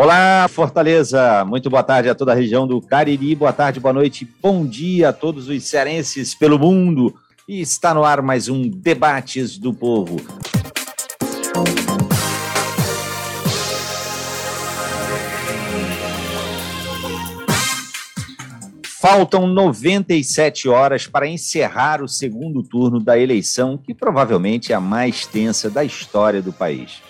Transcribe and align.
Olá, 0.00 0.46
Fortaleza. 0.48 1.44
Muito 1.44 1.68
boa 1.68 1.82
tarde 1.82 2.08
a 2.08 2.14
toda 2.14 2.30
a 2.30 2.34
região 2.36 2.68
do 2.68 2.80
Cariri. 2.80 3.34
Boa 3.34 3.52
tarde, 3.52 3.80
boa 3.80 3.92
noite, 3.92 4.24
bom 4.40 4.64
dia 4.64 5.08
a 5.08 5.12
todos 5.12 5.48
os 5.48 5.64
cearenses 5.64 6.36
pelo 6.36 6.56
mundo. 6.56 7.12
E 7.48 7.60
está 7.60 7.92
no 7.92 8.04
ar 8.04 8.22
mais 8.22 8.48
um 8.48 8.70
Debates 8.70 9.58
do 9.58 9.74
Povo. 9.74 10.18
Faltam 19.00 19.48
97 19.48 20.68
horas 20.68 21.08
para 21.08 21.26
encerrar 21.26 22.00
o 22.00 22.06
segundo 22.06 22.62
turno 22.62 23.00
da 23.00 23.18
eleição, 23.18 23.76
que 23.76 23.92
provavelmente 23.92 24.72
é 24.72 24.76
a 24.76 24.80
mais 24.80 25.26
tensa 25.26 25.68
da 25.68 25.82
história 25.82 26.40
do 26.40 26.52
país. 26.52 27.07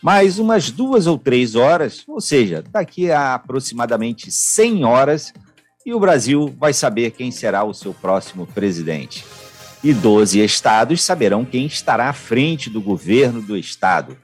Mais 0.00 0.38
umas 0.38 0.70
duas 0.70 1.06
ou 1.06 1.18
três 1.18 1.54
horas, 1.56 2.04
ou 2.06 2.20
seja, 2.20 2.62
daqui 2.70 3.10
a 3.10 3.34
aproximadamente 3.34 4.30
100 4.30 4.84
horas, 4.84 5.32
e 5.84 5.92
o 5.92 5.98
Brasil 5.98 6.54
vai 6.58 6.72
saber 6.72 7.12
quem 7.12 7.30
será 7.30 7.64
o 7.64 7.74
seu 7.74 7.92
próximo 7.92 8.46
presidente. 8.46 9.24
E 9.82 9.92
12 9.92 10.40
estados 10.40 11.02
saberão 11.02 11.44
quem 11.44 11.66
estará 11.66 12.08
à 12.08 12.12
frente 12.12 12.68
do 12.68 12.80
governo 12.80 13.40
do 13.40 13.56
estado. 13.56 14.16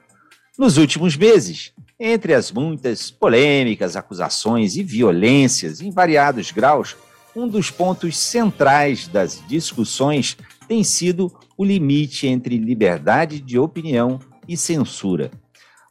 Nos 0.57 0.77
últimos 0.77 1.17
meses, 1.17 1.73
entre 1.99 2.33
as 2.33 2.51
muitas 2.51 3.09
polêmicas, 3.11 3.95
acusações 3.95 4.75
e 4.75 4.83
violências 4.83 5.81
em 5.81 5.91
variados 5.91 6.51
graus, 6.51 6.95
um 7.35 7.47
dos 7.47 7.69
pontos 7.69 8.17
centrais 8.17 9.07
das 9.07 9.41
discussões 9.47 10.37
tem 10.67 10.83
sido 10.83 11.31
o 11.57 11.65
limite 11.65 12.27
entre 12.27 12.57
liberdade 12.57 13.39
de 13.39 13.59
opinião 13.59 14.19
e 14.47 14.55
censura. 14.55 15.31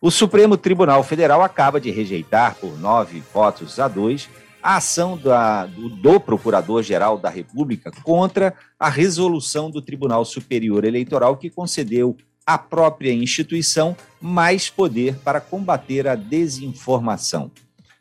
O 0.05 0.11
Supremo 0.11 0.59
Tribunal 0.59 1.03
Federal 1.03 1.41
acaba 1.41 1.81
de 1.81 1.91
rejeitar, 1.91 2.57
por 2.57 2.79
nove 2.79 3.23
votos 3.33 3.81
a 3.81 3.89
dois, 3.89 4.29
a 4.63 4.77
ação 4.77 5.17
da, 5.17 5.65
do, 5.65 5.89
do 5.89 6.21
Procurador-Geral 6.21 7.17
da 7.17 7.31
República 7.31 7.91
contra 8.03 8.53
a 8.79 8.91
resolução 8.91 9.71
do 9.71 9.81
Tribunal 9.81 10.23
Superior 10.27 10.85
Eleitoral 10.85 11.39
que 11.39 11.49
concedeu 11.49 12.19
à 12.45 12.59
própria 12.59 13.15
instituição 13.15 13.97
mais 14.21 14.69
poder 14.69 15.15
para 15.25 15.41
combater 15.41 16.07
a 16.07 16.15
desinformação. 16.15 17.51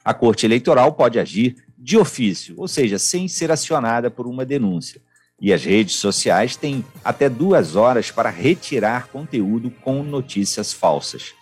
A 0.04 0.14
Corte 0.14 0.46
Eleitoral 0.46 0.92
pode 0.92 1.18
agir 1.18 1.56
de 1.78 1.98
ofício, 1.98 2.56
ou 2.58 2.68
seja, 2.68 3.00
sem 3.00 3.30
ser 3.30 3.50
acionada 3.50 4.12
por 4.12 4.28
uma 4.28 4.44
denúncia. 4.44 5.02
E 5.40 5.54
as 5.54 5.64
redes 5.64 5.96
sociais 5.96 6.58
têm 6.58 6.84
até 7.02 7.30
duas 7.30 7.78
horas 7.78 8.12
para 8.12 8.30
retirar 8.30 9.08
conteúdo 9.08 9.72
com 9.72 10.04
notícias 10.04 10.74
falsas. 10.74 11.34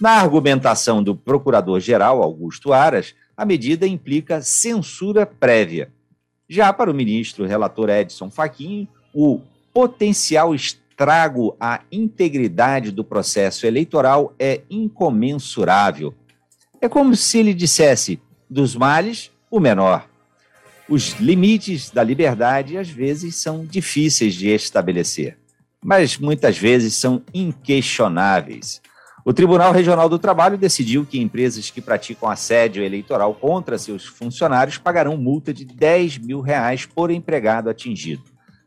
Na 0.00 0.12
argumentação 0.12 1.02
do 1.02 1.16
procurador-geral 1.16 2.22
Augusto 2.22 2.72
Aras, 2.72 3.14
a 3.36 3.44
medida 3.44 3.86
implica 3.86 4.40
censura 4.40 5.26
prévia. 5.26 5.92
Já 6.48 6.72
para 6.72 6.90
o 6.90 6.94
ministro 6.94 7.44
relator 7.44 7.90
Edson 7.90 8.30
Fachin, 8.30 8.86
o 9.12 9.40
potencial 9.74 10.54
estrago 10.54 11.56
à 11.58 11.80
integridade 11.90 12.92
do 12.92 13.02
processo 13.02 13.66
eleitoral 13.66 14.32
é 14.38 14.62
incomensurável. 14.70 16.14
É 16.80 16.88
como 16.88 17.16
se 17.16 17.38
ele 17.38 17.52
dissesse: 17.52 18.20
dos 18.48 18.76
males, 18.76 19.32
o 19.50 19.58
menor. 19.58 20.08
Os 20.88 21.14
limites 21.20 21.90
da 21.90 22.04
liberdade 22.04 22.78
às 22.78 22.88
vezes 22.88 23.34
são 23.34 23.66
difíceis 23.66 24.34
de 24.34 24.48
estabelecer, 24.48 25.36
mas 25.84 26.16
muitas 26.16 26.56
vezes 26.56 26.94
são 26.94 27.22
inquestionáveis. 27.34 28.80
O 29.28 29.32
Tribunal 29.34 29.72
Regional 29.72 30.08
do 30.08 30.18
Trabalho 30.18 30.56
decidiu 30.56 31.04
que 31.04 31.20
empresas 31.20 31.68
que 31.68 31.82
praticam 31.82 32.30
assédio 32.30 32.82
eleitoral 32.82 33.34
contra 33.34 33.76
seus 33.76 34.06
funcionários 34.06 34.78
pagarão 34.78 35.18
multa 35.18 35.52
de 35.52 35.66
10 35.66 36.16
mil 36.16 36.40
reais 36.40 36.86
por 36.86 37.10
empregado 37.10 37.68
atingido. 37.68 38.22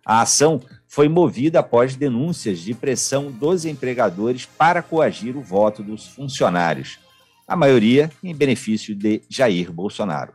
A 0.05 0.21
ação 0.21 0.61
foi 0.87 1.09
movida 1.09 1.61
após 1.61 1.95
denúncias 1.95 2.59
de 2.59 2.75
pressão 2.75 3.31
dos 3.31 3.65
empregadores 3.65 4.45
para 4.45 4.83
coagir 4.83 5.35
o 5.35 5.41
voto 5.41 5.81
dos 5.81 6.05
funcionários, 6.05 6.99
a 7.47 7.55
maioria 7.55 8.11
em 8.23 8.35
benefício 8.35 8.93
de 8.93 9.23
Jair 9.27 9.71
Bolsonaro. 9.71 10.33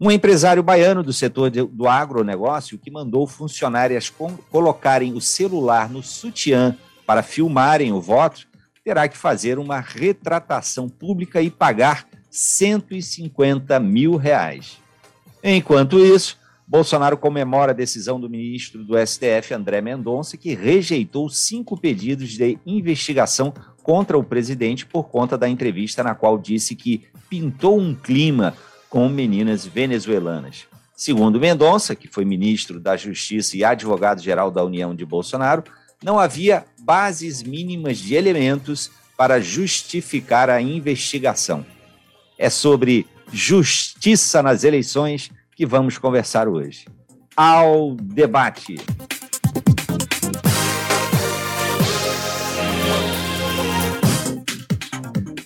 Um 0.00 0.10
empresário 0.10 0.64
baiano 0.64 1.04
do 1.04 1.12
setor 1.12 1.50
do 1.50 1.86
agronegócio 1.86 2.80
que 2.80 2.90
mandou 2.90 3.28
funcionárias 3.28 4.12
colocarem 4.50 5.12
o 5.12 5.20
celular 5.20 5.88
no 5.88 6.02
sutiã 6.02 6.76
para 7.06 7.22
filmarem 7.22 7.92
o 7.92 8.00
voto 8.00 8.50
terá 8.84 9.08
que 9.08 9.16
fazer 9.16 9.58
uma 9.58 9.80
retratação 9.80 10.88
pública 10.88 11.40
e 11.40 11.50
pagar 11.50 12.06
150 12.30 13.78
mil 13.78 14.16
reais. 14.16 14.78
Enquanto 15.42 15.98
isso, 15.98 16.38
Bolsonaro 16.66 17.16
comemora 17.16 17.72
a 17.72 17.74
decisão 17.74 18.20
do 18.20 18.30
ministro 18.30 18.82
do 18.82 18.94
STF, 18.96 19.52
André 19.54 19.80
Mendonça, 19.80 20.36
que 20.36 20.54
rejeitou 20.54 21.28
cinco 21.28 21.78
pedidos 21.78 22.30
de 22.30 22.58
investigação 22.64 23.52
contra 23.82 24.16
o 24.16 24.24
presidente 24.24 24.86
por 24.86 25.04
conta 25.04 25.36
da 25.36 25.48
entrevista 25.48 26.02
na 26.02 26.14
qual 26.14 26.38
disse 26.38 26.74
que 26.74 27.04
pintou 27.28 27.78
um 27.78 27.94
clima 27.94 28.54
com 28.88 29.08
meninas 29.08 29.66
venezuelanas. 29.66 30.66
Segundo 30.94 31.40
Mendonça, 31.40 31.96
que 31.96 32.06
foi 32.06 32.24
ministro 32.24 32.78
da 32.78 32.96
Justiça 32.96 33.56
e 33.56 33.64
advogado-geral 33.64 34.50
da 34.50 34.64
União 34.64 34.94
de 34.94 35.04
Bolsonaro, 35.04 35.64
não 36.02 36.18
havia 36.18 36.64
bases 36.82 37.42
mínimas 37.42 37.98
de 37.98 38.14
elementos 38.14 38.90
para 39.16 39.40
justificar 39.40 40.50
a 40.50 40.60
investigação. 40.60 41.64
É 42.36 42.50
sobre 42.50 43.06
justiça 43.32 44.42
nas 44.42 44.64
eleições 44.64 45.30
que 45.54 45.64
vamos 45.64 45.96
conversar 45.96 46.48
hoje. 46.48 46.86
Ao 47.36 47.94
debate. 47.94 48.76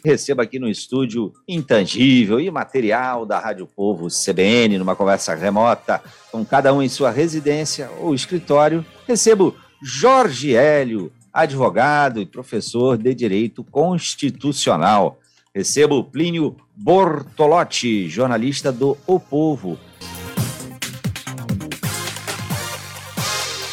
Receba 0.03 0.45
aqui 0.45 0.59
no 0.59 0.69
estúdio 0.69 1.33
intangível 1.47 2.41
e 2.41 2.49
material 2.51 3.27
da 3.27 3.39
Rádio 3.39 3.67
Povo 3.67 4.07
CBN, 4.07 4.79
numa 4.79 4.97
conversa 4.97 5.35
remota, 5.35 6.01
com 6.31 6.45
cada 6.45 6.73
um 6.73 6.81
em 6.81 6.89
sua 6.89 7.11
residência 7.11 7.91
ou 8.01 8.15
escritório. 8.15 8.87
Recebo 9.07 9.57
Jorge 9.83 10.55
Hélio, 10.55 11.13
advogado 11.37 12.19
e 12.19 12.25
professor 12.25 12.97
de 12.97 13.15
Direito 13.15 13.63
Constitucional. 13.63 15.21
Recebo 15.55 16.03
Plínio 16.03 16.57
Bortolotti, 16.75 18.09
jornalista 18.09 18.73
do 18.73 18.97
O 19.07 19.21
Povo. 19.21 19.79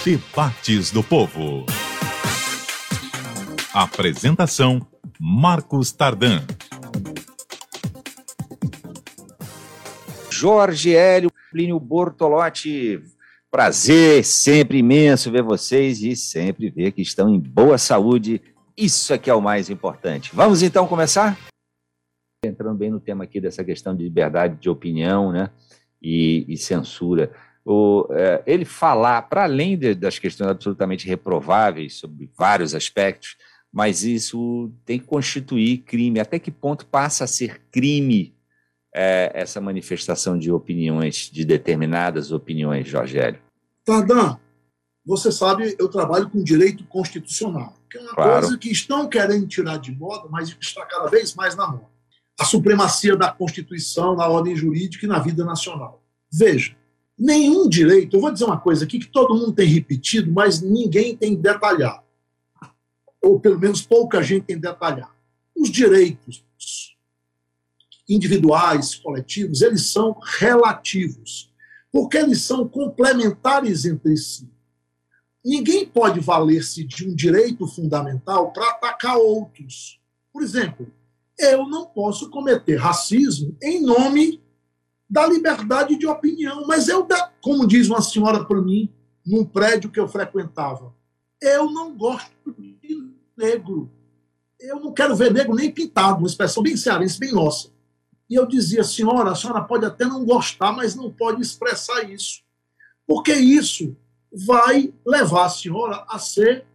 Debates 0.04 0.92
do 0.92 1.02
Povo. 1.02 1.66
Apresentação: 3.74 4.86
Marcos 5.18 5.94
Tardan. 5.94 6.46
Jorge 10.30 10.94
Hélio, 10.94 11.32
Plínio 11.50 11.80
Bortolotti, 11.80 13.02
Prazer, 13.54 14.26
sempre 14.26 14.80
imenso 14.80 15.30
ver 15.30 15.44
vocês 15.44 16.02
e 16.02 16.16
sempre 16.16 16.72
ver 16.72 16.92
que 16.92 17.04
estão 17.04 17.30
em 17.30 17.40
boa 17.40 17.78
saúde. 17.78 18.42
Isso 18.76 19.14
é 19.14 19.18
que 19.20 19.30
é 19.30 19.34
o 19.36 19.40
mais 19.40 19.70
importante. 19.70 20.32
Vamos 20.34 20.64
então 20.64 20.88
começar? 20.88 21.38
Entrando 22.44 22.80
bem 22.80 22.90
no 22.90 23.00
tema 23.00 23.26
aqui 23.26 23.40
dessa 23.40 23.64
questão 23.64 23.96
de 23.96 24.06
liberdade 24.06 24.60
de 24.60 24.72
opinião 24.72 25.32
né, 25.32 25.52
e, 26.02 26.44
e 26.48 26.58
censura. 26.58 27.32
O, 27.64 28.08
é, 28.10 28.42
ele 28.48 28.66
falar, 28.66 29.22
para 29.22 29.44
além 29.44 29.78
de, 29.78 29.94
das 29.94 30.18
questões 30.18 30.50
absolutamente 30.50 31.08
reprováveis 31.08 31.94
sobre 31.94 32.28
vários 32.36 32.74
aspectos, 32.74 33.38
mas 33.72 34.04
isso 34.04 34.72
tem 34.84 34.98
que 34.98 35.06
constituir 35.06 35.84
crime. 35.84 36.20
Até 36.20 36.40
que 36.40 36.50
ponto 36.50 36.88
passa 36.88 37.26
a 37.26 37.28
ser 37.28 37.62
crime 37.70 38.34
é, 38.96 39.30
essa 39.32 39.62
manifestação 39.62 40.40
de 40.40 40.52
opiniões, 40.52 41.30
de 41.32 41.46
determinadas 41.46 42.32
opiniões, 42.32 42.88
Jorge 42.88 43.20
Hélio? 43.20 43.43
Tardan, 43.86 44.38
você 45.06 45.32
sabe, 45.32 45.76
eu 45.78 45.90
trabalho 45.90 46.30
com 46.30 46.42
direito 46.42 46.86
constitucional, 46.86 47.78
que 47.90 47.98
é 47.98 48.02
uma 48.02 48.16
claro. 48.16 48.42
coisa 48.42 48.58
que 48.58 48.72
estão 48.72 49.08
querendo 49.08 49.48
tirar 49.48 49.78
de 49.78 49.92
moda, 49.92 50.28
mas 50.30 50.56
está 50.62 50.86
cada 50.86 51.10
vez 51.10 51.36
mais 51.36 51.56
na 51.56 51.68
moda. 51.68 51.92
A 52.40 52.46
supremacia 52.46 53.16
da 53.16 53.32
Constituição 53.32 54.16
na 54.16 54.28
ordem 54.28 54.56
jurídica 54.56 55.06
e 55.06 55.10
na 55.10 55.20
vida 55.20 55.44
nacional. 55.44 56.02
Veja, 56.32 56.76
nenhum 57.18 57.68
direito, 57.68 58.16
eu 58.16 58.22
vou 58.22 58.32
dizer 58.32 58.46
uma 58.46 58.60
coisa 58.60 58.86
aqui 58.86 58.98
que 58.98 59.08
todo 59.08 59.36
mundo 59.36 59.52
tem 59.52 59.68
repetido, 59.68 60.32
mas 60.32 60.62
ninguém 60.62 61.16
tem 61.16 61.36
detalhado. 61.36 62.04
Ou 63.22 63.40
pelo 63.40 63.60
menos 63.60 63.82
pouca 63.82 64.24
gente 64.24 64.46
tem 64.46 64.58
detalhado. 64.58 65.14
Os 65.56 65.70
direitos 65.70 66.44
individuais, 68.10 68.96
coletivos, 68.96 69.62
eles 69.62 69.92
são 69.92 70.18
relativos 70.40 71.53
porque 71.94 72.18
eles 72.18 72.42
são 72.42 72.68
complementares 72.68 73.86
entre 73.86 74.18
si. 74.18 74.50
Ninguém 75.46 75.86
pode 75.86 76.20
valer-se 76.20 76.84
de 76.84 77.08
um 77.08 77.14
direito 77.14 77.68
fundamental 77.68 78.52
para 78.52 78.72
atacar 78.72 79.18
outros. 79.18 80.02
Por 80.32 80.42
exemplo, 80.42 80.92
eu 81.38 81.68
não 81.68 81.86
posso 81.86 82.32
cometer 82.32 82.78
racismo 82.78 83.56
em 83.62 83.80
nome 83.80 84.42
da 85.08 85.28
liberdade 85.28 85.96
de 85.96 86.08
opinião, 86.08 86.66
mas 86.66 86.88
eu, 86.88 87.08
como 87.40 87.68
diz 87.68 87.88
uma 87.88 88.02
senhora 88.02 88.44
para 88.44 88.60
mim, 88.60 88.92
num 89.24 89.46
prédio 89.46 89.92
que 89.92 90.00
eu 90.00 90.08
frequentava, 90.08 90.96
eu 91.40 91.70
não 91.70 91.96
gosto 91.96 92.52
de 92.58 93.14
negro. 93.38 93.92
Eu 94.60 94.80
não 94.80 94.92
quero 94.92 95.16
ver 95.16 95.32
negro 95.32 95.54
nem 95.54 95.72
pintado, 95.72 96.20
uma 96.20 96.28
expressão 96.28 96.64
bem 96.64 96.76
cearense, 96.76 97.20
bem 97.20 97.32
nossa. 97.32 97.70
E 98.34 98.36
eu 98.36 98.48
dizia, 98.48 98.84
senhora, 98.84 99.30
a 99.30 99.36
senhora 99.36 99.62
pode 99.62 99.86
até 99.86 100.06
não 100.06 100.26
gostar, 100.26 100.72
mas 100.72 100.96
não 100.96 101.12
pode 101.12 101.40
expressar 101.40 102.10
isso. 102.10 102.42
Porque 103.06 103.32
isso 103.32 103.96
vai 104.48 104.92
levar 105.06 105.46
a 105.46 105.50
senhora 105.50 106.04
a 106.10 106.18
ser 106.18 106.66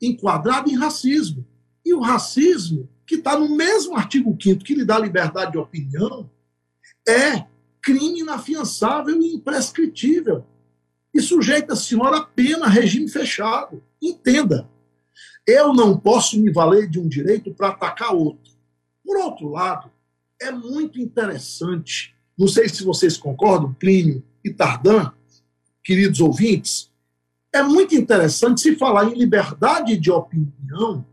enquadrada 0.00 0.70
em 0.70 0.74
racismo. 0.74 1.46
E 1.84 1.92
o 1.92 2.00
racismo, 2.00 2.88
que 3.06 3.16
está 3.16 3.38
no 3.38 3.54
mesmo 3.54 3.94
artigo 3.94 4.34
5 4.42 4.64
que 4.64 4.74
lhe 4.74 4.86
dá 4.86 4.98
liberdade 4.98 5.52
de 5.52 5.58
opinião, 5.58 6.30
é 7.06 7.44
crime 7.82 8.20
inafiançável 8.20 9.20
e 9.20 9.34
imprescritível. 9.34 10.46
E 11.12 11.20
sujeita 11.20 11.74
a 11.74 11.76
senhora 11.76 12.20
a 12.20 12.24
pena, 12.24 12.68
regime 12.68 13.06
fechado. 13.06 13.82
Entenda, 14.00 14.66
eu 15.46 15.74
não 15.74 15.94
posso 15.94 16.40
me 16.40 16.50
valer 16.50 16.88
de 16.88 16.98
um 16.98 17.06
direito 17.06 17.52
para 17.52 17.68
atacar 17.68 18.14
outro. 18.14 18.50
Por 19.04 19.18
outro 19.18 19.50
lado, 19.50 19.90
é 20.42 20.50
muito 20.50 21.00
interessante. 21.00 22.14
Não 22.36 22.48
sei 22.48 22.68
se 22.68 22.84
vocês 22.84 23.16
concordam, 23.16 23.72
Plínio 23.74 24.22
e 24.44 24.52
Tardan, 24.52 25.12
queridos 25.82 26.20
ouvintes, 26.20 26.90
é 27.52 27.62
muito 27.62 27.94
interessante 27.94 28.60
se 28.60 28.76
falar 28.76 29.04
em 29.04 29.14
liberdade 29.14 29.96
de 29.96 30.10
opinião 30.10 31.04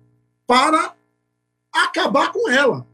para 0.48 0.96
acabar 1.72 2.32
com 2.32 2.50
ela, 2.50 2.88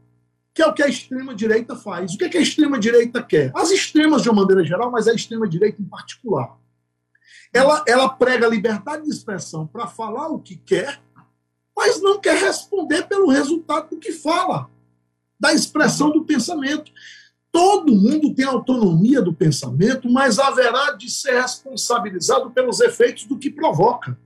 que 0.52 0.62
é 0.62 0.66
o 0.66 0.74
que 0.74 0.82
a 0.82 0.88
extrema-direita 0.88 1.76
faz. 1.76 2.14
O 2.14 2.18
que, 2.18 2.24
é 2.24 2.28
que 2.28 2.38
a 2.38 2.42
extrema-direita 2.42 3.22
quer? 3.22 3.52
As 3.54 3.70
extremas, 3.70 4.22
de 4.22 4.28
uma 4.28 4.42
maneira 4.42 4.64
geral, 4.64 4.90
mas 4.90 5.08
a 5.08 5.14
extrema-direita 5.14 5.80
em 5.80 5.84
particular. 5.84 6.58
Ela, 7.52 7.84
ela 7.86 8.08
prega 8.08 8.48
liberdade 8.48 9.04
de 9.04 9.10
expressão 9.10 9.66
para 9.66 9.86
falar 9.86 10.28
o 10.28 10.40
que 10.40 10.56
quer, 10.56 11.00
mas 11.74 12.02
não 12.02 12.20
quer 12.20 12.36
responder 12.36 13.04
pelo 13.04 13.30
resultado 13.30 13.90
do 13.90 13.98
que 13.98 14.12
fala 14.12 14.68
da 15.38 15.52
expressão 15.52 16.10
do 16.10 16.24
pensamento. 16.24 16.90
Todo 17.52 17.94
mundo 17.94 18.34
tem 18.34 18.44
autonomia 18.44 19.22
do 19.22 19.32
pensamento, 19.32 20.10
mas 20.10 20.38
haverá 20.38 20.92
de 20.92 21.10
ser 21.10 21.40
responsabilizado 21.40 22.50
pelos 22.50 22.80
efeitos 22.80 23.24
do 23.24 23.38
que 23.38 23.50
provoca. 23.50 24.18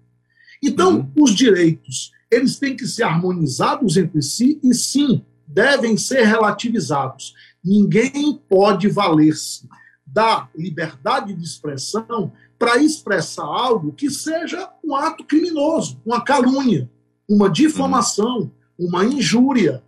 Então, 0.62 0.96
uhum. 0.96 1.12
os 1.22 1.34
direitos, 1.34 2.12
eles 2.30 2.58
têm 2.58 2.76
que 2.76 2.86
ser 2.86 3.04
harmonizados 3.04 3.96
entre 3.96 4.22
si 4.22 4.60
e 4.62 4.74
sim, 4.74 5.24
devem 5.46 5.96
ser 5.96 6.24
relativizados. 6.24 7.34
Ninguém 7.64 8.40
pode 8.48 8.88
valer-se 8.88 9.68
da 10.06 10.48
liberdade 10.56 11.32
de 11.34 11.44
expressão 11.44 12.32
para 12.58 12.78
expressar 12.78 13.44
algo 13.44 13.92
que 13.92 14.10
seja 14.10 14.68
um 14.84 14.94
ato 14.94 15.24
criminoso, 15.24 16.00
uma 16.04 16.22
calúnia, 16.22 16.90
uma 17.28 17.48
difamação, 17.48 18.50
uma 18.78 19.04
injúria, 19.04 19.82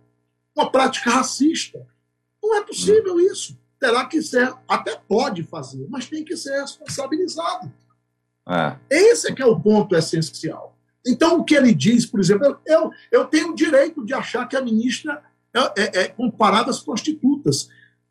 uma 0.55 0.69
prática 0.71 1.09
racista. 1.09 1.85
Não 2.41 2.55
é 2.55 2.61
possível 2.61 3.19
isso. 3.19 3.57
Terá 3.79 4.05
que 4.05 4.21
ser, 4.21 4.53
até 4.67 4.95
pode 4.95 5.43
fazer, 5.43 5.85
mas 5.89 6.07
tem 6.07 6.23
que 6.23 6.37
ser 6.37 6.61
responsabilizado. 6.61 7.71
É. 8.47 8.77
Esse 8.89 9.31
é 9.31 9.35
que 9.35 9.41
é 9.41 9.45
o 9.45 9.59
ponto 9.59 9.95
essencial. 9.95 10.77
Então, 11.05 11.39
o 11.39 11.43
que 11.43 11.55
ele 11.55 11.73
diz, 11.73 12.05
por 12.05 12.19
exemplo, 12.19 12.57
eu, 12.65 12.91
eu 13.11 13.25
tenho 13.25 13.51
o 13.51 13.55
direito 13.55 14.05
de 14.05 14.13
achar 14.13 14.47
que 14.47 14.55
a 14.55 14.61
ministra 14.61 15.21
é, 15.53 15.59
é, 15.59 16.01
é 16.03 16.07
comparada 16.07 16.69
às 16.69 16.79
prostitutas. 16.79 17.69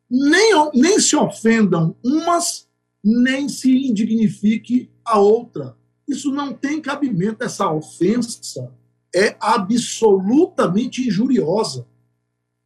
Nem, 0.09 0.53
nem 0.73 0.99
se 0.99 1.15
ofendam 1.15 1.95
umas, 2.03 2.67
nem 3.03 3.49
se 3.49 3.87
indignifique 3.87 4.91
a 5.03 5.17
outra. 5.17 5.75
Isso 6.07 6.31
não 6.31 6.53
tem 6.53 6.81
cabimento, 6.81 7.43
essa 7.43 7.71
ofensa 7.71 8.71
é 9.15 9.35
absolutamente 9.39 11.07
injuriosa 11.07 11.87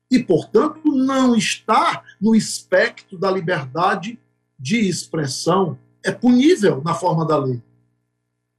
e, 0.09 0.19
portanto, 0.19 0.81
não 0.85 1.35
está 1.35 2.03
no 2.21 2.35
espectro 2.35 3.17
da 3.17 3.29
liberdade 3.29 4.17
de 4.57 4.87
expressão. 4.87 5.77
É 6.03 6.11
punível 6.11 6.81
na 6.83 6.93
forma 6.93 7.25
da 7.25 7.37
lei. 7.37 7.61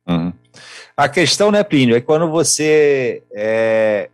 Uhum. 0.06 0.32
A 0.96 1.08
questão, 1.08 1.50
né, 1.50 1.62
Plínio, 1.62 1.96
é 1.96 2.00
quando 2.00 2.30
você. 2.30 3.22
É, 3.32 4.10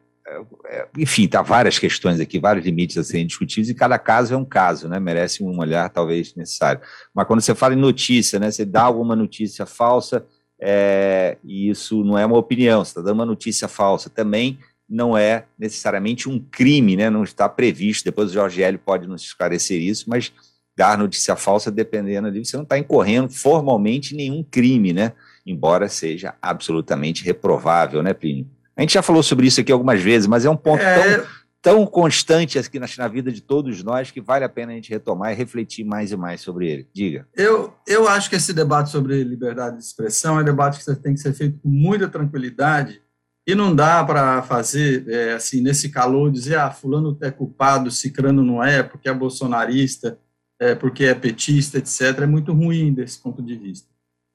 é, 0.66 0.86
enfim, 0.98 1.26
tá 1.26 1.42
várias 1.42 1.78
questões 1.78 2.20
aqui, 2.20 2.38
vários 2.38 2.64
limites 2.64 2.96
a 2.96 3.04
serem 3.04 3.26
discutidos, 3.26 3.68
e 3.70 3.74
cada 3.74 3.98
caso 3.98 4.34
é 4.34 4.36
um 4.36 4.44
caso, 4.44 4.88
né? 4.88 4.98
Merece 5.00 5.42
um 5.42 5.58
olhar 5.58 5.88
talvez 5.90 6.34
necessário. 6.34 6.80
Mas 7.12 7.26
quando 7.26 7.40
você 7.40 7.54
fala 7.54 7.74
em 7.74 7.78
notícia, 7.78 8.38
né? 8.38 8.50
Você 8.50 8.64
dá 8.64 8.82
alguma 8.82 9.16
notícia 9.16 9.66
falsa, 9.66 10.26
é, 10.60 11.36
e 11.44 11.68
isso 11.68 12.04
não 12.04 12.16
é 12.16 12.24
uma 12.24 12.38
opinião, 12.38 12.84
você 12.84 12.90
está 12.90 13.00
dando 13.00 13.14
uma 13.14 13.26
notícia 13.26 13.68
falsa. 13.68 14.08
Também 14.08 14.58
não 14.88 15.16
é 15.16 15.46
necessariamente 15.58 16.28
um 16.28 16.38
crime, 16.38 16.96
né? 16.96 17.10
não 17.10 17.24
está 17.24 17.48
previsto. 17.48 18.04
Depois 18.04 18.30
o 18.30 18.34
Jorge 18.34 18.62
Hélio 18.62 18.78
pode 18.78 19.06
nos 19.06 19.22
esclarecer 19.22 19.80
isso, 19.80 20.08
mas 20.08 20.32
dar 20.76 20.98
notícia 20.98 21.36
falsa, 21.36 21.70
dependendo 21.70 22.28
ali, 22.28 22.44
você 22.44 22.56
não 22.56 22.64
está 22.64 22.78
incorrendo 22.78 23.30
formalmente 23.30 24.14
nenhum 24.14 24.42
crime, 24.42 24.92
né? 24.92 25.12
Embora 25.46 25.88
seja 25.88 26.34
absolutamente 26.42 27.24
reprovável, 27.24 28.02
né, 28.02 28.12
Plínio? 28.12 28.46
A 28.76 28.80
gente 28.80 28.94
já 28.94 29.02
falou 29.02 29.22
sobre 29.22 29.46
isso 29.46 29.60
aqui 29.60 29.70
algumas 29.70 30.02
vezes, 30.02 30.26
mas 30.26 30.44
é 30.44 30.50
um 30.50 30.56
ponto 30.56 30.82
é... 30.82 31.18
tão, 31.18 31.26
tão 31.62 31.86
constante 31.86 32.58
aqui 32.58 32.80
na, 32.80 32.86
na 32.98 33.06
vida 33.06 33.30
de 33.30 33.40
todos 33.40 33.84
nós 33.84 34.10
que 34.10 34.20
vale 34.20 34.44
a 34.44 34.48
pena 34.48 34.72
a 34.72 34.74
gente 34.74 34.90
retomar 34.90 35.32
e 35.32 35.36
refletir 35.36 35.84
mais 35.84 36.10
e 36.10 36.16
mais 36.16 36.40
sobre 36.40 36.68
ele. 36.68 36.88
Diga. 36.92 37.28
Eu, 37.36 37.72
eu 37.86 38.08
acho 38.08 38.28
que 38.28 38.36
esse 38.36 38.52
debate 38.52 38.90
sobre 38.90 39.22
liberdade 39.22 39.76
de 39.76 39.84
expressão 39.84 40.38
é 40.38 40.42
um 40.42 40.44
debate 40.44 40.84
que 40.84 40.94
tem 40.96 41.14
que 41.14 41.20
ser 41.20 41.34
feito 41.34 41.60
com 41.60 41.68
muita 41.68 42.08
tranquilidade 42.08 43.00
e 43.46 43.54
não 43.54 43.74
dá 43.74 44.02
para 44.02 44.42
fazer, 44.42 45.06
é, 45.08 45.34
assim, 45.34 45.60
nesse 45.60 45.90
calor, 45.90 46.30
dizer, 46.30 46.56
ah, 46.56 46.70
fulano 46.70 47.16
é 47.20 47.30
culpado, 47.30 47.90
cicrano 47.90 48.42
não 48.42 48.62
é, 48.62 48.82
porque 48.82 49.08
é 49.08 49.12
bolsonarista, 49.12 50.18
é, 50.58 50.74
porque 50.74 51.04
é 51.04 51.14
petista, 51.14 51.78
etc. 51.78 52.20
É 52.22 52.26
muito 52.26 52.52
ruim 52.52 52.92
desse 52.92 53.18
ponto 53.20 53.42
de 53.42 53.54
vista. 53.54 53.88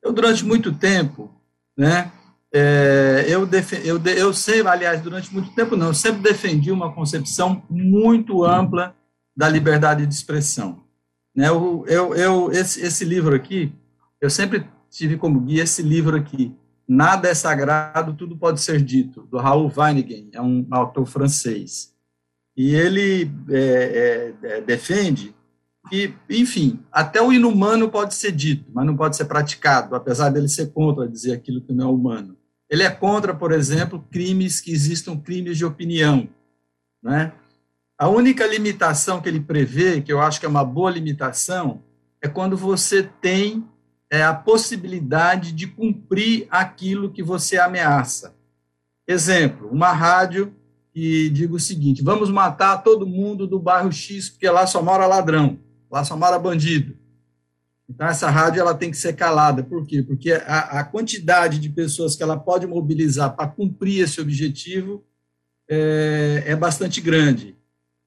Eu, 0.03 0.13
durante 0.13 0.45
muito 0.45 0.71
tempo, 0.71 1.31
né, 1.75 2.11
é, 2.53 3.25
eu, 3.27 3.45
def, 3.45 3.73
eu, 3.83 3.99
eu 4.05 4.33
sei, 4.33 4.61
aliás, 4.61 5.01
durante 5.01 5.33
muito 5.33 5.51
tempo 5.53 5.75
não, 5.75 5.87
eu 5.87 5.93
sempre 5.93 6.21
defendi 6.21 6.71
uma 6.71 6.93
concepção 6.93 7.63
muito 7.69 8.43
ampla 8.43 8.95
da 9.35 9.49
liberdade 9.49 10.05
de 10.05 10.13
expressão. 10.13 10.83
Né, 11.35 11.47
eu, 11.47 11.83
eu, 11.87 12.15
eu 12.15 12.51
esse, 12.51 12.81
esse 12.81 13.03
livro 13.03 13.35
aqui, 13.35 13.71
eu 14.21 14.29
sempre 14.29 14.65
tive 14.89 15.17
como 15.17 15.39
guia 15.39 15.63
esse 15.63 15.81
livro 15.81 16.15
aqui, 16.15 16.55
Nada 16.91 17.29
é 17.29 17.35
sagrado, 17.35 18.15
tudo 18.15 18.35
pode 18.35 18.59
ser 18.59 18.81
dito, 18.81 19.21
do 19.29 19.37
Raul 19.37 19.71
Weiningen, 19.77 20.31
é 20.33 20.41
um 20.41 20.65
autor 20.71 21.05
francês. 21.05 21.93
E 22.57 22.73
ele 22.73 23.31
é, 23.47 24.33
é, 24.43 24.47
é, 24.57 24.61
defende 24.61 25.35
E, 25.91 26.11
enfim, 26.27 26.79
até 26.91 27.21
o 27.21 27.31
inumano 27.31 27.89
pode 27.89 28.15
ser 28.15 28.31
dito, 28.31 28.65
mas 28.73 28.87
não 28.87 28.97
pode 28.97 29.15
ser 29.15 29.25
praticado, 29.25 29.95
apesar 29.95 30.29
dele 30.29 30.47
ser 30.47 30.71
contra 30.71 31.07
dizer 31.07 31.33
aquilo 31.33 31.61
que 31.61 31.73
não 31.73 31.89
é 31.89 31.91
humano. 31.91 32.35
Ele 32.67 32.81
é 32.81 32.89
contra, 32.89 33.35
por 33.35 33.51
exemplo, 33.51 34.03
crimes 34.11 34.59
que 34.59 34.71
existam 34.71 35.15
crimes 35.15 35.59
de 35.59 35.65
opinião. 35.65 36.27
Né? 37.03 37.31
A 37.99 38.07
única 38.07 38.47
limitação 38.47 39.21
que 39.21 39.29
ele 39.29 39.39
prevê, 39.39 40.01
que 40.01 40.11
eu 40.11 40.19
acho 40.19 40.39
que 40.39 40.45
é 40.45 40.49
uma 40.49 40.65
boa 40.65 40.89
limitação, 40.89 41.83
é 42.19 42.27
quando 42.27 42.57
você 42.57 43.03
tem 43.03 43.63
é, 44.09 44.23
a 44.23 44.33
possibilidade 44.33 45.51
de 45.51 45.67
cumprir 45.67 46.47
aquilo 46.49 47.11
que 47.11 47.21
você 47.21 47.57
ameaça. 47.57 48.35
Exemplo, 49.07 49.69
uma 49.71 49.91
rádio 49.91 50.53
que 50.93 51.29
diga 51.29 51.53
o 51.53 51.59
seguinte: 51.59 52.03
vamos 52.03 52.29
matar 52.29 52.77
todo 52.77 53.07
mundo 53.07 53.47
do 53.47 53.59
bairro 53.59 53.91
X, 53.91 54.29
porque 54.29 54.49
lá 54.49 54.65
só 54.65 54.81
mora 54.81 55.05
ladrão, 55.05 55.59
lá 55.89 56.03
só 56.03 56.17
mora 56.17 56.39
bandido. 56.39 56.97
Então, 57.89 58.07
essa 58.07 58.29
rádio 58.29 58.61
ela 58.61 58.75
tem 58.75 58.91
que 58.91 58.97
ser 58.97 59.13
calada. 59.15 59.63
Por 59.63 59.85
quê? 59.87 60.03
Porque 60.03 60.31
a, 60.31 60.79
a 60.79 60.83
quantidade 60.83 61.57
de 61.57 61.69
pessoas 61.69 62.15
que 62.15 62.21
ela 62.21 62.37
pode 62.37 62.67
mobilizar 62.67 63.35
para 63.35 63.47
cumprir 63.47 64.03
esse 64.03 64.21
objetivo 64.21 65.03
é, 65.67 66.43
é 66.45 66.55
bastante 66.55 67.01
grande. 67.01 67.57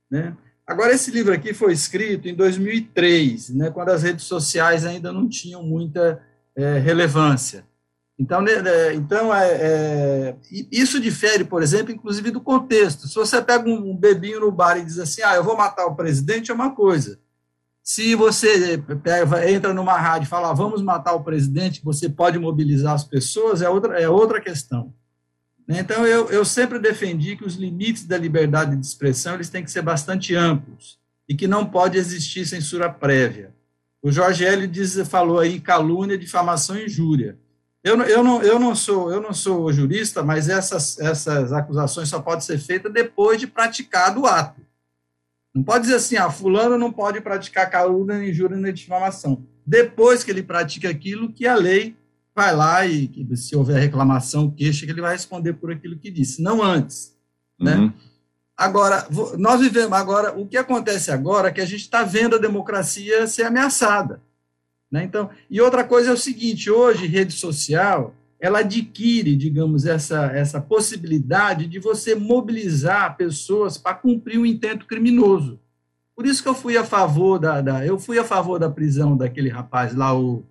Né? 0.09 0.37
Agora, 0.73 0.95
esse 0.95 1.11
livro 1.11 1.35
aqui 1.35 1.53
foi 1.53 1.75
escrito 1.75 2.27
em 2.27 2.35
2003, 2.35 3.51
né, 3.51 3.71
quando 3.71 3.91
as 3.91 4.03
redes 4.03 4.25
sociais 4.25 4.87
ainda 4.87 5.13
não 5.13 5.29
tinham 5.29 5.63
muita 5.63 6.19
é, 6.57 6.79
relevância. 6.79 7.67
Então, 8.19 8.41
né, 8.41 8.63
né 8.63 8.95
então 8.95 9.35
é, 9.35 9.51
é, 9.51 10.37
isso 10.73 10.99
difere, 10.99 11.45
por 11.45 11.63
exemplo, 11.63 11.93
inclusive 11.93 12.31
do 12.31 12.41
contexto. 12.41 13.07
Se 13.07 13.15
você 13.15 13.43
pega 13.43 13.69
um, 13.69 13.95
bebinho 13.95 14.41
no 14.41 14.51
bar 14.51 14.79
e 14.79 14.85
diz 14.85 14.99
assim, 14.99 15.21
ah, 15.21 15.35
eu 15.35 15.45
vou 15.45 15.59
matar 15.59 15.85
o 15.85 15.95
presidente, 15.95 16.51
é 16.51 16.55
uma 16.55 16.75
coisa. 16.75 17.21
Se 17.83 18.15
você 18.15 18.83
pega, 19.03 19.51
entra 19.51 19.75
numa 19.75 19.99
rádio 19.99 20.25
e 20.25 20.31
fala, 20.31 20.53
ah, 20.53 20.55
vamos 20.55 20.81
matar 20.81 21.13
o 21.13 21.23
presidente, 21.23 21.85
você 21.85 22.09
pode 22.09 22.39
mobilizar 22.39 22.95
as 22.95 23.05
pessoas, 23.05 23.61
é 23.61 23.69
outra, 23.69 24.01
é 24.01 24.09
outra 24.09 24.41
questão. 24.41 24.95
Então, 25.69 26.07
eu, 26.07 26.29
eu 26.31 26.45
sempre 26.45 26.79
defendi 26.79 27.37
que 27.37 27.45
os 27.45 27.55
limites 27.55 28.05
da 28.05 28.19
liberdade 28.19 28.77
de 28.77 28.85
expressão 28.85 29.35
eles 29.35 29.49
têm 29.49 29.65
que 29.65 29.71
ser 29.71 29.83
bastante 29.83 30.35
amplos 30.35 30.99
e 31.29 31.35
que 31.35 31.47
não 31.47 31.65
pode 31.65 31.97
existir 31.97 32.47
censura 32.47 32.91
prévia. 32.91 33.55
O 34.03 34.11
Jorge 34.11 34.45
Hélio 34.45 34.67
diz, 34.67 34.97
falou 35.09 35.39
aí 35.39 35.61
calúnia, 35.61 36.19
difamação 36.19 36.77
e 36.77 36.87
injúria. 36.87 37.39
Eu, 37.85 38.01
eu, 38.03 38.23
não, 38.23 38.43
eu, 38.43 38.59
não 38.59 38.75
sou, 38.75 39.13
eu 39.13 39.21
não 39.21 39.33
sou 39.33 39.73
jurista, 39.73 40.23
mas 40.23 40.49
essas, 40.49 40.99
essas 40.99 41.53
acusações 41.53 42.09
só 42.09 42.21
podem 42.21 42.41
ser 42.41 42.59
feitas 42.59 42.93
depois 42.93 43.41
de 43.41 43.47
praticado 43.47 44.21
o 44.21 44.27
ato. 44.27 44.61
Não 45.55 45.63
pode 45.63 45.83
dizer 45.83 45.97
assim, 45.97 46.17
ah, 46.17 46.31
fulano 46.31 46.79
não 46.79 46.93
pode 46.93 47.21
praticar 47.21 47.71
calúnia, 47.71 48.25
injúria 48.25 48.57
nem 48.57 48.73
difamação. 48.73 49.45
Depois 49.67 50.25
que 50.25 50.31
ele 50.31 50.43
pratica 50.43 50.89
aquilo, 50.89 51.33
que 51.33 51.47
a 51.47 51.55
lei 51.55 51.97
vai 52.35 52.55
lá 52.55 52.87
e 52.87 53.11
se 53.37 53.55
houver 53.55 53.81
reclamação, 53.81 54.51
queixa, 54.51 54.87
que 54.87 54.93
ele 54.93 55.01
vai 55.01 55.13
responder 55.13 55.55
por 55.55 55.71
aquilo 55.71 55.99
que 55.99 56.11
disse, 56.11 56.43
não 56.43 56.63
antes. 56.63 57.17
Né? 57.59 57.77
Uhum. 57.77 57.93
Agora, 58.57 59.07
nós 59.39 59.61
vivemos 59.61 59.93
agora, 59.93 60.39
o 60.39 60.47
que 60.47 60.57
acontece 60.57 61.11
agora 61.11 61.49
é 61.49 61.53
que 61.53 61.61
a 61.61 61.67
gente 61.67 61.83
está 61.83 62.03
vendo 62.03 62.37
a 62.37 62.39
democracia 62.39 63.27
ser 63.27 63.45
ameaçada. 63.45 64.23
Né? 64.91 65.05
Então, 65.05 65.31
e 65.51 65.61
outra 65.61 65.85
coisa 65.85 66.11
é 66.11 66.13
o 66.13 66.19
seguinte, 66.19 66.71
hoje, 66.71 67.07
rede 67.07 67.33
social, 67.33 68.15
ela 68.39 68.59
adquire, 68.59 69.37
digamos, 69.37 69.87
essa, 69.87 70.27
essa 70.27 70.61
possibilidade 70.61 71.67
de 71.67 71.79
você 71.79 72.15
mobilizar 72.15 73.17
pessoas 73.17 73.79
para 73.79 73.95
cumprir 73.95 74.39
um 74.39 74.47
intento 74.47 74.87
criminoso. 74.87 75.61
Por 76.15 76.27
isso 76.27 76.43
que 76.43 76.49
eu 76.49 76.55
fui 76.55 76.77
a 76.77 76.85
favor 76.85 77.39
da, 77.39 77.61
da, 77.61 77.87
eu 77.87 77.99
fui 77.99 78.19
a 78.19 78.25
favor 78.25 78.59
da 78.59 78.69
prisão 78.69 79.17
daquele 79.17 79.49
rapaz 79.49 79.95
lá, 79.95 80.15
o 80.17 80.45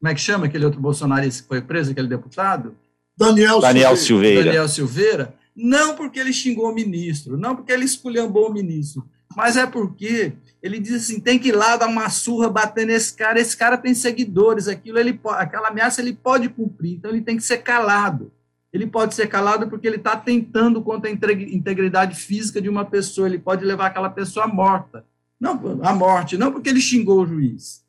como 0.00 0.10
é 0.10 0.14
que 0.14 0.20
chama 0.20 0.46
aquele 0.46 0.64
outro 0.64 0.80
bolsonarista 0.80 1.42
que 1.42 1.48
foi 1.48 1.60
preso, 1.60 1.90
aquele 1.90 2.08
deputado? 2.08 2.74
Daniel, 3.14 3.60
Daniel 3.60 3.94
Silveira. 3.96 4.44
Daniel 4.44 4.66
Silveira. 4.66 5.34
Não 5.54 5.94
porque 5.94 6.18
ele 6.18 6.32
xingou 6.32 6.70
o 6.70 6.74
ministro, 6.74 7.36
não 7.36 7.54
porque 7.54 7.70
ele 7.70 7.84
esculhambou 7.84 8.48
o 8.48 8.52
ministro, 8.52 9.06
mas 9.36 9.58
é 9.58 9.66
porque 9.66 10.32
ele 10.62 10.78
diz 10.78 10.94
assim, 10.94 11.20
tem 11.20 11.38
que 11.38 11.48
ir 11.48 11.52
lá 11.52 11.76
dar 11.76 11.86
uma 11.86 12.08
surra, 12.08 12.48
bater 12.48 12.86
nesse 12.86 13.14
cara, 13.14 13.38
esse 13.38 13.54
cara 13.54 13.76
tem 13.76 13.92
seguidores, 13.92 14.68
aquilo 14.68 14.98
ele 14.98 15.20
aquela 15.32 15.68
ameaça 15.68 16.00
ele 16.00 16.14
pode 16.14 16.48
cumprir, 16.48 16.94
então 16.94 17.10
ele 17.10 17.20
tem 17.20 17.36
que 17.36 17.42
ser 17.42 17.58
calado. 17.58 18.32
Ele 18.72 18.86
pode 18.86 19.14
ser 19.14 19.26
calado 19.26 19.68
porque 19.68 19.86
ele 19.86 19.96
está 19.96 20.16
tentando 20.16 20.80
contra 20.80 21.10
a 21.10 21.12
integridade 21.12 22.14
física 22.16 22.60
de 22.60 22.68
uma 22.70 22.86
pessoa, 22.86 23.28
ele 23.28 23.38
pode 23.38 23.64
levar 23.64 23.86
aquela 23.86 24.08
pessoa 24.08 24.46
morta, 24.46 25.04
não 25.38 25.80
à 25.82 25.92
morte, 25.92 26.38
não 26.38 26.52
porque 26.52 26.70
ele 26.70 26.80
xingou 26.80 27.22
o 27.22 27.26
juiz, 27.26 27.84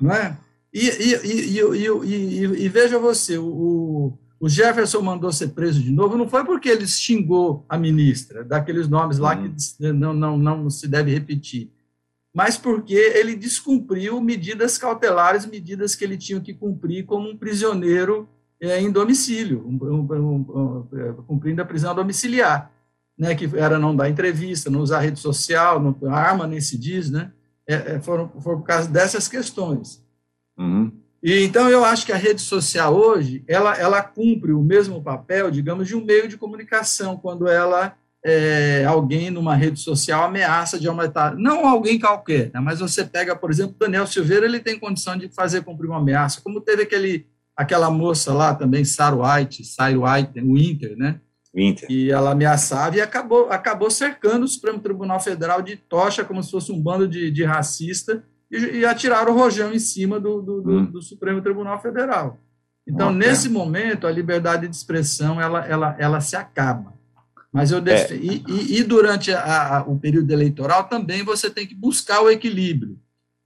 não 0.00 0.10
é? 0.10 0.38
E, 0.74 0.88
e, 0.88 1.60
e, 1.60 2.64
e 2.64 2.68
veja 2.68 2.98
você, 2.98 3.38
o, 3.38 4.18
o, 4.40 4.48
Jefferson 4.48 5.00
mandou 5.02 5.30
ser 5.30 5.50
preso 5.50 5.80
de 5.80 5.92
novo, 5.92 6.16
não 6.18 6.28
foi 6.28 6.44
porque 6.44 6.68
ele 6.68 6.84
xingou 6.84 7.64
a 7.68 7.78
ministra, 7.78 8.42
daqueles 8.42 8.88
nomes 8.88 9.18
lá 9.18 9.36
que 9.36 9.46
uhum. 9.80 9.92
não, 9.92 10.12
não, 10.12 10.36
não 10.36 10.68
se 10.68 10.88
deve 10.88 11.12
repetir, 11.12 11.70
mas 12.34 12.56
porque 12.56 12.96
ele 12.96 13.36
descumpriu 13.36 14.20
medidas 14.20 14.76
cautelares, 14.76 15.46
medidas 15.46 15.94
que 15.94 16.02
ele 16.02 16.16
tinha 16.16 16.40
que 16.40 16.52
cumprir 16.52 17.06
como 17.06 17.30
um 17.30 17.36
prisioneiro 17.36 18.28
é, 18.60 18.80
em 18.80 18.90
domicílio, 18.90 19.64
um, 19.64 19.78
um, 19.80 20.34
um, 20.34 21.22
cumprindo 21.24 21.62
a 21.62 21.64
prisão 21.64 21.94
domiciliar, 21.94 22.72
né, 23.16 23.36
que 23.36 23.48
era 23.56 23.78
não 23.78 23.94
dar 23.94 24.10
entrevista, 24.10 24.68
não 24.68 24.80
usar 24.80 24.98
rede 24.98 25.20
social, 25.20 25.80
não, 25.80 25.96
arma 26.12 26.48
nem 26.48 26.60
se 26.60 26.76
diz, 26.76 27.12
né, 27.12 27.30
é, 27.64 28.00
foram, 28.00 28.28
foram 28.40 28.58
por 28.58 28.66
causa 28.66 28.88
dessas 28.90 29.28
questões. 29.28 30.03
Uhum. 30.58 30.92
E 31.22 31.42
então 31.42 31.70
eu 31.70 31.84
acho 31.84 32.04
que 32.04 32.12
a 32.12 32.16
rede 32.16 32.42
social 32.42 32.94
hoje 32.94 33.42
ela, 33.48 33.76
ela 33.78 34.02
cumpre 34.02 34.52
o 34.52 34.62
mesmo 34.62 35.02
papel, 35.02 35.50
digamos, 35.50 35.88
de 35.88 35.96
um 35.96 36.04
meio 36.04 36.28
de 36.28 36.36
comunicação 36.36 37.16
quando 37.16 37.48
ela 37.48 37.96
é, 38.24 38.84
alguém 38.86 39.30
numa 39.30 39.54
rede 39.54 39.80
social 39.80 40.24
ameaça 40.24 40.78
de 40.78 40.88
aumentar, 40.88 41.34
não 41.36 41.66
alguém 41.66 41.98
qualquer, 41.98 42.50
né, 42.54 42.60
mas 42.60 42.80
você 42.80 43.04
pega, 43.04 43.36
por 43.36 43.50
exemplo, 43.50 43.76
Daniel 43.78 44.06
Silveira, 44.06 44.46
ele 44.46 44.60
tem 44.60 44.78
condição 44.78 45.16
de 45.16 45.28
fazer 45.28 45.62
cumprir 45.62 45.88
uma 45.88 45.98
ameaça, 45.98 46.40
como 46.42 46.60
teve 46.60 46.82
aquele 46.82 47.26
aquela 47.56 47.90
moça 47.90 48.32
lá 48.32 48.54
também, 48.54 48.84
Sarah 48.84 49.38
White, 49.38 49.64
Sarah 49.64 49.96
White, 49.96 50.40
o 50.40 50.58
Inter, 50.58 50.96
né? 50.96 51.20
Inter. 51.54 51.88
E 51.88 52.10
ela 52.10 52.32
ameaçava 52.32 52.96
e 52.96 53.00
acabou, 53.00 53.48
acabou 53.48 53.90
cercando 53.90 54.44
o 54.44 54.48
Supremo 54.48 54.80
Tribunal 54.80 55.20
Federal 55.20 55.62
de 55.62 55.76
tocha, 55.76 56.24
como 56.24 56.42
se 56.42 56.50
fosse 56.50 56.72
um 56.72 56.80
bando 56.80 57.06
de, 57.06 57.30
de 57.30 57.44
racista, 57.44 58.24
e, 58.50 58.78
e 58.78 58.84
atiraram 58.84 59.32
o 59.32 59.36
rojão 59.36 59.72
em 59.72 59.78
cima 59.78 60.20
do, 60.20 60.40
do, 60.40 60.62
do, 60.62 60.72
hum. 60.72 60.84
do 60.86 61.02
Supremo 61.02 61.42
Tribunal 61.42 61.80
Federal. 61.80 62.38
Então, 62.86 63.10
nesse 63.12 63.48
momento, 63.48 64.06
a 64.06 64.10
liberdade 64.10 64.68
de 64.68 64.76
expressão 64.76 65.40
ela, 65.40 65.64
ela, 65.66 65.96
ela 65.98 66.20
se 66.20 66.36
acaba. 66.36 66.92
Mas 67.50 67.70
eu 67.70 67.80
def... 67.80 68.10
é. 68.10 68.16
e, 68.16 68.44
e, 68.46 68.78
e, 68.78 68.82
durante 68.82 69.32
a, 69.32 69.78
a, 69.78 69.82
o 69.82 69.98
período 69.98 70.30
eleitoral 70.30 70.84
também 70.84 71.22
você 71.22 71.48
tem 71.48 71.66
que 71.66 71.74
buscar 71.74 72.20
o 72.20 72.28
equilíbrio. 72.28 72.98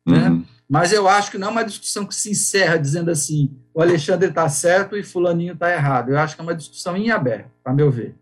Né? 0.07 0.31
Uhum. 0.31 0.45
Mas 0.69 0.93
eu 0.93 1.07
acho 1.07 1.31
que 1.31 1.39
não 1.39 1.49
é 1.49 1.51
uma 1.51 1.65
discussão 1.65 2.05
que 2.05 2.15
se 2.15 2.31
encerra 2.31 2.79
dizendo 2.79 3.11
assim: 3.11 3.57
o 3.73 3.81
Alexandre 3.81 4.29
está 4.29 4.49
certo 4.49 4.97
e 4.97 5.03
Fulaninho 5.03 5.53
está 5.53 5.71
errado. 5.73 6.11
Eu 6.11 6.19
acho 6.19 6.35
que 6.35 6.41
é 6.41 6.45
uma 6.45 6.55
discussão 6.55 6.97
em 6.97 7.11
aberto, 7.11 7.51
para 7.63 7.73
meu 7.73 7.91
ver. 7.91 8.15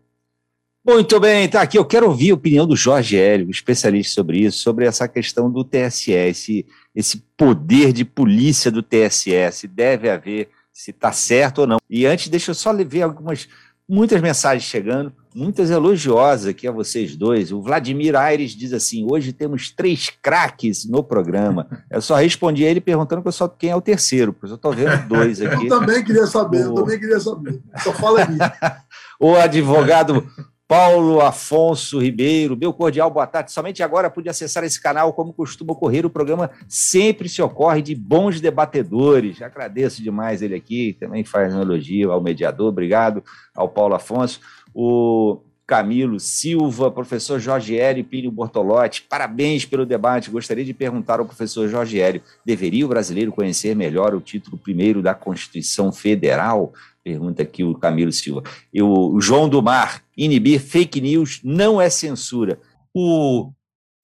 Muito 0.87 1.19
bem, 1.19 1.49
tá 1.49 1.61
aqui. 1.61 1.77
Eu 1.77 1.83
quero 1.83 2.07
ouvir 2.07 2.31
a 2.31 2.35
opinião 2.35 2.65
do 2.65 2.73
Jorge 2.73 3.17
Hélio, 3.17 3.51
especialista 3.51 4.13
sobre 4.13 4.39
isso, 4.39 4.59
sobre 4.59 4.85
essa 4.85 5.05
questão 5.05 5.51
do 5.51 5.61
TSE, 5.61 6.13
esse, 6.13 6.65
esse 6.95 7.25
poder 7.35 7.91
de 7.91 8.05
polícia 8.05 8.71
do 8.71 8.81
TSE, 8.81 9.51
se 9.51 9.67
deve 9.67 10.09
haver, 10.09 10.47
se 10.71 10.91
está 10.91 11.11
certo 11.11 11.59
ou 11.59 11.67
não. 11.67 11.77
E 11.89 12.05
antes, 12.05 12.29
deixa 12.29 12.51
eu 12.51 12.55
só 12.55 12.73
ver 12.73 13.01
algumas, 13.01 13.49
muitas 13.85 14.21
mensagens 14.21 14.63
chegando, 14.63 15.11
muitas 15.35 15.69
elogiosas 15.69 16.47
aqui 16.47 16.65
a 16.65 16.71
vocês 16.71 17.17
dois. 17.17 17.51
O 17.51 17.61
Vladimir 17.61 18.15
Aires 18.15 18.51
diz 18.51 18.71
assim: 18.71 19.05
hoje 19.11 19.33
temos 19.33 19.69
três 19.69 20.09
craques 20.21 20.85
no 20.89 21.03
programa. 21.03 21.67
Eu 21.91 22.01
só 22.01 22.15
respondi 22.15 22.65
a 22.65 22.69
ele 22.69 22.79
perguntando 22.79 23.21
que 23.21 23.27
eu 23.27 23.33
só 23.33 23.49
quem 23.49 23.71
é 23.71 23.75
o 23.75 23.81
terceiro, 23.81 24.31
porque 24.31 24.53
eu 24.53 24.55
estou 24.55 24.71
vendo 24.71 25.05
dois 25.09 25.41
aqui. 25.43 25.65
Eu 25.65 25.79
também 25.79 26.01
queria 26.01 26.27
saber, 26.27 26.65
o... 26.65 26.69
eu 26.69 26.73
também 26.75 26.97
queria 26.97 27.19
saber. 27.19 27.61
Só 27.83 27.91
fala 27.91 28.21
aí. 28.21 28.37
o 29.19 29.35
advogado 29.35 30.25
Paulo 30.67 31.21
Afonso 31.21 31.97
Ribeiro, 31.97 32.57
meu 32.57 32.73
cordial 32.73 33.09
boa 33.09 33.25
tarde. 33.25 33.53
Somente 33.53 33.81
agora 33.81 34.09
pude 34.09 34.27
acessar 34.27 34.65
esse 34.65 34.81
canal, 34.81 35.13
como 35.13 35.31
costuma 35.31 35.71
ocorrer. 35.71 36.05
O 36.05 36.09
programa 36.09 36.51
sempre 36.67 37.29
se 37.29 37.41
ocorre 37.41 37.81
de 37.81 37.95
bons 37.95 38.41
debatedores. 38.41 39.41
Agradeço 39.41 40.03
demais 40.03 40.41
ele 40.41 40.55
aqui, 40.55 40.97
também 40.99 41.23
faz 41.23 41.55
um 41.55 41.61
elogio 41.61 42.11
ao 42.11 42.21
mediador. 42.21 42.67
Obrigado 42.67 43.23
ao 43.55 43.69
Paulo 43.69 43.95
Afonso. 43.95 44.41
O 44.73 45.39
Camilo 45.65 46.19
Silva, 46.19 46.91
professor 46.91 47.39
Jorge 47.39 47.77
Hélio 47.77 48.03
Pinho 48.03 48.29
Bortolotti, 48.29 49.03
parabéns 49.03 49.63
pelo 49.63 49.85
debate. 49.85 50.29
Gostaria 50.29 50.65
de 50.65 50.73
perguntar 50.73 51.19
ao 51.19 51.25
professor 51.25 51.69
Jorge 51.69 51.99
Hélio: 51.99 52.21
deveria 52.45 52.85
o 52.85 52.89
brasileiro 52.89 53.31
conhecer 53.31 53.73
melhor 53.73 54.13
o 54.13 54.19
título 54.19 54.57
primeiro 54.57 55.01
da 55.01 55.13
Constituição 55.13 55.93
Federal? 55.93 56.73
Pergunta 57.07 57.41
aqui 57.41 57.63
o 57.63 57.73
Camilo 57.73 58.11
Silva. 58.11 58.43
E 58.73 58.83
o 58.83 59.17
João 59.21 59.47
do 59.47 59.63
Mar, 59.63 60.03
inibir 60.17 60.59
fake 60.59 60.99
news 60.99 61.39
não 61.41 61.79
é 61.79 61.89
censura. 61.89 62.59
O, 62.93 63.49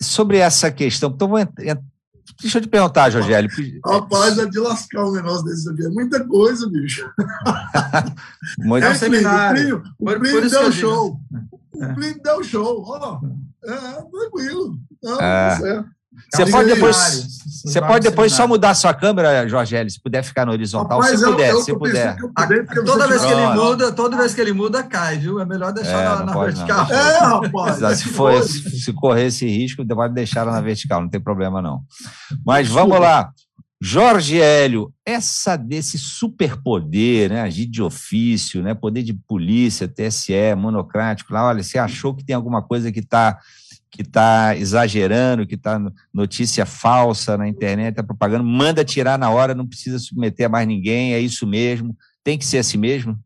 sobre 0.01 0.37
essa 0.37 0.71
questão, 0.71 1.11
então 1.13 1.31
deixa 2.41 2.59
eu 2.59 2.61
te 2.61 2.69
perguntar, 2.69 3.09
Jorgélio. 3.09 3.49
Rapaz, 3.85 4.37
é 4.37 4.45
de 4.45 4.57
lascar 4.57 5.05
um 5.05 5.11
negócio 5.11 5.43
desse 5.43 5.69
aqui. 5.69 5.85
É 5.85 5.89
muita 5.89 6.25
coisa, 6.25 6.69
bicho. 6.69 7.05
Muito 8.59 8.85
é, 8.85 8.91
um 8.91 8.95
seminário. 8.95 9.83
O 9.99 10.05
Plínio, 10.05 10.17
o 10.17 10.19
Plínio 10.21 10.49
deu 10.49 10.71
show. 10.71 11.19
O 11.73 11.93
Plínio 11.95 12.21
deu 12.23 12.41
show. 12.41 12.83
Ó, 12.87 13.19
é, 13.65 14.01
tranquilo. 14.01 14.79
Não, 15.03 15.19
É. 15.19 15.57
certo. 15.57 15.89
Você 16.33 16.45
pode 16.49 16.69
depois, 16.73 17.27
você 17.63 17.81
pode 17.81 18.09
depois 18.09 18.33
só 18.33 18.47
mudar 18.47 18.73
sua 18.73 18.93
câmera, 18.93 19.47
Jorgélio, 19.47 19.89
se 19.91 20.01
puder 20.01 20.23
ficar 20.23 20.45
no 20.45 20.51
horizontal, 20.51 20.99
Rapaz, 20.99 21.19
se 21.19 21.25
eu- 21.25 21.31
puder, 21.31 21.49
eu 21.51 21.59
se 21.61 21.65
pensando 21.65 21.79
puder. 21.79 22.17
eu 22.19 22.33
pudei, 22.33 22.63
porque 22.63 22.83
Toda 22.83 23.07
vez 23.07 23.21
que 23.23 23.31
ele 23.31 23.47
muda, 23.53 23.91
toda 23.91 24.17
vez 24.17 24.33
que 24.33 24.41
ele 24.41 24.53
muda, 24.53 24.83
cai, 24.83 25.17
viu? 25.17 25.39
É 25.39 25.45
melhor 25.45 25.71
deixar 25.71 26.01
É, 26.01 26.03
na, 26.05 26.25
na 26.25 26.33
pode 26.33 26.57
não. 26.59 26.65
vertical. 26.65 26.91
É, 26.91 27.19
rapaz. 27.19 27.99
Se, 27.99 28.09
for, 28.09 28.43
se 28.43 28.93
correr 28.93 29.25
esse 29.27 29.45
risco, 29.47 29.85
pode 29.85 30.13
deixar 30.13 30.41
ela 30.41 30.51
na 30.51 30.61
vertical, 30.61 31.01
não 31.01 31.09
tem 31.09 31.21
problema 31.21 31.61
não. 31.61 31.81
Mas 32.45 32.67
vamos 32.67 32.99
lá. 32.99 33.31
Jorge 33.85 34.39
Hélio, 34.39 34.93
essa 35.05 35.57
desse 35.57 35.97
superpoder, 35.97 37.29
né, 37.29 37.41
agir 37.41 37.65
de 37.65 37.81
ofício, 37.81 38.63
né, 38.63 38.73
poder 38.73 39.03
de 39.03 39.13
polícia, 39.13 39.89
TSE, 39.89 40.55
monocrático, 40.57 41.33
lá, 41.33 41.45
olha, 41.47 41.61
você 41.61 41.77
achou 41.77 42.13
que 42.15 42.23
tem 42.23 42.33
alguma 42.35 42.61
coisa 42.61 42.91
que 42.93 42.99
está 43.01 43.37
que 43.93 44.03
tá 44.03 44.57
exagerando, 44.57 45.45
que 45.45 45.53
está 45.53 45.79
notícia 46.11 46.65
falsa 46.65 47.37
na 47.37 47.47
internet, 47.47 47.93
tá 47.93 48.03
propaganda, 48.03 48.43
manda 48.43 48.83
tirar 48.83 49.19
na 49.19 49.29
hora, 49.29 49.53
não 49.53 49.67
precisa 49.67 49.99
submeter 49.99 50.47
a 50.47 50.49
mais 50.49 50.67
ninguém, 50.67 51.13
é 51.13 51.19
isso 51.19 51.45
mesmo, 51.45 51.95
tem 52.23 52.35
que 52.35 52.43
ser 52.43 52.57
assim 52.57 52.77
mesmo? 52.77 53.19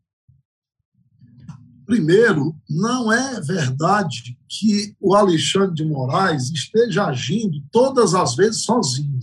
Primeiro, 1.86 2.54
não 2.68 3.10
é 3.10 3.40
verdade 3.40 4.36
que 4.46 4.94
o 5.00 5.14
Alexandre 5.14 5.74
de 5.74 5.86
Moraes 5.86 6.50
esteja 6.50 7.06
agindo 7.06 7.62
todas 7.72 8.14
as 8.14 8.36
vezes 8.36 8.62
sozinho. 8.62 9.20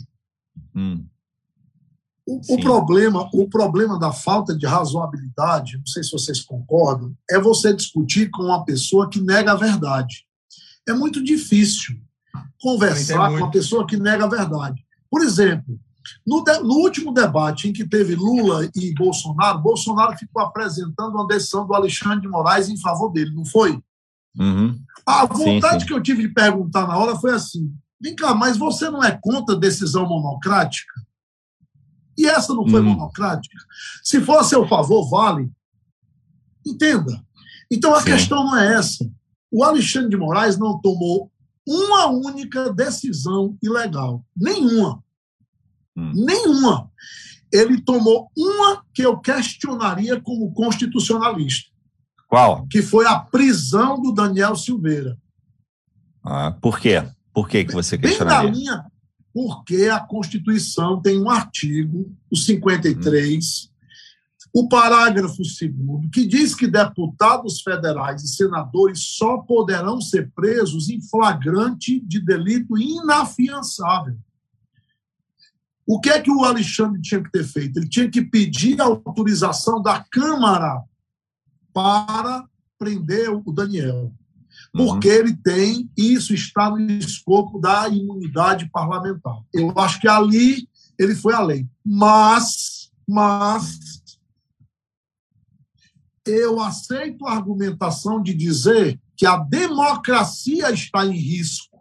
Hum, 0.75 1.05
O, 2.25 2.55
o 2.55 2.59
problema, 2.59 3.29
o 3.31 3.47
problema 3.47 3.99
da 3.99 4.11
falta 4.11 4.57
de 4.57 4.65
razoabilidade, 4.65 5.77
não 5.77 5.85
sei 5.85 6.01
se 6.03 6.11
vocês 6.11 6.41
concordam, 6.41 7.15
é 7.29 7.39
você 7.39 7.71
discutir 7.71 8.31
com 8.31 8.41
uma 8.41 8.65
pessoa 8.65 9.07
que 9.07 9.21
nega 9.21 9.51
a 9.51 9.55
verdade. 9.55 10.24
É 10.87 10.93
muito 10.93 11.23
difícil 11.23 11.99
conversar 12.61 13.05
Tem 13.07 13.15
com 13.17 13.21
uma 13.33 13.39
muito. 13.39 13.51
pessoa 13.51 13.85
que 13.87 13.97
nega 13.97 14.25
a 14.25 14.29
verdade. 14.29 14.83
Por 15.09 15.21
exemplo, 15.23 15.79
no, 16.25 16.43
de- 16.43 16.59
no 16.59 16.75
último 16.75 17.11
debate 17.13 17.67
em 17.67 17.73
que 17.73 17.87
teve 17.87 18.15
Lula 18.15 18.69
e 18.75 18.93
Bolsonaro, 18.93 19.59
Bolsonaro 19.59 20.17
ficou 20.17 20.41
apresentando 20.41 21.15
uma 21.15 21.27
decisão 21.27 21.65
do 21.65 21.73
Alexandre 21.73 22.21
de 22.21 22.27
Moraes 22.27 22.69
em 22.69 22.77
favor 22.79 23.09
dele, 23.11 23.31
não 23.33 23.45
foi? 23.45 23.79
uhum. 24.37 24.79
A 25.07 25.25
vontade 25.27 25.81
sim. 25.81 25.87
que 25.87 25.93
eu 25.93 26.01
tive 26.01 26.23
de 26.27 26.33
perguntar 26.33 26.87
na 26.87 26.97
hora 26.97 27.15
foi 27.15 27.31
assim: 27.31 27.71
vem 28.01 28.15
cá, 28.15 28.33
mas 28.33 28.57
você 28.57 28.89
não 28.89 29.03
é 29.03 29.11
contra 29.21 29.55
decisão 29.55 30.07
monocrática? 30.07 30.93
E 32.17 32.25
essa 32.27 32.53
não 32.53 32.67
foi 32.67 32.81
Hum. 32.81 32.85
monocrática? 32.85 33.55
Se 34.03 34.19
for 34.21 34.39
a 34.39 34.43
seu 34.43 34.67
favor, 34.67 35.07
vale. 35.09 35.49
Entenda. 36.65 37.23
Então 37.71 37.93
a 37.93 37.99
Sim. 37.99 38.05
questão 38.11 38.43
não 38.45 38.57
é 38.57 38.75
essa. 38.75 39.09
O 39.55 39.63
Alexandre 39.63 40.09
de 40.09 40.17
Moraes 40.17 40.57
não 40.57 40.77
tomou 40.81 41.31
uma 41.65 42.07
única 42.07 42.73
decisão 42.73 43.57
ilegal. 43.63 44.21
Nenhuma. 44.35 45.01
Hum. 45.95 46.11
Nenhuma. 46.13 46.91
Ele 47.53 47.79
tomou 47.79 48.29
uma 48.37 48.83
que 48.93 49.01
eu 49.01 49.17
questionaria 49.17 50.19
como 50.19 50.51
constitucionalista, 50.53 51.69
Qual? 52.27 52.67
que 52.67 52.81
foi 52.81 53.05
a 53.05 53.17
prisão 53.17 54.01
do 54.01 54.11
Daniel 54.11 54.57
Silveira. 54.57 55.17
Ah, 56.21 56.51
por 56.51 56.77
quê? 56.77 57.01
Por 57.33 57.47
que, 57.47 57.63
que 57.63 57.71
você 57.71 57.95
Bem 57.95 58.11
na 58.11 58.17
questionaria? 58.17 58.51
linha, 58.51 58.85
porque 59.33 59.85
a 59.85 60.01
Constituição 60.01 61.01
tem 61.01 61.17
um 61.17 61.29
artigo, 61.29 62.13
o 62.29 62.35
53, 62.35 63.71
o 64.55 64.69
parágrafo 64.69 65.37
2, 65.37 66.09
que 66.13 66.25
diz 66.25 66.55
que 66.55 66.65
deputados 66.65 67.61
federais 67.61 68.23
e 68.23 68.27
senadores 68.27 69.01
só 69.17 69.39
poderão 69.39 69.99
ser 69.99 70.31
presos 70.33 70.89
em 70.89 71.01
flagrante 71.01 71.99
de 71.99 72.21
delito 72.21 72.77
inafiançável. 72.77 74.17
O 75.85 75.99
que 75.99 76.09
é 76.09 76.21
que 76.21 76.31
o 76.31 76.45
Alexandre 76.45 77.01
tinha 77.01 77.21
que 77.21 77.31
ter 77.31 77.43
feito? 77.43 77.77
Ele 77.77 77.89
tinha 77.89 78.09
que 78.09 78.21
pedir 78.21 78.79
a 78.79 78.85
autorização 78.85 79.81
da 79.81 80.03
Câmara 80.09 80.81
para 81.73 82.45
prender 82.79 83.29
o 83.29 83.51
Daniel 83.51 84.13
porque 84.71 85.07
ele 85.07 85.33
tem, 85.37 85.89
isso 85.97 86.33
está 86.33 86.69
no 86.69 86.79
escopo 86.79 87.59
da 87.59 87.87
imunidade 87.87 88.69
parlamentar. 88.69 89.37
Eu 89.53 89.73
acho 89.77 90.01
que 90.01 90.07
ali 90.07 90.67
ele 90.99 91.15
foi 91.15 91.33
além. 91.33 91.69
Mas, 91.83 92.91
mas, 93.07 93.79
eu 96.25 96.59
aceito 96.59 97.25
a 97.25 97.33
argumentação 97.33 98.21
de 98.21 98.33
dizer 98.33 98.99
que 99.15 99.25
a 99.25 99.37
democracia 99.37 100.71
está 100.71 101.05
em 101.05 101.17
risco 101.17 101.75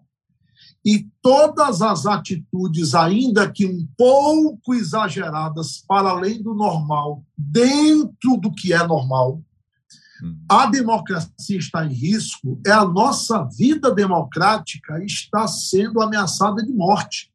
e 0.84 1.08
todas 1.22 1.80
as 1.80 2.04
atitudes, 2.04 2.94
ainda 2.94 3.50
que 3.50 3.64
um 3.64 3.88
pouco 3.96 4.74
exageradas, 4.74 5.82
para 5.88 6.10
além 6.10 6.42
do 6.42 6.54
normal, 6.54 7.24
dentro 7.36 8.36
do 8.36 8.52
que 8.52 8.72
é 8.72 8.86
normal, 8.86 9.42
a 10.48 10.66
democracia 10.66 11.58
está 11.58 11.84
em 11.86 11.92
risco, 11.92 12.60
é 12.66 12.70
a 12.70 12.84
nossa 12.84 13.42
vida 13.44 13.92
democrática 13.92 15.02
está 15.02 15.46
sendo 15.48 16.02
ameaçada 16.02 16.62
de 16.62 16.72
morte. 16.72 17.33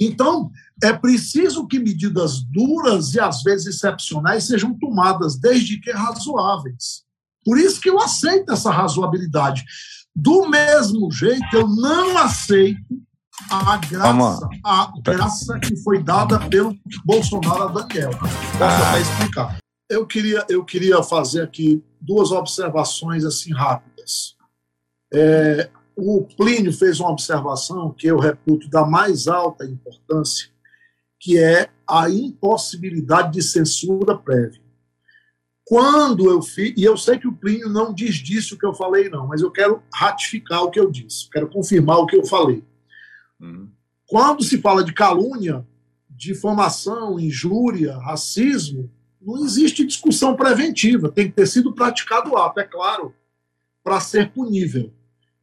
Então, 0.00 0.50
é 0.82 0.94
preciso 0.94 1.66
que 1.66 1.78
medidas 1.78 2.40
duras 2.42 3.14
e 3.14 3.20
às 3.20 3.42
vezes 3.42 3.76
excepcionais 3.76 4.44
sejam 4.44 4.72
tomadas, 4.78 5.36
desde 5.36 5.78
que 5.78 5.92
razoáveis. 5.92 7.04
Por 7.44 7.58
isso 7.58 7.80
que 7.80 7.90
eu 7.90 8.00
aceito 8.00 8.50
essa 8.50 8.70
razoabilidade. 8.70 9.62
Do 10.16 10.48
mesmo 10.48 11.10
jeito, 11.12 11.44
eu 11.52 11.68
não 11.68 12.16
aceito 12.16 12.80
a 13.50 13.76
graça, 13.78 14.48
a 14.64 14.92
graça 15.02 15.58
que 15.58 15.76
foi 15.82 16.02
dada 16.02 16.38
pelo 16.48 16.76
Bolsonaro 17.04 17.62
a 17.62 17.66
Daniel. 17.66 18.10
Posso 18.10 18.82
até 18.82 19.00
explicar. 19.00 19.58
Eu 19.88 20.06
queria, 20.06 20.46
eu 20.48 20.64
queria 20.64 21.02
fazer 21.02 21.42
aqui 21.42 21.82
duas 22.00 22.30
observações 22.30 23.24
assim 23.24 23.52
rápidas. 23.52 24.36
É, 25.12 25.68
o 25.96 26.24
Plínio 26.36 26.72
fez 26.72 27.00
uma 27.00 27.10
observação 27.10 27.92
que 27.92 28.06
eu 28.06 28.18
reputo 28.18 28.68
da 28.68 28.84
mais 28.84 29.28
alta 29.28 29.64
importância, 29.64 30.48
que 31.18 31.38
é 31.38 31.70
a 31.88 32.08
impossibilidade 32.08 33.32
de 33.32 33.42
censura 33.42 34.16
prévia. 34.16 34.62
Quando 35.64 36.28
eu 36.28 36.42
fiz, 36.42 36.74
e 36.76 36.82
eu 36.82 36.96
sei 36.96 37.18
que 37.18 37.28
o 37.28 37.32
Plínio 37.32 37.68
não 37.68 37.94
diz 37.94 38.16
disso 38.16 38.58
que 38.58 38.66
eu 38.66 38.74
falei, 38.74 39.08
não, 39.08 39.26
mas 39.26 39.40
eu 39.40 39.50
quero 39.50 39.82
ratificar 39.94 40.62
o 40.64 40.70
que 40.70 40.80
eu 40.80 40.90
disse, 40.90 41.30
quero 41.30 41.48
confirmar 41.48 41.98
o 41.98 42.06
que 42.06 42.16
eu 42.16 42.26
falei. 42.26 42.64
Quando 44.06 44.42
se 44.42 44.60
fala 44.60 44.82
de 44.82 44.92
calúnia, 44.92 45.64
difamação, 46.08 47.20
injúria, 47.20 47.96
racismo, 47.98 48.90
não 49.20 49.44
existe 49.44 49.86
discussão 49.86 50.34
preventiva, 50.34 51.10
tem 51.10 51.28
que 51.28 51.36
ter 51.36 51.46
sido 51.46 51.72
praticado 51.72 52.30
o 52.30 52.36
ato, 52.36 52.58
é 52.58 52.64
claro, 52.64 53.14
para 53.84 54.00
ser 54.00 54.32
punível. 54.32 54.92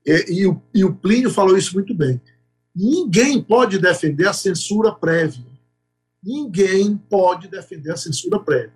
E, 0.08 0.40
e, 0.40 0.48
o, 0.48 0.62
e 0.74 0.86
o 0.86 0.96
Plínio 0.96 1.30
falou 1.30 1.58
isso 1.58 1.74
muito 1.74 1.94
bem. 1.94 2.22
Ninguém 2.74 3.42
pode 3.42 3.78
defender 3.78 4.28
a 4.28 4.34
censura 4.34 4.94
prévia. 4.94 5.46
Ninguém 6.24 6.96
pode 6.96 7.50
defender 7.50 7.92
a 7.92 7.98
censura 7.98 8.40
prévia. 8.40 8.74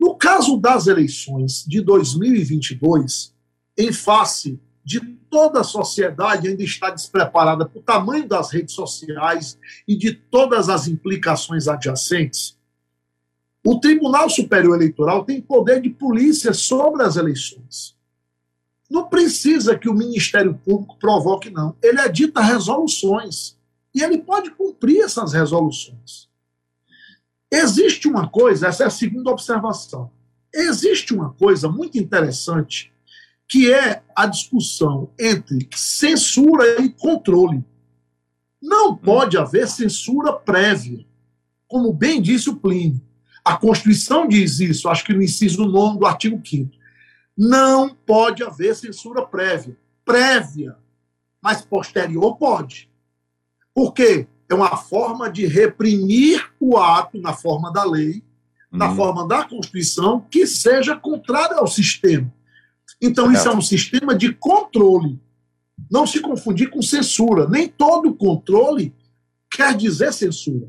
No 0.00 0.16
caso 0.16 0.56
das 0.56 0.86
eleições 0.86 1.64
de 1.66 1.80
2022, 1.80 3.32
em 3.76 3.92
face 3.92 4.60
de 4.84 5.00
toda 5.30 5.60
a 5.60 5.64
sociedade 5.64 6.48
ainda 6.48 6.62
estar 6.62 6.90
despreparada 6.90 7.66
para 7.66 7.78
o 7.78 7.82
tamanho 7.82 8.26
das 8.26 8.50
redes 8.50 8.74
sociais 8.74 9.58
e 9.86 9.94
de 9.94 10.14
todas 10.14 10.68
as 10.68 10.88
implicações 10.88 11.68
adjacentes, 11.68 12.56
o 13.64 13.78
Tribunal 13.78 14.30
Superior 14.30 14.76
Eleitoral 14.76 15.24
tem 15.24 15.40
poder 15.42 15.82
de 15.82 15.90
polícia 15.90 16.54
sobre 16.54 17.02
as 17.02 17.16
eleições. 17.16 17.97
Não 18.88 19.08
precisa 19.08 19.78
que 19.78 19.88
o 19.88 19.94
Ministério 19.94 20.54
Público 20.64 20.98
provoque, 20.98 21.50
não. 21.50 21.76
Ele 21.82 22.00
edita 22.00 22.40
resoluções 22.40 23.56
e 23.94 24.02
ele 24.02 24.18
pode 24.18 24.50
cumprir 24.52 25.02
essas 25.02 25.32
resoluções. 25.32 26.28
Existe 27.50 28.08
uma 28.08 28.28
coisa, 28.28 28.68
essa 28.68 28.84
é 28.84 28.86
a 28.86 28.90
segunda 28.90 29.30
observação. 29.30 30.10
Existe 30.52 31.14
uma 31.14 31.32
coisa 31.32 31.68
muito 31.68 31.98
interessante 31.98 32.92
que 33.46 33.72
é 33.72 34.02
a 34.14 34.26
discussão 34.26 35.10
entre 35.18 35.68
censura 35.74 36.82
e 36.82 36.90
controle. 36.90 37.64
Não 38.60 38.94
pode 38.94 39.38
haver 39.38 39.66
censura 39.68 40.32
prévia. 40.32 41.06
Como 41.66 41.92
bem 41.92 42.20
disse 42.20 42.50
o 42.50 42.56
Plínio, 42.56 43.00
a 43.44 43.56
Constituição 43.56 44.28
diz 44.28 44.60
isso, 44.60 44.88
acho 44.88 45.04
que 45.04 45.14
no 45.14 45.22
inciso 45.22 45.64
9 45.64 45.98
do 45.98 46.06
artigo 46.06 46.40
5 46.44 46.77
Não 47.38 47.94
pode 47.94 48.42
haver 48.42 48.74
censura 48.74 49.24
prévia. 49.24 49.76
Prévia, 50.04 50.76
mas 51.40 51.62
posterior 51.62 52.36
pode. 52.36 52.90
Por 53.72 53.94
quê? 53.94 54.26
é 54.48 54.54
uma 54.54 54.76
forma 54.76 55.30
de 55.30 55.46
reprimir 55.46 56.50
o 56.58 56.78
ato 56.78 57.20
na 57.20 57.34
forma 57.34 57.70
da 57.70 57.84
lei, 57.84 58.22
na 58.72 58.88
Uhum. 58.88 58.96
forma 58.96 59.28
da 59.28 59.44
Constituição, 59.44 60.24
que 60.30 60.46
seja 60.46 60.96
contrária 60.96 61.56
ao 61.56 61.66
sistema. 61.66 62.32
Então, 63.00 63.30
isso 63.30 63.46
é 63.46 63.54
um 63.54 63.60
sistema 63.60 64.14
de 64.14 64.32
controle. 64.32 65.20
Não 65.90 66.06
se 66.06 66.20
confundir 66.20 66.70
com 66.70 66.82
censura. 66.82 67.46
Nem 67.46 67.68
todo 67.68 68.14
controle 68.14 68.92
quer 69.50 69.76
dizer 69.76 70.12
censura. 70.12 70.66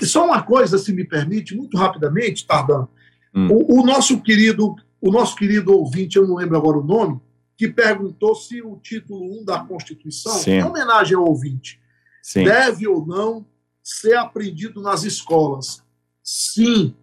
E 0.00 0.06
só 0.06 0.24
uma 0.24 0.42
coisa, 0.42 0.78
se 0.78 0.92
me 0.92 1.04
permite, 1.04 1.56
muito 1.56 1.76
rapidamente, 1.76 2.46
Tardan. 2.46 2.86
Hum. 3.34 3.48
O, 3.50 3.80
o 3.80 3.86
nosso 3.86 4.20
querido, 4.20 4.76
o 5.06 5.10
nosso 5.10 5.36
querido 5.36 5.76
ouvinte, 5.76 6.16
eu 6.16 6.26
não 6.26 6.36
lembro 6.36 6.56
agora 6.56 6.78
o 6.78 6.82
nome, 6.84 7.20
que 7.56 7.68
perguntou 7.68 8.34
se 8.34 8.62
o 8.62 8.76
título 8.78 9.40
1 9.40 9.44
da 9.44 9.60
Constituição, 9.60 10.32
Sim. 10.32 10.52
em 10.52 10.64
homenagem 10.64 11.16
ao 11.16 11.24
ouvinte, 11.26 11.78
Sim. 12.22 12.44
deve 12.44 12.88
ou 12.88 13.06
não 13.06 13.44
ser 13.82 14.16
aprendido 14.16 14.80
nas 14.80 15.04
escolas. 15.04 15.82
Sim. 16.22 16.94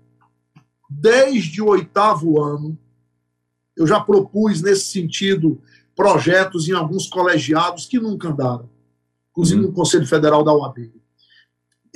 Desde 0.89 1.61
o 1.61 1.67
oitavo 1.67 2.41
ano, 2.41 2.77
eu 3.77 3.85
já 3.85 3.99
propus 3.99 4.61
nesse 4.61 4.85
sentido 4.85 5.61
projetos 5.95 6.67
em 6.67 6.73
alguns 6.73 7.07
colegiados 7.07 7.85
que 7.85 7.99
nunca 7.99 8.29
andaram, 8.29 8.67
inclusive 9.31 9.61
Uhum. 9.61 9.67
no 9.67 9.73
Conselho 9.73 10.07
Federal 10.07 10.43
da 10.43 10.51
OAB, 10.53 10.91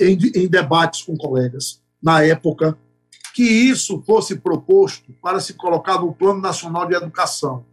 em, 0.00 0.18
em 0.34 0.46
debates 0.48 1.02
com 1.02 1.16
colegas, 1.16 1.82
na 2.00 2.22
época, 2.22 2.78
que 3.36 3.42
isso 3.42 4.02
fosse 4.06 4.36
proposto 4.36 5.12
para 5.20 5.40
se 5.40 5.52
colocar 5.52 6.00
no 6.00 6.10
Plano 6.10 6.40
Nacional 6.40 6.86
de 6.86 6.94
Educação. 6.94 7.66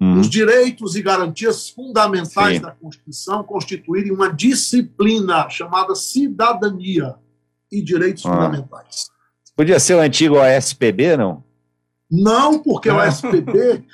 Uhum. 0.00 0.18
Os 0.18 0.30
direitos 0.30 0.96
e 0.96 1.02
garantias 1.02 1.68
fundamentais 1.68 2.56
Sim. 2.56 2.62
da 2.62 2.70
Constituição 2.70 3.44
constituírem 3.44 4.12
uma 4.12 4.32
disciplina 4.32 5.46
chamada 5.50 5.94
cidadania 5.94 7.16
e 7.70 7.82
direitos 7.82 8.24
Ah. 8.24 8.30
fundamentais. 8.30 9.10
Podia 9.54 9.78
ser 9.78 9.96
o 9.96 10.00
antigo 10.00 10.36
OSPB, 10.36 11.18
não? 11.18 11.44
Não 12.10 12.58
porque 12.58 12.88
o 12.88 12.98
Ah. 12.98 13.06
SPB, 13.08 13.84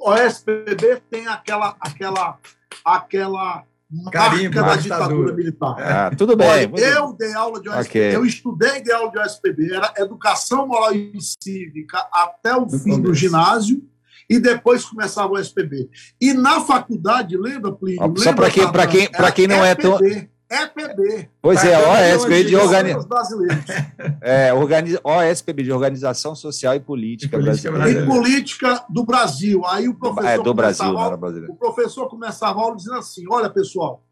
o 0.00 0.14
SPB 0.14 1.02
tem 1.10 1.26
aquela 1.26 1.74
aquela 1.80 2.38
aquela 2.84 3.64
Carimbo 4.12 4.54
marca 4.56 4.70
da 4.76 4.76
ditadura 4.82 5.32
militar. 5.32 5.76
Ah, 5.78 6.10
tudo 6.16 6.36
bem. 6.36 6.46
Olha, 6.46 6.68
muito- 6.68 6.82
eu 6.82 7.12
dei 7.14 7.32
aula 7.32 7.60
de 7.60 7.68
OSPB, 7.70 7.88
Ok. 7.88 8.16
eu 8.16 8.26
estudei 8.26 8.82
de 8.82 8.92
aula 8.92 9.10
de 9.10 9.18
OSPB, 9.18 9.72
era 9.74 9.92
educação 9.96 10.66
moral 10.66 10.94
e 10.94 11.12
cívica 11.42 11.98
até 12.12 12.54
o 12.54 12.68
fim 12.68 13.00
do 13.00 13.14
ginásio 13.14 13.82
e 14.28 14.38
depois 14.38 14.84
começava 14.84 15.32
o 15.32 15.38
SPB. 15.38 15.88
E 16.20 16.34
na 16.34 16.60
faculdade, 16.60 17.36
lembra, 17.38 17.72
Plínio? 17.72 18.12
Só 18.18 18.34
pra 18.34 18.50
quem- 18.50 18.70
pra 18.70 18.86
quem- 18.86 19.10
pra 19.10 19.32
quem 19.32 19.46
não 19.46 19.64
é 19.64 19.74
tão- 19.74 19.98
EPB. 20.50 21.28
Pois 21.42 21.62
é, 21.64 21.72
Tá, 21.78 21.90
OSPB 22.16 22.44
de, 22.44 22.52
eu- 22.54 22.60
organi... 22.62 22.96
Os 22.96 23.04
brasileiros. 23.04 23.64
é. 24.22 24.50
OSPB 25.04 25.62
de 25.62 25.72
Organização 25.72 26.34
Social 26.34 26.74
e 26.74 26.80
Política, 26.80 27.36
E 27.36 27.40
Política 27.40 27.70
Brasileira. 27.70 28.06
E 28.06 28.06
política 28.08 28.84
do 28.88 29.04
Brasil. 29.04 29.64
Aí 29.66 29.88
o 29.88 29.94
professor 29.94 30.28
É, 30.28 30.38
do 30.38 30.54
Brasil, 30.54 30.84
começava 30.86 30.92
não 30.92 30.98
a 30.98 31.00
era 31.02 31.06
aula- 31.08 31.16
brasileiro. 31.18 31.52
o 31.52 31.56
professor 31.56 32.08
começava 32.08 32.58
a 32.58 32.62
aula 32.62 32.76
dizendo 32.76 32.96
assim: 32.96 33.24
olha, 33.30 33.50
pessoal, 33.50 34.02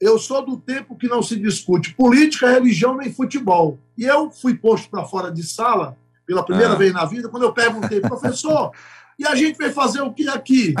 eu 0.00 0.18
sou 0.18 0.44
do 0.44 0.56
tempo 0.58 0.96
que 0.96 1.08
não 1.08 1.22
se 1.22 1.36
discute 1.36 1.94
política, 1.94 2.50
religião 2.50 2.96
nem 2.96 3.12
futebol. 3.12 3.78
E 3.96 4.04
eu 4.04 4.30
fui 4.30 4.54
posto 4.54 4.90
para 4.90 5.04
fora 5.04 5.30
de 5.32 5.42
sala 5.42 5.96
pela 6.26 6.42
primeira 6.44 6.72
Ah. 6.74 6.76
vez 6.76 6.92
na 6.92 7.04
vida, 7.06 7.28
quando 7.28 7.44
eu 7.44 7.52
perguntei, 7.54 8.00
professor, 8.00 8.70
e 9.18 9.26
a 9.26 9.34
gente 9.34 9.56
vai 9.56 9.70
fazer 9.70 10.02
o 10.02 10.12
que 10.12 10.28
aqui? 10.28 10.74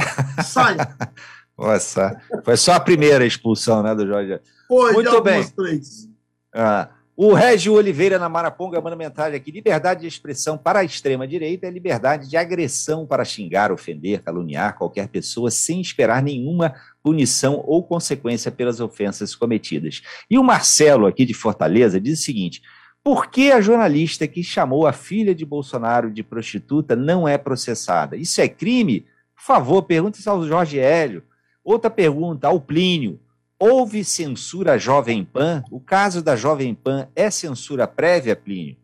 Saia. 0.44 0.94
Nossa, 1.56 2.20
foi 2.44 2.56
só 2.56 2.72
a 2.72 2.80
primeira 2.80 3.24
expulsão, 3.24 3.82
né, 3.82 3.94
do 3.94 4.06
Jorge. 4.06 4.40
Foi 4.66 4.92
Muito 4.92 5.20
bem. 5.20 5.46
três. 5.48 6.08
Ah, 6.52 6.88
o 7.16 7.32
Régio 7.32 7.74
Oliveira 7.74 8.18
na 8.18 8.28
Maraponga 8.28 8.80
manda 8.80 8.96
mensagem 8.96 9.36
aqui: 9.36 9.52
liberdade 9.52 10.00
de 10.00 10.08
expressão 10.08 10.58
para 10.58 10.80
a 10.80 10.84
extrema-direita 10.84 11.66
é 11.66 11.70
liberdade 11.70 12.28
de 12.28 12.36
agressão 12.36 13.06
para 13.06 13.24
xingar, 13.24 13.70
ofender, 13.70 14.20
caluniar 14.20 14.76
qualquer 14.76 15.06
pessoa 15.06 15.48
sem 15.48 15.80
esperar 15.80 16.20
nenhuma 16.22 16.74
punição 17.04 17.62
ou 17.66 17.84
consequência 17.84 18.50
pelas 18.50 18.80
ofensas 18.80 19.34
cometidas. 19.34 20.02
E 20.28 20.36
o 20.36 20.42
Marcelo, 20.42 21.06
aqui 21.06 21.24
de 21.24 21.34
Fortaleza, 21.34 22.00
diz 22.00 22.18
o 22.18 22.22
seguinte: 22.22 22.62
por 23.04 23.28
que 23.28 23.52
a 23.52 23.60
jornalista 23.60 24.26
que 24.26 24.42
chamou 24.42 24.86
a 24.86 24.92
filha 24.92 25.34
de 25.34 25.44
Bolsonaro 25.44 26.10
de 26.10 26.22
prostituta 26.22 26.96
não 26.96 27.28
é 27.28 27.38
processada? 27.38 28.16
Isso 28.16 28.40
é 28.40 28.48
crime? 28.48 29.02
Por 29.36 29.44
favor, 29.44 29.82
pergunte 29.82 30.18
isso 30.18 30.30
ao 30.30 30.44
Jorge 30.44 30.80
Hélio. 30.80 31.22
Outra 31.64 31.90
pergunta, 31.90 32.46
ao 32.46 32.60
Plínio. 32.60 33.18
Houve 33.58 34.04
censura 34.04 34.72
à 34.74 34.78
Jovem 34.78 35.24
Pan? 35.24 35.64
O 35.70 35.80
caso 35.80 36.20
da 36.22 36.36
Jovem 36.36 36.74
Pan 36.74 37.08
é 37.16 37.30
censura 37.30 37.86
prévia, 37.86 38.36
Plínio? 38.36 38.76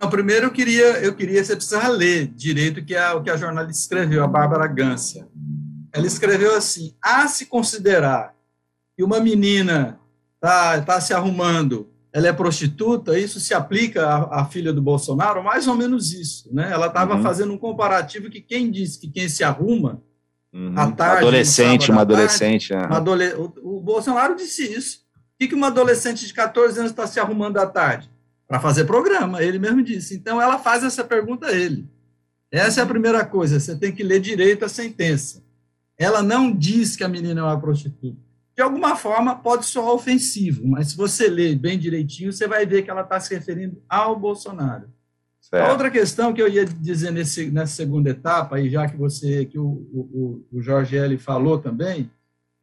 Não, 0.00 0.08
primeiro 0.10 0.46
eu 0.46 0.50
queria, 0.50 0.98
eu 0.98 1.14
queria, 1.14 1.44
você 1.44 1.54
precisa 1.54 1.86
ler 1.88 2.26
direito 2.28 2.80
o 2.80 2.84
que 2.84 2.96
a, 2.96 3.14
o 3.14 3.22
que 3.22 3.30
a 3.30 3.36
jornalista 3.36 3.82
escreveu, 3.82 4.24
a 4.24 4.26
Bárbara 4.28 4.66
Gância. 4.66 5.26
Ela 5.92 6.06
escreveu 6.06 6.56
assim: 6.56 6.94
a 7.00 7.26
se 7.28 7.46
considerar 7.46 8.34
que 8.96 9.04
uma 9.04 9.20
menina 9.20 9.98
está 10.36 10.80
tá 10.82 11.00
se 11.00 11.12
arrumando, 11.14 11.88
ela 12.12 12.28
é 12.28 12.32
prostituta, 12.32 13.18
isso 13.18 13.40
se 13.40 13.54
aplica 13.54 14.06
à, 14.06 14.40
à 14.40 14.44
filha 14.46 14.72
do 14.72 14.82
Bolsonaro? 14.82 15.42
Mais 15.42 15.66
ou 15.68 15.74
menos 15.76 16.12
isso. 16.12 16.52
Né? 16.52 16.70
Ela 16.72 16.86
estava 16.88 17.16
Uhum. 17.16 17.22
fazendo 17.22 17.52
um 17.52 17.58
comparativo 17.58 18.30
que 18.30 18.40
quem 18.40 18.70
disse 18.70 18.98
que 19.00 19.08
quem 19.08 19.28
se 19.28 19.42
arruma, 19.44 20.02
Uhum. 20.54 20.72
À 20.78 20.90
tarde, 20.92 21.18
adolescente, 21.18 21.90
uma 21.90 22.06
tarde, 22.06 22.12
adolescente. 22.14 22.72
uma 22.72 22.96
adole- 22.98 23.34
o, 23.34 23.52
o 23.76 23.80
Bolsonaro 23.80 24.36
disse 24.36 24.62
isso. 24.72 24.98
O 25.34 25.38
que, 25.40 25.48
que 25.48 25.54
uma 25.54 25.66
adolescente 25.66 26.24
de 26.24 26.32
14 26.32 26.78
anos 26.78 26.92
está 26.92 27.06
se 27.08 27.18
arrumando 27.18 27.58
à 27.58 27.66
tarde? 27.66 28.08
Para 28.46 28.60
fazer 28.60 28.84
programa, 28.84 29.42
ele 29.42 29.58
mesmo 29.58 29.82
disse. 29.82 30.14
Então 30.14 30.40
ela 30.40 30.58
faz 30.58 30.84
essa 30.84 31.02
pergunta 31.02 31.46
a 31.48 31.52
ele. 31.52 31.88
Essa 32.52 32.80
é 32.80 32.84
a 32.84 32.86
primeira 32.86 33.24
coisa, 33.24 33.58
você 33.58 33.74
tem 33.74 33.90
que 33.90 34.04
ler 34.04 34.20
direito 34.20 34.64
a 34.64 34.68
sentença. 34.68 35.42
Ela 35.98 36.22
não 36.22 36.52
diz 36.52 36.94
que 36.94 37.02
a 37.02 37.08
menina 37.08 37.40
é 37.40 37.42
uma 37.42 37.60
prostituta. 37.60 38.16
De 38.56 38.62
alguma 38.62 38.94
forma 38.94 39.34
pode 39.34 39.66
soar 39.66 39.88
ofensivo, 39.88 40.62
mas 40.68 40.90
se 40.90 40.96
você 40.96 41.26
ler 41.26 41.56
bem 41.56 41.76
direitinho, 41.76 42.32
você 42.32 42.46
vai 42.46 42.64
ver 42.64 42.82
que 42.82 42.90
ela 42.90 43.00
está 43.00 43.18
se 43.18 43.34
referindo 43.34 43.82
ao 43.88 44.14
Bolsonaro. 44.16 44.88
A 45.52 45.56
Certo. 45.56 45.70
outra 45.70 45.90
questão 45.90 46.32
que 46.32 46.40
eu 46.40 46.48
ia 46.48 46.64
dizer 46.64 47.10
nesse, 47.10 47.50
nessa 47.50 47.74
segunda 47.74 48.10
etapa, 48.10 48.60
e 48.60 48.70
já 48.70 48.88
que 48.88 48.96
você, 48.96 49.44
que 49.44 49.58
o, 49.58 49.64
o, 49.64 50.46
o 50.52 50.62
Jorge 50.62 50.96
L. 50.96 51.16
falou 51.18 51.58
também, 51.58 52.10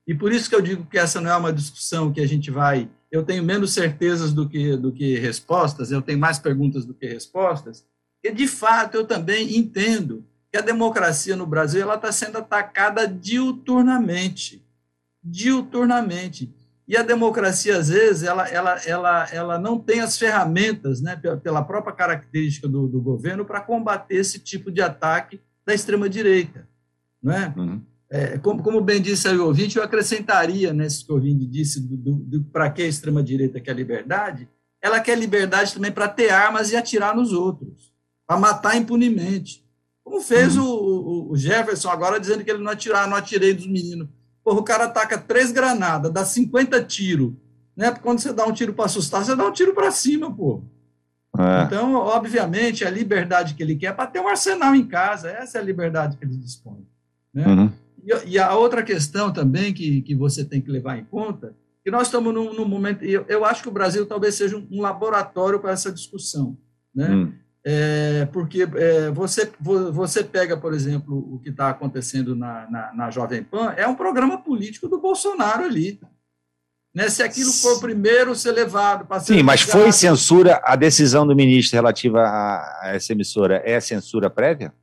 e 0.08 0.15
por 0.15 0.34
isso 0.34 0.50
que 0.50 0.56
eu 0.56 0.62
digo 0.62 0.86
que 0.86 0.98
essa 0.98 1.22
não 1.22 1.32
é 1.32 1.36
uma 1.38 1.54
discussão 1.54 2.12
que 2.12 2.20
a 2.20 2.28
gente 2.28 2.50
vai. 2.50 2.89
Eu 3.12 3.24
tenho 3.24 3.44
menos 3.44 3.72
certezas 3.74 4.34
do 4.34 4.50
que, 4.50 4.76
do 4.76 4.91
que 4.91 5.17
respostas, 5.20 5.91
eu 5.91 6.02
tenho 6.02 6.20
mais 6.20 6.39
perguntas 6.39 6.84
do 6.84 6.94
que 6.94 7.06
respostas, 7.06 7.86
e 8.24 8.32
de 8.32 8.48
fato 8.48 8.96
eu 8.96 9.06
também 9.06 9.58
entendo 9.58 10.26
que 10.52 10.58
a 10.58 10.62
democracia 10.62 11.36
no 11.36 11.46
Brasil 11.46 11.82
ela 11.82 11.96
está 11.96 12.12
sendo 12.12 12.39
atacada 12.39 13.08
diuturnamente. 13.08 14.62
Diuturnamente. 15.24 16.52
E 16.92 16.98
a 16.98 17.04
democracia, 17.04 17.78
às 17.78 17.88
vezes, 17.88 18.24
ela, 18.24 18.46
ela, 18.50 18.76
ela, 18.86 19.30
ela 19.32 19.58
não 19.58 19.80
tem 19.80 20.02
as 20.02 20.18
ferramentas, 20.18 21.00
né, 21.00 21.16
pela, 21.42 21.64
própria 21.64 21.96
característica 21.96 22.68
do, 22.68 22.86
do 22.86 23.00
governo, 23.00 23.46
para 23.46 23.62
combater 23.62 24.16
esse 24.16 24.40
tipo 24.40 24.70
de 24.70 24.82
ataque 24.82 25.40
da 25.66 25.74
extrema-direita. 25.74 26.68
Né? 27.24 27.54
Uhum. 27.56 27.82
É, 28.10 28.38
como, 28.40 28.62
como 28.62 28.82
bem 28.82 29.02
disse 29.02 29.26
aí 29.26 29.38
o 29.38 29.46
ouvinte, 29.46 29.78
eu 29.78 29.84
acrescentaria 29.84 30.74
nesse 30.74 31.06
que 31.06 31.14
o 31.14 31.16
ouvinte 31.16 31.46
disse 31.46 31.80
do, 31.80 31.96
do, 31.96 32.12
do 32.16 32.44
para 32.44 32.70
que 32.70 32.82
a 32.82 32.88
extrema-direita 32.88 33.62
quer 33.62 33.74
liberdade, 33.74 34.50
ela 34.82 35.00
quer 35.00 35.18
liberdade 35.18 35.74
também 35.74 35.94
para 35.94 36.10
ter 36.10 36.30
armas 36.30 36.74
e 36.74 36.76
atirar 36.76 37.16
nos 37.16 37.32
outros, 37.32 37.94
para 38.28 38.38
matar 38.38 38.76
impunemente. 38.76 39.66
Como 40.04 40.20
fez 40.20 40.58
o, 40.58 40.66
o, 40.66 41.32
o 41.32 41.38
Jefferson 41.38 41.90
agora 41.90 42.20
dizendo 42.20 42.44
que 42.44 42.52
ele 42.52 42.62
não 42.62 42.74
atirar, 42.74 43.08
não 43.08 43.16
atirei 43.16 43.54
dos 43.54 43.66
meninos. 43.66 44.10
Porra, 44.52 44.60
o 44.60 44.64
cara 44.64 44.84
ataca 44.84 45.18
três 45.18 45.50
granadas, 45.50 46.12
dá 46.12 46.26
50 46.26 46.84
tiros. 46.84 47.32
Né? 47.76 47.90
Quando 47.92 48.20
você 48.20 48.34
dá 48.34 48.46
um 48.46 48.52
tiro 48.52 48.74
para 48.74 48.84
assustar, 48.84 49.24
você 49.24 49.34
dá 49.34 49.46
um 49.48 49.52
tiro 49.52 49.74
para 49.74 49.90
cima, 49.92 50.30
pô. 50.30 50.62
É. 51.40 51.64
Então, 51.64 51.94
obviamente, 51.94 52.84
a 52.84 52.90
liberdade 52.90 53.54
que 53.54 53.64
ele 53.64 53.78
quer 53.78 53.88
é 53.88 53.94
para 53.94 54.08
ter 54.08 54.20
um 54.20 54.28
arsenal 54.28 54.76
em 54.76 54.86
casa. 54.86 55.30
Essa 55.30 55.58
é 55.58 55.62
a 55.62 55.64
liberdade 55.64 56.18
que 56.18 56.26
ele 56.26 56.36
dispõe. 56.36 56.86
Né? 57.34 57.48
Uhum. 57.48 57.72
E, 58.04 58.32
e 58.32 58.40
a 58.40 58.54
outra 58.54 58.84
questão 58.84 59.32
também 59.32 59.74
que, 59.74 60.02
que 60.02 60.14
você 60.14 60.44
tem 60.44 60.60
que 60.60 60.70
levar 60.70 60.98
em 60.98 61.06
conta, 61.06 61.56
que 61.82 61.90
nós 61.90 62.08
estamos 62.08 62.34
num, 62.34 62.54
num 62.54 62.68
momento, 62.68 63.06
e 63.06 63.14
eu, 63.14 63.26
eu 63.30 63.46
acho 63.46 63.64
que 63.64 63.70
o 63.70 63.74
Brasil 63.74 64.06
talvez 64.06 64.36
seja 64.36 64.58
um, 64.58 64.68
um 64.70 64.82
laboratório 64.82 65.62
para 65.62 65.72
essa 65.72 65.94
discussão, 65.94 66.58
né? 66.94 67.10
Hum. 67.10 67.34
É, 67.63 68.28
porque 68.34 68.67
é, 68.76 69.12
você, 69.12 69.52
vo- 69.60 69.91
você 69.91 70.24
pega, 70.24 70.58
por 70.58 70.74
exemplo, 70.74 71.15
o 71.15 71.39
que 71.39 71.50
está 71.50 71.69
acontecendo 71.69 72.36
na, 72.36 72.69
na, 72.69 72.93
na 72.93 73.12
Jovem 73.12 73.43
Pan, 73.43 73.74
é 73.78 73.88
um 73.88 73.95
programa 73.95 74.41
político 74.41 74.88
do 74.88 75.00
Bolsonaro 75.00 75.63
ali. 75.63 76.00
Né? 76.93 77.08
Se 77.08 77.21
aquilo 77.21 77.52
for 77.52 77.78
o 77.78 77.80
primeiro 77.80 78.36
ser 78.36 78.52
levado 78.52 79.06
para 79.06 79.19
Sim, 79.19 79.43
mas 79.43 79.62
foi 79.62 79.91
censura 79.91 80.60
a 80.63 80.76
decisão 80.76 81.26
do 81.26 81.36
ministro 81.36 81.76
relativa 81.78 82.21
a, 82.21 82.82
essa 82.86 83.13
emissora? 83.13 83.62
É 83.63 83.80
censura 83.80 84.30
prévia? 84.30 84.74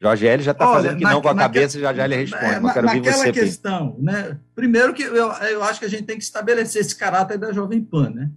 Jorge 0.00 0.26
L 0.26 0.42
já 0.42 0.52
está 0.52 0.66
fazendo 0.66 0.96
que 0.96 1.02
na, 1.02 1.10
não 1.10 1.20
com 1.20 1.28
a 1.28 1.34
cabeça, 1.34 1.78
Jorge 1.78 2.00
L 2.00 2.16
responde. 2.16 2.44
É, 2.44 2.60
na, 2.60 2.82
naquela 2.82 3.32
questão, 3.32 3.96
né? 3.98 4.38
Primeiro 4.54 4.94
que 4.94 5.02
eu, 5.02 5.14
eu 5.32 5.62
acho 5.64 5.80
que 5.80 5.86
a 5.86 5.90
gente 5.90 6.04
tem 6.04 6.16
que 6.16 6.22
estabelecer 6.22 6.80
esse 6.80 6.94
caráter 6.94 7.36
da 7.36 7.52
Jovem 7.52 7.82
Pan, 7.82 8.10
né? 8.10 8.30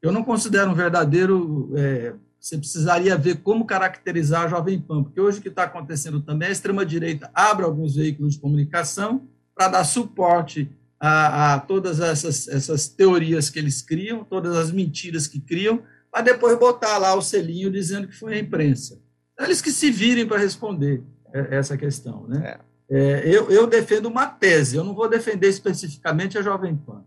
Eu 0.00 0.10
não 0.12 0.22
considero 0.22 0.70
um 0.70 0.74
verdadeiro. 0.74 1.72
É, 1.76 2.14
você 2.40 2.56
precisaria 2.56 3.16
ver 3.18 3.42
como 3.42 3.66
caracterizar 3.66 4.44
a 4.44 4.48
Jovem 4.48 4.80
Pan, 4.80 5.04
porque 5.04 5.20
hoje 5.20 5.38
o 5.38 5.42
que 5.42 5.48
está 5.48 5.64
acontecendo 5.64 6.20
também 6.20 6.46
é 6.46 6.48
a 6.48 6.52
extrema-direita 6.52 7.30
abre 7.34 7.64
alguns 7.64 7.96
veículos 7.96 8.34
de 8.34 8.40
comunicação 8.40 9.28
para 9.54 9.68
dar 9.68 9.84
suporte 9.84 10.70
a, 10.98 11.54
a, 11.54 11.60
todas 11.60 12.00
essas, 12.00 12.48
essas 12.48 12.88
teorias 12.88 13.50
que 13.50 13.58
eles 13.58 13.82
criam, 13.82 14.24
todas 14.24 14.56
as 14.56 14.72
mentiras 14.72 15.26
que 15.26 15.38
criam, 15.38 15.82
para 16.10 16.22
depois 16.22 16.58
botar 16.58 16.96
lá 16.96 17.14
o 17.14 17.22
selinho 17.22 17.70
dizendo 17.70 18.08
que 18.08 18.16
foi 18.16 18.34
a 18.34 18.38
imprensa. 18.38 18.98
Então, 19.34 19.46
eles 19.46 19.60
que 19.60 19.70
se 19.70 19.90
virem 19.90 20.26
para 20.26 20.38
responder 20.38 21.02
essa 21.32 21.76
questão. 21.76 22.26
Né? 22.26 22.56
É. 22.56 22.70
É, 22.92 23.22
eu, 23.24 23.48
eu, 23.50 23.68
defendo 23.68 24.06
uma 24.06 24.26
tese, 24.26 24.76
eu 24.76 24.82
não 24.82 24.94
vou 24.94 25.08
defender 25.08 25.48
especificamente 25.48 26.36
a 26.36 26.42
Jovem 26.42 26.74
Pan, 26.74 27.04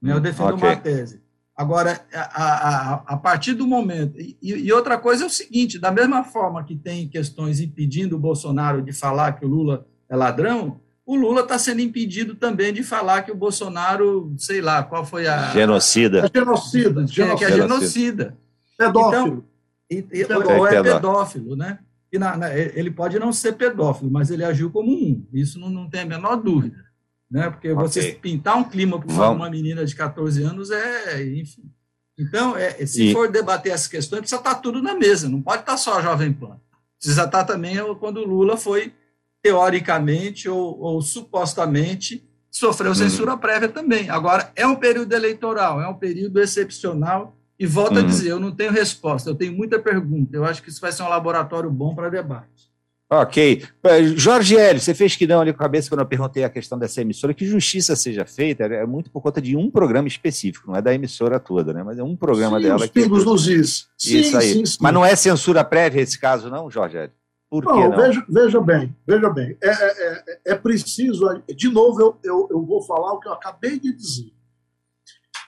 né? 0.00 0.12
eu 0.12 0.20
defendo 0.20 0.54
okay. 0.54 0.68
uma 0.68 0.76
tese. 0.76 1.22
Agora, 1.62 2.04
a, 2.12 2.42
a, 2.42 2.94
a, 3.06 3.16
partir 3.16 3.54
do 3.54 3.68
momento. 3.68 4.18
E, 4.18 4.36
e, 4.42 4.72
outra 4.72 4.98
coisa 4.98 5.22
é 5.22 5.26
o 5.26 5.30
seguinte: 5.30 5.78
da 5.78 5.92
mesma 5.92 6.24
forma 6.24 6.64
que 6.64 6.74
tem 6.74 7.08
questões 7.08 7.60
impedindo 7.60 8.16
o 8.16 8.18
Bolsonaro 8.18 8.82
de 8.82 8.92
falar 8.92 9.32
que 9.32 9.44
o 9.44 9.48
Lula 9.48 9.86
é 10.08 10.16
ladrão, 10.16 10.80
o 11.06 11.14
Lula 11.14 11.42
está 11.42 11.56
sendo 11.58 11.80
impedido 11.80 12.34
também 12.34 12.72
de 12.72 12.82
falar 12.82 13.22
que 13.22 13.30
o 13.30 13.36
Bolsonaro, 13.36 14.34
sei 14.36 14.60
lá, 14.60 14.82
qual 14.82 15.04
foi 15.04 15.28
a. 15.28 15.52
Genocida. 15.52 16.26
É 16.26 16.38
genocida. 16.38 17.06
genocida. 17.06 17.36
Que 17.36 17.44
é 17.44 17.52
genocida. 17.52 18.36
Pedófilo. 18.76 19.44
Então, 19.88 20.16
e, 20.18 20.20
e, 20.20 20.58
ou 20.58 20.66
é 20.66 20.82
pedófilo, 20.82 21.54
né? 21.54 21.78
E 22.12 22.18
na, 22.18 22.36
na, 22.36 22.54
ele 22.54 22.90
pode 22.90 23.18
não 23.20 23.32
ser 23.32 23.52
pedófilo, 23.52 24.10
mas 24.10 24.30
ele 24.30 24.44
agiu 24.44 24.68
como 24.68 24.90
um. 24.92 25.24
Isso 25.32 25.60
não, 25.60 25.70
não 25.70 25.88
tem 25.88 26.00
a 26.00 26.06
menor 26.06 26.36
dúvida. 26.36 26.76
Né? 27.32 27.48
Porque 27.48 27.72
okay. 27.72 27.82
você 27.82 28.12
pintar 28.12 28.58
um 28.58 28.64
clima 28.64 29.00
para 29.00 29.10
uma, 29.10 29.30
uma, 29.30 29.50
menina 29.50 29.86
de 29.86 29.96
14 29.96 30.42
anos 30.42 30.70
é, 30.70 31.24
enfim. 31.24 31.62
Então, 32.18 32.54
é, 32.54 32.84
se 32.84 33.08
e... 33.08 33.12
for 33.12 33.32
debater 33.32 33.72
essas 33.72 33.88
questões, 33.88 34.20
precisa 34.20 34.38
estar 34.38 34.56
tudo 34.56 34.82
na 34.82 34.94
mesa, 34.94 35.30
não 35.30 35.40
pode 35.40 35.62
estar 35.62 35.78
só 35.78 35.98
a 35.98 36.02
Jovem 36.02 36.30
Pan. 36.30 36.60
Precisa 36.98 37.24
estar 37.24 37.44
também 37.44 37.76
quando 37.98 38.18
o 38.18 38.26
Lula 38.26 38.58
foi, 38.58 38.92
teoricamente 39.42 40.46
ou, 40.46 40.78
ou 40.78 41.00
supostamente, 41.00 42.22
sofreu 42.50 42.90
uhum. 42.90 42.94
censura 42.94 43.34
prévia 43.34 43.70
também. 43.70 44.10
Agora, 44.10 44.52
é 44.54 44.66
um 44.66 44.76
período 44.76 45.10
eleitoral, 45.14 45.80
é 45.80 45.88
um 45.88 45.94
período 45.94 46.38
excepcional 46.38 47.34
e 47.58 47.66
volto 47.66 47.94
uhum. 47.94 48.04
a 48.04 48.06
dizer, 48.06 48.28
eu 48.28 48.40
não 48.40 48.52
tenho 48.54 48.70
resposta, 48.70 49.30
eu 49.30 49.34
tenho 49.34 49.54
muita 49.54 49.78
pergunta. 49.78 50.36
Eu 50.36 50.44
acho 50.44 50.62
que 50.62 50.68
isso 50.68 50.82
vai 50.82 50.92
ser 50.92 51.02
um 51.02 51.08
laboratório 51.08 51.70
bom 51.70 51.94
para 51.94 52.10
debate. 52.10 52.70
Ok. 53.12 53.62
Jorge 54.16 54.56
Hélio, 54.56 54.80
você 54.80 54.94
fez 54.94 55.14
que 55.14 55.26
não 55.26 55.42
ali 55.42 55.52
com 55.52 55.58
a 55.58 55.66
cabeça 55.66 55.90
quando 55.90 56.00
eu 56.00 56.06
perguntei 56.06 56.44
a 56.44 56.48
questão 56.48 56.78
dessa 56.78 57.02
emissora, 57.02 57.34
que 57.34 57.44
justiça 57.44 57.94
seja 57.94 58.24
feita, 58.24 58.64
é 58.64 58.86
muito 58.86 59.10
por 59.10 59.20
conta 59.20 59.38
de 59.38 59.54
um 59.54 59.70
programa 59.70 60.08
específico, 60.08 60.68
não 60.68 60.76
é 60.76 60.80
da 60.80 60.94
emissora 60.94 61.38
toda, 61.38 61.74
né? 61.74 61.82
Mas 61.82 61.98
é 61.98 62.02
um 62.02 62.16
programa 62.16 62.56
sim, 62.56 62.64
dela. 62.64 62.84
Os 62.84 62.86
pingos 62.86 63.22
nos 63.26 63.46
is. 63.46 63.86
Isso 64.02 64.34
aí. 64.38 64.52
Sim, 64.54 64.64
sim. 64.64 64.78
Mas 64.80 64.94
não 64.94 65.04
é 65.04 65.14
censura 65.14 65.62
prévia 65.62 66.00
esse 66.00 66.18
caso, 66.18 66.48
não, 66.48 66.70
Jorge 66.70 66.96
Hélio? 66.96 67.12
Por 67.50 67.64
não, 67.66 67.90
não? 67.90 67.96
Veja, 67.98 68.24
veja 68.26 68.60
bem, 68.62 68.96
veja 69.06 69.28
bem. 69.28 69.58
É, 69.62 69.68
é, 69.68 70.24
é, 70.26 70.38
é 70.52 70.54
preciso, 70.54 71.42
de 71.54 71.68
novo, 71.68 72.00
eu, 72.00 72.16
eu, 72.24 72.48
eu 72.50 72.64
vou 72.64 72.80
falar 72.80 73.12
o 73.12 73.20
que 73.20 73.28
eu 73.28 73.32
acabei 73.34 73.78
de 73.78 73.94
dizer. 73.94 74.32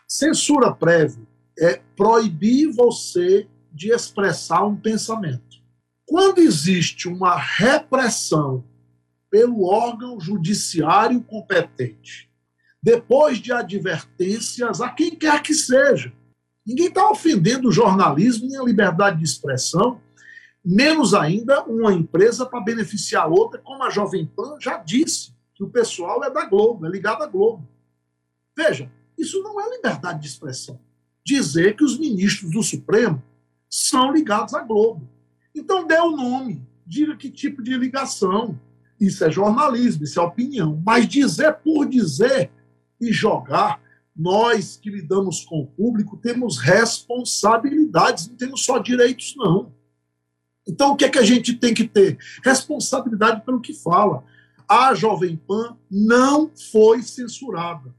Censura 0.06 0.70
prévia 0.70 1.26
é 1.58 1.80
proibir 1.96 2.70
você 2.70 3.48
de 3.72 3.90
expressar 3.90 4.66
um 4.66 4.76
pensamento. 4.76 5.63
Quando 6.06 6.38
existe 6.38 7.08
uma 7.08 7.36
repressão 7.36 8.64
pelo 9.30 9.64
órgão 9.64 10.20
judiciário 10.20 11.22
competente, 11.22 12.30
depois 12.82 13.38
de 13.38 13.52
advertências 13.52 14.80
a 14.80 14.90
quem 14.90 15.16
quer 15.16 15.42
que 15.42 15.54
seja, 15.54 16.12
ninguém 16.66 16.88
está 16.88 17.10
ofendendo 17.10 17.68
o 17.68 17.72
jornalismo 17.72 18.48
nem 18.48 18.58
a 18.58 18.64
liberdade 18.64 19.18
de 19.18 19.24
expressão, 19.24 20.00
menos 20.64 21.14
ainda 21.14 21.64
uma 21.64 21.92
empresa 21.92 22.46
para 22.46 22.60
beneficiar 22.60 23.30
outra, 23.30 23.60
como 23.60 23.82
a 23.82 23.90
Jovem 23.90 24.26
Pan 24.26 24.56
já 24.60 24.78
disse, 24.78 25.32
que 25.54 25.64
o 25.64 25.70
pessoal 25.70 26.22
é 26.24 26.30
da 26.30 26.44
Globo, 26.44 26.86
é 26.86 26.90
ligado 26.90 27.22
à 27.22 27.26
Globo. 27.26 27.66
Veja, 28.56 28.90
isso 29.16 29.42
não 29.42 29.60
é 29.60 29.70
liberdade 29.76 30.20
de 30.20 30.28
expressão 30.28 30.78
dizer 31.24 31.74
que 31.74 31.84
os 31.84 31.98
ministros 31.98 32.52
do 32.52 32.62
Supremo 32.62 33.22
são 33.68 34.12
ligados 34.12 34.52
à 34.54 34.60
Globo. 34.60 35.08
Então 35.54 35.86
dê 35.86 35.98
o 35.98 36.10
nome, 36.10 36.66
diga 36.86 37.16
que 37.16 37.30
tipo 37.30 37.62
de 37.62 37.76
ligação. 37.76 38.58
Isso 39.00 39.24
é 39.24 39.30
jornalismo, 39.30 40.04
isso 40.04 40.18
é 40.18 40.22
opinião. 40.22 40.80
Mas 40.84 41.06
dizer 41.06 41.54
por 41.54 41.86
dizer 41.86 42.50
e 43.00 43.12
jogar, 43.12 43.80
nós 44.16 44.76
que 44.76 44.90
lidamos 44.90 45.44
com 45.44 45.60
o 45.60 45.66
público 45.66 46.16
temos 46.16 46.58
responsabilidades, 46.58 48.28
não 48.28 48.36
temos 48.36 48.64
só 48.64 48.78
direitos, 48.78 49.34
não. 49.36 49.72
Então 50.66 50.92
o 50.92 50.96
que 50.96 51.04
é 51.04 51.08
que 51.10 51.18
a 51.18 51.24
gente 51.24 51.54
tem 51.54 51.74
que 51.74 51.84
ter? 51.84 52.18
Responsabilidade 52.42 53.44
pelo 53.44 53.60
que 53.60 53.74
fala. 53.74 54.24
A 54.68 54.94
Jovem 54.94 55.36
Pan 55.36 55.76
não 55.90 56.50
foi 56.72 57.02
censurada 57.02 57.94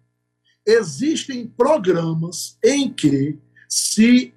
existem 0.65 1.45
programas 1.45 2.57
em 2.63 2.91
que 2.91 3.37
se 3.69 4.33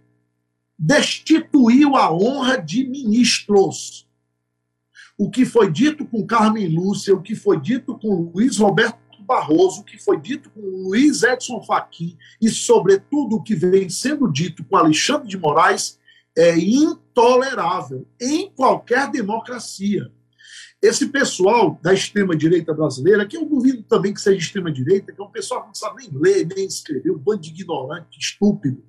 destituiu 0.78 1.96
a 1.96 2.12
honra 2.12 2.56
de 2.56 2.86
ministros. 2.86 4.06
O 5.16 5.28
que 5.28 5.44
foi 5.44 5.70
dito 5.70 6.06
com 6.06 6.24
Carmen 6.24 6.68
Lúcia, 6.68 7.14
o 7.14 7.20
que 7.20 7.34
foi 7.34 7.60
dito 7.60 7.98
com 7.98 8.30
Luiz 8.32 8.58
Roberto 8.58 8.96
Barroso, 9.20 9.80
o 9.80 9.84
que 9.84 9.98
foi 9.98 10.18
dito 10.18 10.48
com 10.50 10.60
Luiz 10.60 11.22
Edson 11.22 11.60
Fachin 11.62 12.16
e, 12.40 12.48
sobretudo, 12.48 13.36
o 13.36 13.42
que 13.42 13.54
vem 13.54 13.88
sendo 13.88 14.30
dito 14.30 14.64
com 14.64 14.76
Alexandre 14.76 15.28
de 15.28 15.36
Moraes 15.36 15.98
é 16.36 16.56
intolerável 16.56 18.06
em 18.20 18.48
qualquer 18.50 19.10
democracia. 19.10 20.10
Esse 20.80 21.08
pessoal 21.08 21.76
da 21.82 21.92
extrema-direita 21.92 22.72
brasileira, 22.72 23.26
que 23.26 23.36
eu 23.36 23.44
duvido 23.44 23.82
também 23.82 24.14
que 24.14 24.20
seja 24.20 24.38
extrema-direita, 24.38 25.12
que 25.12 25.20
é 25.20 25.24
um 25.24 25.30
pessoal 25.30 25.62
que 25.62 25.66
não 25.66 25.74
sabe 25.74 26.04
nem 26.04 26.10
ler, 26.12 26.46
nem 26.46 26.64
escrever, 26.64 27.10
um 27.10 27.18
bando 27.18 27.40
de 27.40 27.50
ignorante, 27.50 28.16
estúpido, 28.16 28.84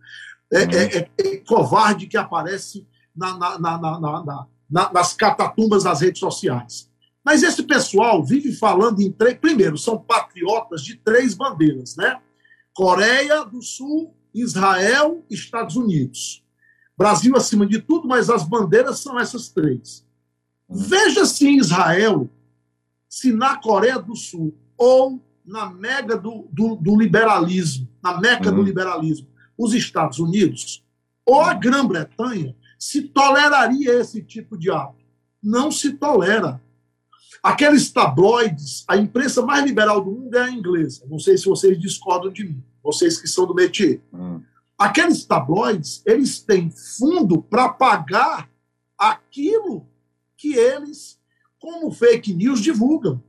é, 0.51 0.63
uhum. 0.63 0.71
é, 0.71 0.97
é, 0.97 1.09
é 1.17 1.37
covarde 1.37 2.07
que 2.07 2.17
aparece 2.17 2.85
na, 3.15 3.37
na, 3.37 3.59
na, 3.59 4.91
nas 4.91 5.13
catatumbas 5.13 5.83
das 5.83 6.01
redes 6.01 6.19
sociais. 6.19 6.89
Mas 7.23 7.43
esse 7.43 7.63
pessoal 7.63 8.23
vive 8.23 8.51
falando 8.53 9.01
em 9.01 9.11
três. 9.11 9.37
Primeiro, 9.37 9.77
são 9.77 9.97
patriotas 9.97 10.81
de 10.81 10.95
três 10.95 11.33
bandeiras, 11.33 11.95
né? 11.95 12.19
Coreia 12.73 13.43
do 13.45 13.61
Sul, 13.61 14.15
Israel, 14.33 15.23
Estados 15.29 15.75
Unidos. 15.75 16.43
Brasil 16.97 17.35
acima 17.35 17.65
de 17.65 17.79
tudo, 17.79 18.07
mas 18.07 18.29
as 18.29 18.43
bandeiras 18.43 18.99
são 18.99 19.19
essas 19.19 19.49
três. 19.49 20.05
Veja 20.67 21.25
se 21.25 21.47
em 21.47 21.57
Israel, 21.57 22.29
se 23.07 23.31
na 23.31 23.57
Coreia 23.57 23.99
do 23.99 24.15
Sul 24.15 24.57
ou 24.77 25.23
na 25.45 25.69
mega 25.69 26.17
do, 26.17 26.47
do, 26.51 26.75
do 26.75 26.95
liberalismo, 26.97 27.87
na 28.03 28.19
meca 28.19 28.49
uhum. 28.49 28.57
do 28.57 28.61
liberalismo, 28.63 29.27
os 29.59 29.73
Estados 29.73 30.19
Unidos 30.19 30.81
ou 31.25 31.41
a 31.41 31.53
Grã-Bretanha 31.53 32.55
se 32.79 33.01
toleraria 33.01 33.99
esse 33.99 34.23
tipo 34.23 34.57
de 34.57 34.71
ato. 34.71 35.03
Não 35.43 35.69
se 35.69 35.91
tolera. 35.93 36.61
Aqueles 37.43 37.91
tabloides, 37.91 38.85
a 38.87 38.95
imprensa 38.95 39.41
mais 39.45 39.65
liberal 39.65 40.03
do 40.03 40.11
mundo 40.11 40.35
é 40.35 40.43
a 40.43 40.49
inglesa. 40.49 41.05
Não 41.09 41.19
sei 41.19 41.37
se 41.37 41.45
vocês 41.45 41.77
discordam 41.77 42.31
de 42.31 42.45
mim, 42.45 42.63
vocês 42.81 43.19
que 43.19 43.27
são 43.27 43.45
do 43.45 43.53
métier. 43.53 44.01
Uhum. 44.13 44.41
Aqueles 44.77 45.25
tabloides, 45.25 46.01
eles 46.05 46.39
têm 46.39 46.71
fundo 46.71 47.41
para 47.41 47.67
pagar 47.69 48.49
aquilo 48.97 49.85
que 50.37 50.53
eles, 50.53 51.19
como 51.59 51.91
fake 51.91 52.33
news, 52.33 52.61
divulgam. 52.61 53.21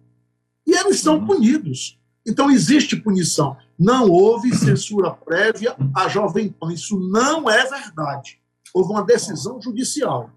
E 0.64 0.72
eles 0.72 1.00
são 1.00 1.18
uhum. 1.18 1.26
punidos. 1.26 1.98
Então 2.26 2.50
existe 2.50 2.96
punição. 2.96 3.56
Não 3.80 4.10
houve 4.10 4.54
censura 4.54 5.10
prévia 5.10 5.74
à 5.96 6.06
Jovem 6.06 6.50
Pan. 6.50 6.70
Isso 6.70 7.00
não 7.00 7.48
é 7.48 7.66
verdade. 7.66 8.38
Houve 8.74 8.90
uma 8.90 9.02
decisão 9.02 9.58
judicial. 9.58 10.30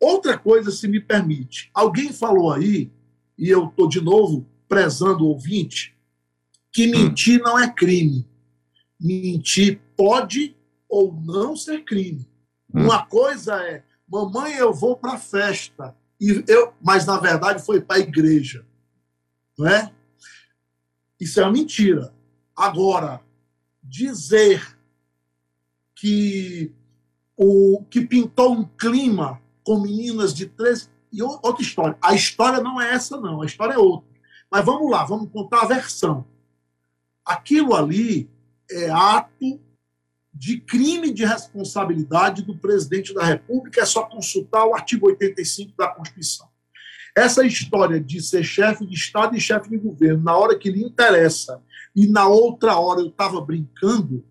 Outra 0.00 0.36
coisa, 0.36 0.72
se 0.72 0.88
me 0.88 1.00
permite. 1.00 1.70
Alguém 1.72 2.12
falou 2.12 2.52
aí, 2.52 2.90
e 3.38 3.48
eu 3.48 3.66
estou 3.66 3.88
de 3.88 4.00
novo 4.00 4.44
prezando 4.68 5.24
o 5.24 5.28
ouvinte, 5.28 5.96
que 6.72 6.88
mentir 6.88 7.40
não 7.40 7.56
é 7.56 7.72
crime. 7.72 8.28
Mentir 9.00 9.80
pode 9.96 10.56
ou 10.88 11.14
não 11.24 11.54
ser 11.54 11.84
crime. 11.84 12.26
Hum. 12.74 12.82
Uma 12.86 13.06
coisa 13.06 13.62
é 13.62 13.84
mamãe, 14.08 14.54
eu 14.54 14.74
vou 14.74 14.96
para 14.96 15.12
a 15.12 15.18
festa. 15.18 15.96
E 16.20 16.42
eu, 16.48 16.74
mas, 16.82 17.06
na 17.06 17.16
verdade, 17.20 17.64
foi 17.64 17.80
para 17.80 17.98
a 17.98 18.00
igreja. 18.00 18.66
Não 19.56 19.68
é? 19.68 19.92
Isso 21.20 21.38
é 21.38 21.44
uma 21.44 21.52
mentira. 21.52 22.15
Agora, 22.56 23.20
dizer 23.82 24.76
que 25.94 26.72
o 27.36 27.84
que 27.90 28.00
pintou 28.00 28.52
um 28.52 28.64
clima 28.64 29.40
com 29.62 29.80
meninas 29.80 30.32
de 30.32 30.46
13, 30.46 30.88
e 31.12 31.22
outra 31.22 31.62
história. 31.62 31.96
A 32.00 32.14
história 32.14 32.60
não 32.60 32.80
é 32.80 32.92
essa, 32.92 33.16
não. 33.16 33.42
A 33.42 33.46
história 33.46 33.74
é 33.74 33.78
outra. 33.78 34.08
Mas 34.50 34.64
vamos 34.64 34.90
lá, 34.90 35.04
vamos 35.04 35.30
contar 35.30 35.62
a 35.62 35.66
versão. 35.66 36.26
Aquilo 37.24 37.74
ali 37.74 38.30
é 38.70 38.90
ato 38.90 39.60
de 40.32 40.60
crime 40.60 41.12
de 41.12 41.24
responsabilidade 41.24 42.42
do 42.42 42.56
presidente 42.56 43.14
da 43.14 43.24
República, 43.24 43.80
é 43.80 43.86
só 43.86 44.02
consultar 44.02 44.66
o 44.66 44.74
artigo 44.74 45.06
85 45.06 45.72
da 45.76 45.88
Constituição. 45.88 46.46
Essa 47.16 47.46
história 47.46 47.98
de 47.98 48.20
ser 48.20 48.44
chefe 48.44 48.86
de 48.86 48.94
Estado 48.94 49.34
e 49.34 49.40
chefe 49.40 49.70
de 49.70 49.78
governo, 49.78 50.22
na 50.22 50.36
hora 50.36 50.58
que 50.58 50.70
lhe 50.70 50.84
interessa, 50.84 51.62
e 51.96 52.06
na 52.06 52.28
outra 52.28 52.78
hora 52.78 53.00
eu 53.00 53.08
estava 53.08 53.40
brincando, 53.40 54.22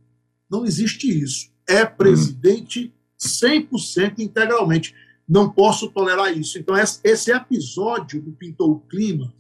não 0.47 0.63
existe 0.63 1.09
isso. 1.09 1.49
É 1.67 1.83
presidente 1.83 2.93
100% 3.19 4.19
integralmente. 4.19 4.93
Não 5.27 5.49
posso 5.49 5.89
tolerar 5.89 6.31
isso. 6.37 6.59
Então, 6.59 6.75
esse 6.77 7.31
episódio 7.31 8.21
do 8.21 8.31
Pintou 8.31 8.73
o 8.73 8.79
Clima 8.81 9.33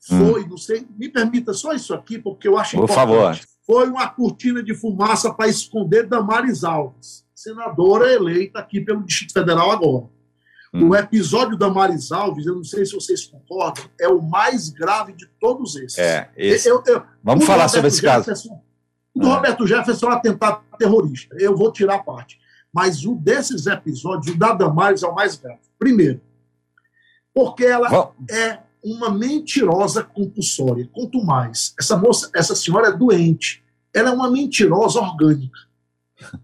foi, 0.00 0.42
hum. 0.42 0.48
não 0.48 0.56
sei, 0.58 0.84
me 0.98 1.08
permita 1.08 1.52
só 1.52 1.72
isso 1.72 1.94
aqui, 1.94 2.18
porque 2.18 2.48
eu 2.48 2.58
acho 2.58 2.76
Por 2.76 2.84
importante. 2.84 2.96
favor. 2.96 3.40
Foi 3.64 3.88
uma 3.88 4.08
cortina 4.08 4.60
de 4.60 4.74
fumaça 4.74 5.32
para 5.32 5.48
esconder 5.48 6.08
Damares 6.08 6.64
Alves, 6.64 7.24
senadora 7.32 8.12
eleita 8.12 8.58
aqui 8.58 8.80
pelo 8.80 9.04
Distrito 9.04 9.34
Federal 9.34 9.70
agora. 9.70 10.08
Hum. 10.72 10.88
O 10.88 10.94
episódio 10.94 11.56
da 11.56 11.68
Maris 11.68 12.12
Alves, 12.12 12.46
eu 12.46 12.54
não 12.54 12.62
sei 12.62 12.86
se 12.86 12.94
vocês 12.94 13.26
concordam, 13.26 13.84
é 13.98 14.08
o 14.08 14.22
mais 14.22 14.68
grave 14.68 15.12
de 15.12 15.26
todos 15.40 15.74
esses. 15.74 15.98
É, 15.98 16.30
esse. 16.36 16.68
Eu, 16.68 16.82
eu, 16.86 17.02
Vamos 17.24 17.44
falar 17.44 17.64
Roberto 17.64 17.74
sobre 17.74 17.88
esse 17.88 18.00
Jefferson, 18.00 18.48
caso. 18.48 18.62
O 19.12 19.20
do 19.20 19.26
é. 19.26 19.34
Roberto 19.34 19.66
Jefferson 19.66 20.06
é 20.06 20.08
um 20.10 20.12
atentado 20.12 20.62
terrorista. 20.78 21.36
Eu 21.38 21.56
vou 21.56 21.72
tirar 21.72 21.96
a 21.96 22.02
parte. 22.02 22.38
Mas 22.72 23.04
o 23.04 23.16
desses 23.16 23.66
episódios, 23.66 24.32
o 24.32 24.38
da 24.38 24.52
Damares 24.52 25.02
é 25.02 25.08
o 25.08 25.14
mais 25.14 25.36
grave. 25.36 25.58
Primeiro, 25.76 26.20
porque 27.34 27.64
ela 27.64 28.14
é 28.30 28.60
uma 28.82 29.10
mentirosa 29.10 30.04
compulsória. 30.04 30.88
Quanto 30.92 31.24
mais, 31.24 31.74
essa 31.78 31.96
moça, 31.96 32.30
essa 32.34 32.54
senhora 32.54 32.88
é 32.88 32.96
doente. 32.96 33.62
Ela 33.92 34.10
é 34.10 34.12
uma 34.12 34.30
mentirosa 34.30 35.00
orgânica. 35.00 35.58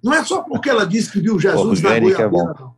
Não 0.02 0.12
é 0.12 0.24
só 0.24 0.42
porque 0.42 0.68
ela 0.68 0.86
disse 0.86 1.12
que 1.12 1.20
viu 1.20 1.38
Jesus 1.38 1.80
na 1.80 2.00
goiabeira, 2.00 2.22
é 2.22 2.28
não. 2.28 2.75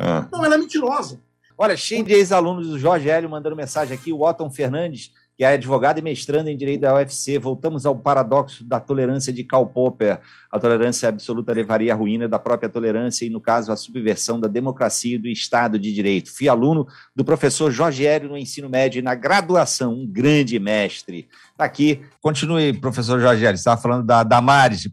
Ah. 0.00 0.26
Não, 0.32 0.42
ela 0.42 0.54
é 0.54 0.58
mentirosa. 0.58 1.20
Olha, 1.58 1.76
cheio 1.76 2.02
de 2.02 2.14
ex-alunos 2.14 2.68
do 2.68 2.78
Jorge 2.78 3.10
Hélio 3.10 3.28
mandando 3.28 3.54
mensagem 3.54 3.94
aqui. 3.94 4.12
O 4.12 4.22
Otton 4.22 4.50
Fernandes, 4.50 5.12
que 5.40 5.44
é 5.44 5.54
advogado 5.54 5.98
e 5.98 6.02
mestrando 6.02 6.50
em 6.50 6.56
Direito 6.56 6.82
da 6.82 6.94
UFC. 6.94 7.38
Voltamos 7.38 7.86
ao 7.86 7.96
paradoxo 7.96 8.62
da 8.62 8.78
tolerância 8.78 9.32
de 9.32 9.42
Karl 9.42 9.64
Popper. 9.64 10.20
A 10.50 10.58
tolerância 10.58 11.08
absoluta 11.08 11.50
levaria 11.50 11.94
à 11.94 11.96
ruína 11.96 12.28
da 12.28 12.38
própria 12.38 12.68
tolerância 12.68 13.24
e, 13.24 13.30
no 13.30 13.40
caso, 13.40 13.72
à 13.72 13.76
subversão 13.76 14.38
da 14.38 14.46
democracia 14.46 15.14
e 15.14 15.18
do 15.18 15.28
Estado 15.28 15.78
de 15.78 15.94
Direito. 15.94 16.30
Fui 16.30 16.46
aluno 16.46 16.86
do 17.16 17.24
professor 17.24 17.70
Jorge 17.70 18.04
Hélio 18.04 18.28
no 18.28 18.36
ensino 18.36 18.68
médio 18.68 18.98
e 18.98 19.02
na 19.02 19.14
graduação, 19.14 19.94
um 19.94 20.06
grande 20.06 20.58
mestre. 20.58 21.26
Está 21.52 21.64
aqui. 21.64 22.02
Continue, 22.20 22.74
professor 22.74 23.18
Jorge 23.18 23.42
Hélio. 23.42 23.56
Você 23.56 23.62
estava 23.62 23.80
falando 23.80 24.04
da 24.04 24.22
Damares, 24.22 24.86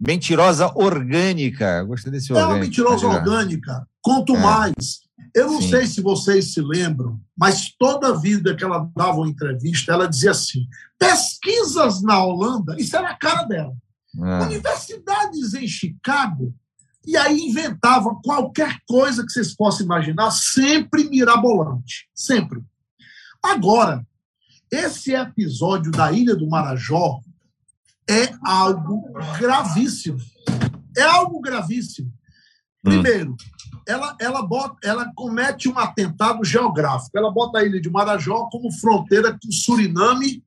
mentirosa 0.00 0.72
orgânica. 0.74 1.82
Gostei 1.82 2.10
desse 2.10 2.32
orgânico. 2.32 2.50
É 2.50 2.56
uma 2.56 2.64
mentirosa 2.64 3.06
orgânica. 3.06 3.86
Quanto 4.00 4.34
é. 4.34 4.40
mais. 4.40 5.02
Eu 5.34 5.46
não 5.46 5.62
Sim. 5.62 5.70
sei 5.70 5.86
se 5.86 6.00
vocês 6.00 6.52
se 6.52 6.60
lembram, 6.60 7.20
mas 7.36 7.72
toda 7.78 8.18
vida 8.18 8.54
que 8.54 8.64
ela 8.64 8.90
dava 8.96 9.18
uma 9.18 9.28
entrevista, 9.28 9.92
ela 9.92 10.08
dizia 10.08 10.32
assim: 10.32 10.66
pesquisas 10.98 12.02
na 12.02 12.22
Holanda, 12.22 12.76
isso 12.78 12.96
era 12.96 13.10
a 13.10 13.16
cara 13.16 13.44
dela. 13.44 13.74
É. 14.14 14.44
Universidades 14.44 15.54
em 15.54 15.66
Chicago, 15.66 16.54
e 17.06 17.16
aí 17.16 17.40
inventava 17.40 18.14
qualquer 18.22 18.78
coisa 18.86 19.24
que 19.24 19.32
vocês 19.32 19.54
possam 19.54 19.86
imaginar, 19.86 20.30
sempre 20.30 21.08
mirabolante. 21.08 22.08
Sempre. 22.14 22.62
Agora, 23.42 24.06
esse 24.70 25.12
episódio 25.14 25.90
da 25.90 26.12
Ilha 26.12 26.36
do 26.36 26.48
Marajó 26.48 27.20
é 28.08 28.32
algo 28.44 29.12
gravíssimo. 29.38 30.18
É 30.96 31.02
algo 31.02 31.40
gravíssimo. 31.40 32.12
Hum. 32.86 33.02
Ela, 33.86 34.16
ela, 34.20 34.42
bota, 34.42 34.76
ela 34.82 35.10
comete 35.14 35.68
um 35.68 35.78
atentado 35.78 36.44
geográfico. 36.44 37.16
Ela 37.16 37.30
bota 37.30 37.58
a 37.58 37.64
ilha 37.64 37.80
de 37.80 37.90
Marajó 37.90 38.48
como 38.50 38.72
fronteira 38.72 39.32
com 39.32 39.50
Suriname 39.50 40.42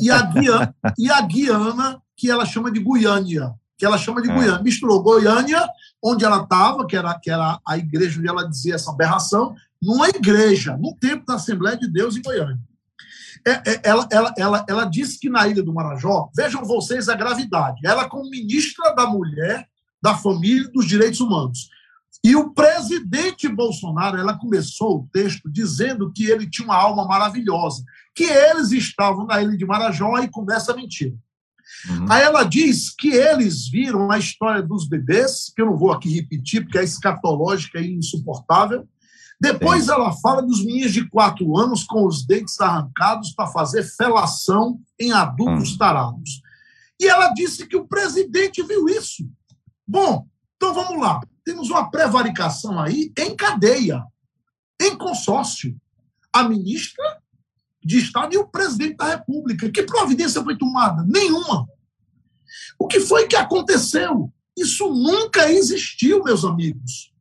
e 0.00 0.10
a, 0.10 0.22
Guiana, 0.22 0.74
e 0.98 1.10
a 1.10 1.20
Guiana, 1.20 2.02
que 2.16 2.30
ela 2.30 2.44
chama 2.44 2.70
de 2.70 2.80
Guiânia. 2.80 3.54
Que 3.78 3.84
ela 3.84 3.98
chama 3.98 4.22
de 4.22 4.30
é. 4.30 4.34
Guiana. 4.34 4.62
Misturou 4.62 5.02
Goiânia, 5.02 5.66
onde 6.02 6.24
ela 6.24 6.42
estava, 6.42 6.86
que 6.86 6.96
era, 6.96 7.18
que 7.18 7.30
era 7.30 7.58
a 7.66 7.76
igreja 7.76 8.18
onde 8.18 8.28
ela 8.28 8.48
dizia 8.48 8.74
essa 8.74 8.90
aberração, 8.90 9.54
numa 9.82 10.08
igreja, 10.08 10.76
no 10.76 10.94
tempo 10.94 11.26
da 11.26 11.34
Assembleia 11.34 11.76
de 11.76 11.88
Deus 11.88 12.16
em 12.16 12.22
Goiânia. 12.22 12.58
É, 13.46 13.50
é, 13.50 13.80
ela, 13.84 14.08
ela, 14.10 14.34
ela, 14.36 14.66
ela 14.68 14.84
disse 14.84 15.20
que 15.20 15.28
na 15.28 15.46
Ilha 15.46 15.62
do 15.62 15.72
Marajó, 15.72 16.28
vejam 16.34 16.64
vocês 16.64 17.08
a 17.08 17.14
gravidade, 17.14 17.86
ela, 17.86 18.08
como 18.08 18.28
ministra 18.28 18.92
da 18.92 19.06
Mulher, 19.06 19.68
da 20.02 20.16
Família 20.16 20.64
e 20.68 20.72
dos 20.72 20.86
Direitos 20.86 21.20
Humanos, 21.20 21.70
e 22.26 22.34
o 22.34 22.50
presidente 22.50 23.48
Bolsonaro, 23.48 24.18
ela 24.18 24.36
começou 24.36 24.96
o 24.96 25.08
texto 25.12 25.48
dizendo 25.48 26.10
que 26.12 26.24
ele 26.24 26.50
tinha 26.50 26.66
uma 26.66 26.74
alma 26.74 27.06
maravilhosa, 27.06 27.84
que 28.12 28.24
eles 28.24 28.72
estavam 28.72 29.24
na 29.24 29.40
ilha 29.40 29.56
de 29.56 29.64
Marajó 29.64 30.18
e 30.18 30.28
começa 30.28 30.72
a 30.72 30.74
mentira. 30.74 31.14
Uhum. 31.88 32.06
Aí 32.10 32.24
ela 32.24 32.42
diz 32.42 32.92
que 32.92 33.10
eles 33.10 33.68
viram 33.68 34.10
a 34.10 34.18
história 34.18 34.60
dos 34.60 34.88
bebês, 34.88 35.52
que 35.54 35.62
eu 35.62 35.66
não 35.66 35.76
vou 35.76 35.92
aqui 35.92 36.08
repetir, 36.08 36.64
porque 36.64 36.78
é 36.78 36.82
escatológica 36.82 37.78
e 37.78 37.94
insuportável. 37.94 38.88
Depois 39.40 39.86
ela 39.86 40.10
fala 40.14 40.42
dos 40.42 40.64
meninos 40.64 40.92
de 40.92 41.08
quatro 41.08 41.56
anos 41.56 41.84
com 41.84 42.04
os 42.08 42.26
dentes 42.26 42.60
arrancados 42.60 43.30
para 43.34 43.46
fazer 43.46 43.84
felação 43.84 44.80
em 44.98 45.12
adultos 45.12 45.70
uhum. 45.70 45.78
tarados. 45.78 46.42
E 47.00 47.06
ela 47.06 47.28
disse 47.28 47.68
que 47.68 47.76
o 47.76 47.86
presidente 47.86 48.64
viu 48.64 48.88
isso. 48.88 49.30
Bom, 49.86 50.26
então 50.56 50.74
vamos 50.74 51.00
lá 51.00 51.20
temos 51.46 51.70
uma 51.70 51.88
prevaricação 51.88 52.76
aí 52.80 53.12
em 53.16 53.36
cadeia, 53.36 54.02
em 54.82 54.98
consórcio. 54.98 55.80
A 56.32 56.42
ministra 56.42 57.22
de 57.82 57.98
Estado 57.98 58.34
e 58.34 58.36
o 58.36 58.48
presidente 58.48 58.96
da 58.96 59.10
República. 59.10 59.70
Que 59.70 59.84
providência 59.84 60.42
foi 60.42 60.58
tomada? 60.58 61.04
Nenhuma. 61.04 61.68
O 62.76 62.88
que 62.88 62.98
foi 62.98 63.28
que 63.28 63.36
aconteceu? 63.36 64.30
Isso 64.58 64.92
nunca 64.92 65.50
existiu, 65.50 66.24
meus 66.24 66.44
amigos. 66.44 67.12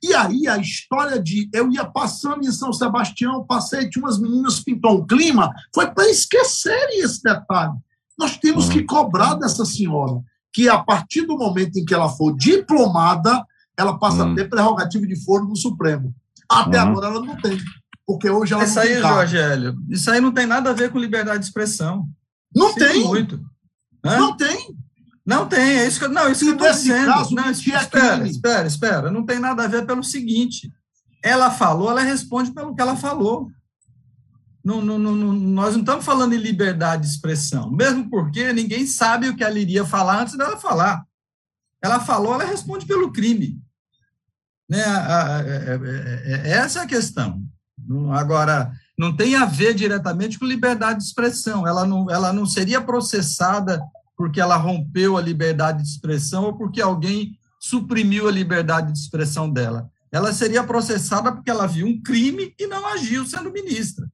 E 0.00 0.14
aí 0.14 0.46
a 0.46 0.56
história 0.58 1.20
de 1.20 1.50
eu 1.52 1.70
ia 1.70 1.84
passando 1.84 2.46
em 2.46 2.52
São 2.52 2.72
Sebastião, 2.72 3.44
passei, 3.44 3.90
tinha 3.90 4.04
umas 4.04 4.20
meninas 4.20 4.60
pintou 4.60 5.00
um 5.00 5.06
clima, 5.06 5.52
foi 5.74 5.90
para 5.90 6.08
esquecerem 6.08 7.00
esse 7.00 7.22
detalhe. 7.22 7.74
Nós 8.16 8.36
temos 8.36 8.68
que 8.68 8.84
cobrar 8.84 9.34
dessa 9.34 9.64
senhora 9.64 10.22
que 10.52 10.68
a 10.68 10.78
partir 10.78 11.22
do 11.22 11.36
momento 11.36 11.78
em 11.78 11.84
que 11.84 11.94
ela 11.94 12.08
for 12.08 12.36
diplomada, 12.36 13.44
ela 13.76 13.98
passa 13.98 14.24
hum. 14.24 14.32
a 14.32 14.34
ter 14.34 14.48
prerrogativa 14.48 15.06
de 15.06 15.24
foro 15.24 15.46
no 15.46 15.56
Supremo. 15.56 16.14
Até 16.48 16.82
uhum. 16.82 16.90
agora 16.90 17.06
ela 17.06 17.20
não 17.20 17.36
tem. 17.40 17.58
Porque 18.06 18.28
hoje 18.28 18.52
ela 18.52 18.64
isso 18.64 18.74
não 18.74 18.82
aí, 18.82 19.00
Jorge 19.00 19.38
Hélio, 19.38 19.76
isso 19.88 20.10
aí 20.10 20.20
não 20.20 20.32
tem 20.32 20.46
nada 20.46 20.70
a 20.70 20.74
ver 20.74 20.90
com 20.90 20.98
liberdade 20.98 21.38
de 21.38 21.46
expressão. 21.46 22.06
Não 22.54 22.68
Sinto 22.68 22.78
tem. 22.78 23.04
Muito. 23.04 23.40
Hã? 24.04 24.18
Não 24.18 24.36
tem. 24.36 24.76
Não 25.24 25.46
tem, 25.46 25.78
é 25.78 25.86
isso 25.86 26.00
que, 26.00 26.08
não, 26.08 26.28
isso 26.28 26.44
que 26.44 26.50
eu 26.50 26.54
estou 26.54 26.70
dizendo. 26.72 27.06
Caso, 27.06 27.34
não, 27.34 27.48
espera, 27.48 28.26
espera, 28.26 28.66
espera. 28.66 29.10
Não 29.10 29.24
tem 29.24 29.38
nada 29.38 29.62
a 29.62 29.68
ver 29.68 29.86
pelo 29.86 30.02
seguinte. 30.02 30.70
Ela 31.22 31.48
falou, 31.48 31.90
ela 31.90 32.02
responde 32.02 32.52
pelo 32.52 32.74
que 32.74 32.82
ela 32.82 32.96
falou. 32.96 33.48
Não, 34.64 34.80
não, 34.80 34.98
não, 34.98 35.32
nós 35.32 35.74
não 35.74 35.80
estamos 35.80 36.04
falando 36.04 36.34
em 36.34 36.38
liberdade 36.38 37.02
de 37.02 37.08
expressão, 37.08 37.70
mesmo 37.70 38.08
porque 38.08 38.52
ninguém 38.52 38.86
sabe 38.86 39.28
o 39.28 39.36
que 39.36 39.42
ela 39.42 39.58
iria 39.58 39.84
falar 39.84 40.22
antes 40.22 40.36
dela 40.36 40.56
falar. 40.56 41.04
Ela 41.82 41.98
falou, 41.98 42.34
ela 42.34 42.44
responde 42.44 42.86
pelo 42.86 43.10
crime. 43.10 43.60
Né? 44.68 44.82
Essa 46.44 46.80
é 46.80 46.82
a 46.82 46.86
questão. 46.86 47.42
Agora, 48.12 48.72
não 48.96 49.14
tem 49.14 49.34
a 49.34 49.44
ver 49.44 49.74
diretamente 49.74 50.38
com 50.38 50.44
liberdade 50.44 51.00
de 51.00 51.06
expressão. 51.06 51.66
Ela 51.66 51.84
não, 51.84 52.08
ela 52.08 52.32
não 52.32 52.46
seria 52.46 52.80
processada 52.80 53.82
porque 54.16 54.40
ela 54.40 54.56
rompeu 54.56 55.16
a 55.16 55.20
liberdade 55.20 55.82
de 55.82 55.88
expressão 55.88 56.44
ou 56.44 56.56
porque 56.56 56.80
alguém 56.80 57.36
suprimiu 57.58 58.28
a 58.28 58.32
liberdade 58.32 58.92
de 58.92 58.98
expressão 58.98 59.50
dela. 59.50 59.90
Ela 60.10 60.32
seria 60.32 60.62
processada 60.62 61.32
porque 61.32 61.50
ela 61.50 61.66
viu 61.66 61.86
um 61.86 62.00
crime 62.00 62.54
e 62.58 62.66
não 62.66 62.86
agiu 62.86 63.26
sendo 63.26 63.50
ministra. 63.50 64.06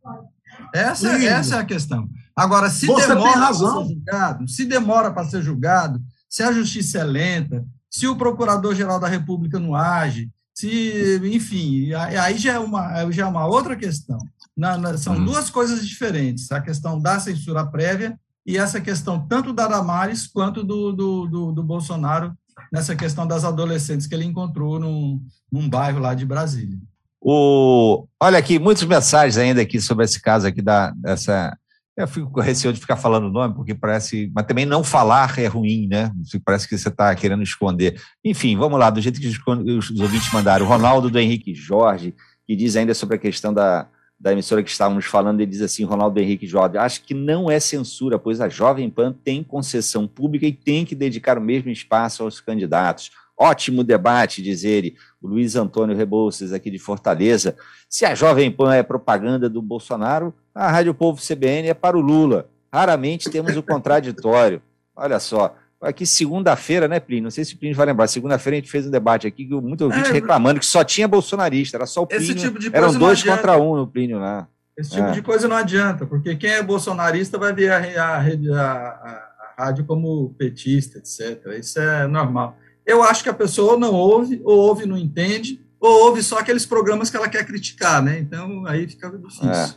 Essa, 0.73 1.09
essa 1.25 1.57
é 1.57 1.59
a 1.61 1.65
questão. 1.65 2.09
Agora, 2.35 2.71
se 2.71 2.87
Você 2.87 3.09
demora 3.09 3.33
para 3.41 3.55
ser 3.55 3.95
julgado, 3.95 4.49
se 4.49 4.65
demora 4.65 5.11
para 5.13 5.29
ser 5.29 5.43
julgado, 5.43 6.03
se 6.29 6.43
a 6.43 6.53
justiça 6.53 6.99
é 6.99 7.05
lenta, 7.05 7.65
se 7.91 8.07
o 8.07 8.17
procurador-geral 8.17 9.01
da 9.01 9.09
República 9.09 9.59
não 9.59 9.75
age, 9.75 10.31
se, 10.55 11.21
enfim, 11.25 11.93
aí 11.93 12.37
já 12.37 12.55
é 12.55 12.59
uma, 12.59 13.11
já 13.11 13.25
é 13.25 13.27
uma 13.27 13.47
outra 13.47 13.77
questão. 13.77 14.19
Na, 14.57 14.77
na, 14.77 14.99
são 14.99 15.17
hum. 15.17 15.25
duas 15.25 15.51
coisas 15.51 15.87
diferentes: 15.87 16.51
a 16.51 16.61
questão 16.61 17.01
da 17.01 17.21
censura 17.21 17.65
prévia 17.65 18.19
e 18.45 18.59
essa 18.59 18.81
questão 18.81 19.27
tanto 19.27 19.53
da 19.53 19.69
Damares 19.69 20.27
quanto 20.27 20.65
do, 20.65 20.93
do, 20.93 21.27
do, 21.27 21.53
do 21.53 21.63
Bolsonaro, 21.63 22.37
nessa 22.73 22.97
questão 22.97 23.27
das 23.27 23.45
adolescentes 23.45 24.07
que 24.07 24.15
ele 24.15 24.25
encontrou 24.25 24.81
num, 24.81 25.23
num 25.51 25.69
bairro 25.69 26.01
lá 26.01 26.15
de 26.15 26.27
Brasília. 26.27 26.79
O, 27.21 28.07
olha 28.21 28.39
aqui, 28.39 28.59
muitas 28.59 28.85
mensagens 28.85 29.37
ainda 29.37 29.61
aqui 29.61 29.81
sobre 29.81 30.05
esse 30.05 30.21
caso 30.21 30.47
aqui 30.47 30.62
da, 30.62 30.91
dessa. 30.93 31.57
Eu 31.97 32.07
fico 32.07 32.31
com 32.31 32.41
receio 32.41 32.73
de 32.73 32.81
ficar 32.81 32.97
falando 32.97 33.27
o 33.27 33.33
nome, 33.33 33.55
porque 33.55 33.75
parece. 33.75 34.31
Mas 34.35 34.47
também 34.47 34.64
não 34.64 34.85
falar 34.85 35.37
é 35.39 35.47
ruim, 35.47 35.89
né? 35.89 36.12
Parece 36.45 36.69
que 36.69 36.79
você 36.79 36.89
está 36.89 37.14
querendo 37.14 37.43
esconder. 37.43 38.01
Enfim, 38.25 38.57
vamos 38.57 38.79
lá, 38.79 38.89
do 38.89 39.01
jeito 39.01 39.21
que 39.21 39.27
os, 39.27 39.91
os 39.91 40.01
ouvintes 40.01 40.33
mandaram. 40.33 40.64
O 40.64 40.69
Ronaldo 40.69 41.11
do 41.11 41.19
Henrique 41.19 41.55
Jorge, 41.55 42.14
que 42.47 42.55
diz 42.55 42.77
ainda 42.77 42.95
sobre 42.95 43.16
a 43.16 43.19
questão 43.19 43.53
da, 43.53 43.89
da 44.19 44.33
emissora 44.33 44.62
que 44.62 44.71
estávamos 44.71 45.05
falando, 45.05 45.41
ele 45.41 45.51
diz 45.51 45.61
assim, 45.61 45.85
Ronaldo 45.85 46.19
Henrique 46.19 46.47
Jorge, 46.47 46.77
acho 46.77 47.03
que 47.03 47.14
não 47.14 47.49
é 47.49 47.61
censura, 47.61 48.19
pois 48.19 48.41
a 48.41 48.49
Jovem 48.49 48.91
Pan 48.91 49.12
tem 49.12 49.45
concessão 49.45 50.09
pública 50.09 50.47
e 50.47 50.53
tem 50.53 50.85
que 50.85 50.95
dedicar 50.95 51.39
o 51.39 51.41
mesmo 51.41 51.71
espaço 51.71 52.25
aos 52.25 52.41
candidatos. 52.41 53.11
Ótimo 53.39 53.84
debate, 53.84 54.43
diz 54.43 54.64
ele, 54.64 54.97
o 55.22 55.28
Luiz 55.28 55.55
Antônio 55.55 55.97
Rebouças, 55.97 56.53
aqui 56.53 56.72
de 56.72 56.78
Fortaleza. 56.78 57.57
Se 57.89 58.05
a 58.05 58.12
Jovem 58.12 58.51
Pan 58.51 58.74
é 58.74 58.82
propaganda 58.82 59.49
do 59.49 59.62
Bolsonaro, 59.62 60.34
a 60.53 60.68
Rádio 60.68 60.93
Povo 60.93 61.22
CBN 61.22 61.68
é 61.68 61.74
para 61.74 61.97
o 61.97 62.01
Lula. 62.01 62.49
Raramente 62.72 63.30
temos 63.30 63.57
o 63.57 63.62
contraditório. 63.62 64.61
Olha 64.97 65.20
só, 65.20 65.55
aqui 65.80 66.05
segunda-feira, 66.05 66.89
né, 66.89 66.99
Plínio? 66.99 67.24
Não 67.24 67.30
sei 67.30 67.45
se 67.45 67.55
o 67.55 67.59
Plínio 67.59 67.76
vai 67.76 67.86
lembrar. 67.86 68.09
Segunda-feira 68.09 68.57
a 68.57 68.61
gente 68.61 68.70
fez 68.72 68.89
um 68.89 68.91
debate 68.91 69.28
aqui, 69.28 69.47
muito 69.47 69.84
ouvinte 69.84 70.11
é, 70.11 70.12
reclamando 70.12 70.59
que 70.59 70.66
só 70.66 70.82
tinha 70.82 71.07
bolsonarista, 71.07 71.76
era 71.76 71.86
só 71.86 72.03
o 72.03 72.07
Plínio. 72.09 72.24
Esse 72.24 72.34
tipo 72.34 72.59
de 72.59 72.72
coisa 72.72 72.86
eram 72.86 72.99
dois 72.99 73.22
contra 73.22 73.57
um 73.57 73.76
no 73.76 73.86
Plínio 73.86 74.18
lá. 74.18 74.49
Esse 74.76 74.91
tipo 74.91 75.07
é. 75.07 75.12
de 75.12 75.22
coisa 75.22 75.47
não 75.47 75.57
adianta, 75.57 76.05
porque 76.05 76.34
quem 76.34 76.51
é 76.51 76.62
bolsonarista 76.62 77.39
vai 77.39 77.53
ver 77.53 77.70
a, 77.70 77.78
a, 77.78 78.18
a, 78.18 79.28
a 79.57 79.64
rádio 79.64 79.84
como 79.84 80.34
petista, 80.36 80.99
etc. 80.99 81.57
Isso 81.57 81.78
é 81.78 82.09
normal 82.09 82.57
eu 82.89 83.03
acho 83.03 83.22
que 83.22 83.28
a 83.28 83.34
pessoa 83.34 83.78
não 83.78 83.93
ouve, 83.93 84.41
ou 84.43 84.57
ouve 84.57 84.84
e 84.84 84.86
não 84.86 84.97
entende, 84.97 85.61
ou 85.78 86.07
ouve 86.07 86.22
só 86.22 86.39
aqueles 86.39 86.64
programas 86.64 87.11
que 87.11 87.16
ela 87.18 87.28
quer 87.28 87.45
criticar, 87.45 88.03
né? 88.03 88.18
Então 88.18 88.66
aí 88.66 88.89
fica 88.89 89.11
difícil. 89.11 89.76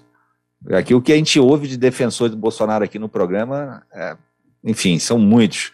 É. 0.70 0.78
Aqui 0.78 0.96
o 0.96 1.02
que 1.02 1.12
a 1.12 1.18
gente 1.18 1.38
ouve 1.38 1.68
de 1.68 1.76
defensores 1.76 2.34
do 2.34 2.40
Bolsonaro 2.40 2.86
aqui 2.86 2.98
no 2.98 3.10
programa, 3.10 3.84
é, 3.94 4.16
enfim, 4.64 4.98
são 4.98 5.20
muitos. 5.20 5.74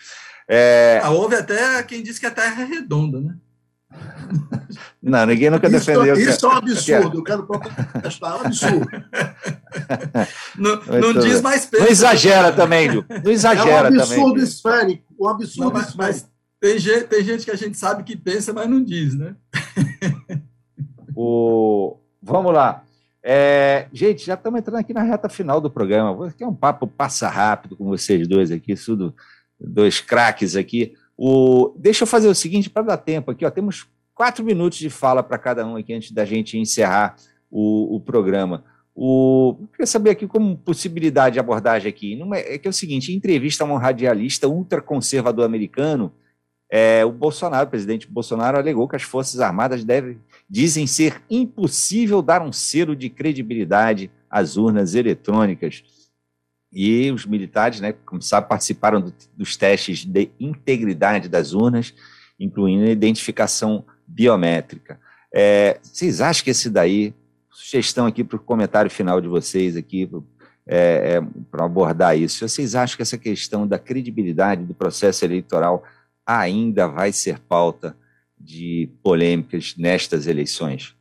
É... 0.50 1.00
Ah, 1.04 1.12
houve 1.12 1.36
até 1.36 1.84
quem 1.84 2.02
diz 2.02 2.18
que 2.18 2.26
a 2.26 2.32
Terra 2.32 2.64
é 2.64 2.66
redonda, 2.66 3.22
né? 3.22 3.36
Não, 5.02 5.26
ninguém 5.26 5.50
nunca 5.52 5.68
isso, 5.68 5.78
defendeu. 5.78 6.18
Isso 6.18 6.46
é 6.46 6.50
um 6.50 6.52
absurdo, 6.54 7.20
eu 7.20 7.24
quero 7.24 7.46
protestar, 7.48 8.32
é 8.32 8.36
um 8.36 8.46
absurdo. 8.46 8.88
não, 10.58 10.82
não 11.00 11.14
diz 11.22 11.40
mais 11.42 11.70
Não 11.72 11.88
exagera 11.88 12.52
também, 12.52 12.92
Ju. 12.92 13.06
Não 13.24 13.32
exagera 13.32 13.90
também. 13.90 14.00
É 14.00 14.00
um 14.00 14.02
absurdo 14.02 14.30
também, 14.32 14.44
esférico, 14.44 15.04
um 15.20 15.30
absurdo 15.30 15.66
não, 15.66 15.72
mas, 15.72 15.96
mas, 15.96 16.26
tem 16.60 16.80
gente, 16.80 17.04
tem 17.06 17.24
gente 17.24 17.46
que 17.46 17.52
a 17.52 17.56
gente 17.56 17.78
sabe 17.78 18.04
que 18.04 18.16
pensa, 18.16 18.54
mas 18.54 18.70
não 18.70 18.84
diz, 18.84 19.16
né? 19.16 19.36
o... 21.16 21.98
Vamos 22.22 22.54
lá. 22.54 22.84
É, 23.24 23.88
gente, 23.92 24.26
já 24.26 24.36
estamos 24.36 24.60
entrando 24.60 24.80
aqui 24.80 24.94
na 24.94 25.04
reta 25.04 25.28
final 25.28 25.60
do 25.60 25.70
programa. 25.70 26.28
Aqui 26.28 26.44
é 26.44 26.48
um 26.48 26.56
papo 26.56 26.88
passa 26.88 27.28
rápido 27.28 27.76
com 27.76 27.86
vocês 27.86 28.28
dois 28.28 28.52
aqui, 28.52 28.74
tudo, 28.76 29.14
dois 29.60 30.00
craques 30.00 30.56
aqui. 30.56 30.94
O, 31.18 31.74
deixa 31.78 32.04
eu 32.04 32.08
fazer 32.08 32.28
o 32.28 32.36
seguinte 32.36 32.70
para 32.70 32.84
dar 32.84 32.98
tempo 32.98 33.32
aqui. 33.32 33.46
Ó, 33.46 33.50
temos 33.50 33.88
quatro 34.14 34.46
minutos 34.46 34.78
de 34.78 34.90
fala 34.90 35.22
para 35.22 35.38
cada 35.38 35.66
um 35.66 35.76
aqui 35.76 35.94
antes 35.94 36.12
da 36.12 36.26
gente 36.26 36.58
encerrar 36.58 37.16
o, 37.52 37.96
o 37.96 38.00
programa. 38.00 38.64
O, 38.96 39.58
eu 39.62 39.68
queria 39.68 39.86
saber 39.86 40.12
aqui 40.12 40.26
como 40.26 40.58
possibilidade 40.58 41.34
de 41.34 41.40
abordagem 41.40 41.90
aqui. 41.90 42.20
É, 42.34 42.56
é 42.56 42.58
que 42.58 42.68
é 42.68 42.72
o 42.72 42.74
seguinte: 42.74 43.14
entrevista 43.14 43.64
a 43.64 43.68
um 43.68 43.76
radialista 43.76 44.48
ultraconservador 44.48 45.46
americano, 45.46 46.12
é, 46.70 47.06
o 47.06 47.12
Bolsonaro, 47.12 47.66
o 47.66 47.70
presidente 47.70 48.08
Bolsonaro, 48.08 48.58
alegou 48.58 48.88
que 48.88 48.96
as 48.96 49.04
Forças 49.04 49.40
Armadas 49.40 49.86
dizem 50.50 50.86
ser 50.86 51.22
impossível 51.30 52.22
dar 52.22 52.42
um 52.42 52.52
selo 52.52 52.96
de 52.96 53.10
credibilidade 53.10 54.12
às 54.30 54.58
urnas 54.58 54.94
eletrônicas. 54.94 55.84
E 56.72 57.10
os 57.12 57.26
militares, 57.26 57.80
né, 57.80 57.94
como 58.06 58.22
sabe, 58.22 58.50
participaram 58.50 59.00
do, 59.00 59.14
dos 59.36 59.56
testes 59.56 60.04
de 60.04 60.30
integridade 60.40 61.30
das 61.30 61.54
urnas, 61.54 61.94
incluindo 62.38 62.86
a 62.86 62.92
identificação 62.92 63.86
biométrica. 64.06 65.00
É, 65.34 65.80
vocês 65.82 66.20
acham 66.20 66.44
que 66.44 66.50
esse 66.50 66.70
daí, 66.70 67.14
sugestão 67.50 68.06
aqui 68.06 68.24
para 68.24 68.36
o 68.36 68.40
comentário 68.40 68.92
final 68.92 69.22
de 69.22 69.28
vocês 69.28 69.78
aqui, 69.78 70.10
é, 70.68 71.16
é, 71.16 71.22
para 71.50 71.66
abordar 71.66 72.18
isso, 72.18 72.48
vocês 72.48 72.76
acham 72.76 72.98
que 72.98 73.02
essa 73.02 73.18
questão 73.18 73.66
da 73.66 73.80
credibilidade 73.80 74.66
do 74.66 74.74
processo 74.74 75.24
eleitoral 75.24 75.84
ainda 76.28 76.88
vai 76.88 77.14
ser 77.14 77.40
pauta 77.40 77.96
de 78.38 78.92
polêmicas 79.02 79.74
nestas 79.78 80.28
eleições. 80.28 80.96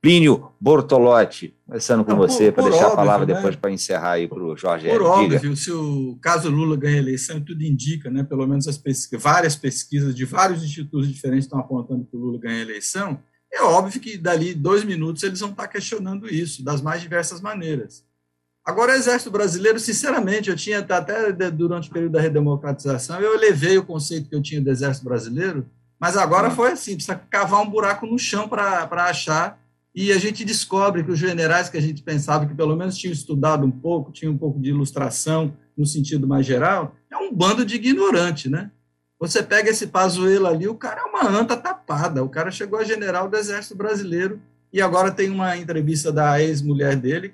Plínio 0.00 0.52
Bortolotti, 0.60 1.52
começando 1.66 2.04
com 2.04 2.12
Não, 2.12 2.18
você, 2.18 2.52
para 2.52 2.64
deixar 2.64 2.84
óbvio, 2.84 2.92
a 2.92 2.96
palavra 2.96 3.26
né? 3.26 3.34
depois 3.34 3.56
para 3.56 3.72
encerrar 3.72 4.12
aí 4.12 4.28
para 4.28 4.40
o 4.40 4.56
Jorge. 4.56 4.88
Por 4.88 5.02
óbvio, 5.02 5.56
se 5.56 5.72
o 5.72 6.16
caso 6.22 6.48
Lula 6.48 6.76
ganha 6.76 6.94
a 6.94 6.98
eleição, 6.98 7.40
tudo 7.40 7.64
indica, 7.64 8.08
né? 8.08 8.22
pelo 8.22 8.46
menos 8.46 8.68
as 8.68 8.78
pesquisas, 8.78 9.20
várias 9.20 9.56
pesquisas 9.56 10.14
de 10.14 10.24
vários 10.24 10.62
institutos 10.62 11.08
diferentes 11.08 11.46
estão 11.46 11.58
apontando 11.58 12.04
que 12.04 12.16
o 12.16 12.20
Lula 12.20 12.38
ganha 12.38 12.58
a 12.58 12.62
eleição, 12.62 13.18
é 13.52 13.62
óbvio 13.62 14.00
que 14.00 14.16
dali 14.16 14.54
dois 14.54 14.84
minutos 14.84 15.24
eles 15.24 15.40
vão 15.40 15.50
estar 15.50 15.66
questionando 15.66 16.28
isso, 16.28 16.62
das 16.62 16.80
mais 16.80 17.00
diversas 17.00 17.40
maneiras. 17.40 18.04
Agora, 18.66 18.92
o 18.92 18.96
Exército 18.96 19.30
Brasileiro, 19.30 19.78
sinceramente, 19.78 20.50
eu 20.50 20.56
tinha 20.56 20.80
até 20.80 21.30
durante 21.52 21.88
o 21.88 21.92
período 21.92 22.14
da 22.14 22.20
redemocratização, 22.20 23.20
eu 23.20 23.32
elevei 23.34 23.78
o 23.78 23.84
conceito 23.84 24.28
que 24.28 24.34
eu 24.34 24.42
tinha 24.42 24.60
do 24.60 24.68
Exército 24.68 25.04
Brasileiro, 25.04 25.64
mas 26.00 26.16
agora 26.16 26.50
foi 26.50 26.72
assim, 26.72 26.94
precisa 26.94 27.14
cavar 27.30 27.62
um 27.62 27.70
buraco 27.70 28.06
no 28.06 28.18
chão 28.18 28.48
para 28.48 28.88
achar, 29.04 29.56
e 29.94 30.10
a 30.10 30.18
gente 30.18 30.44
descobre 30.44 31.04
que 31.04 31.12
os 31.12 31.18
generais 31.18 31.68
que 31.68 31.76
a 31.76 31.80
gente 31.80 32.02
pensava 32.02 32.44
que 32.44 32.56
pelo 32.56 32.74
menos 32.74 32.98
tinham 32.98 33.12
estudado 33.12 33.64
um 33.64 33.70
pouco, 33.70 34.10
tinham 34.10 34.32
um 34.32 34.38
pouco 34.38 34.58
de 34.60 34.70
ilustração 34.70 35.56
no 35.78 35.86
sentido 35.86 36.26
mais 36.26 36.44
geral, 36.44 36.96
é 37.08 37.16
um 37.16 37.32
bando 37.32 37.64
de 37.64 37.76
ignorante, 37.76 38.50
né? 38.50 38.72
Você 39.20 39.44
pega 39.44 39.70
esse 39.70 39.86
Pazuello 39.86 40.48
ali, 40.48 40.66
o 40.66 40.74
cara 40.74 41.02
é 41.02 41.04
uma 41.04 41.26
anta 41.30 41.56
tapada, 41.56 42.24
o 42.24 42.28
cara 42.28 42.50
chegou 42.50 42.80
a 42.80 42.84
general 42.84 43.28
do 43.28 43.36
Exército 43.36 43.76
Brasileiro, 43.76 44.40
e 44.72 44.82
agora 44.82 45.12
tem 45.12 45.30
uma 45.30 45.56
entrevista 45.56 46.10
da 46.10 46.42
ex-mulher 46.42 46.96
dele 46.96 47.32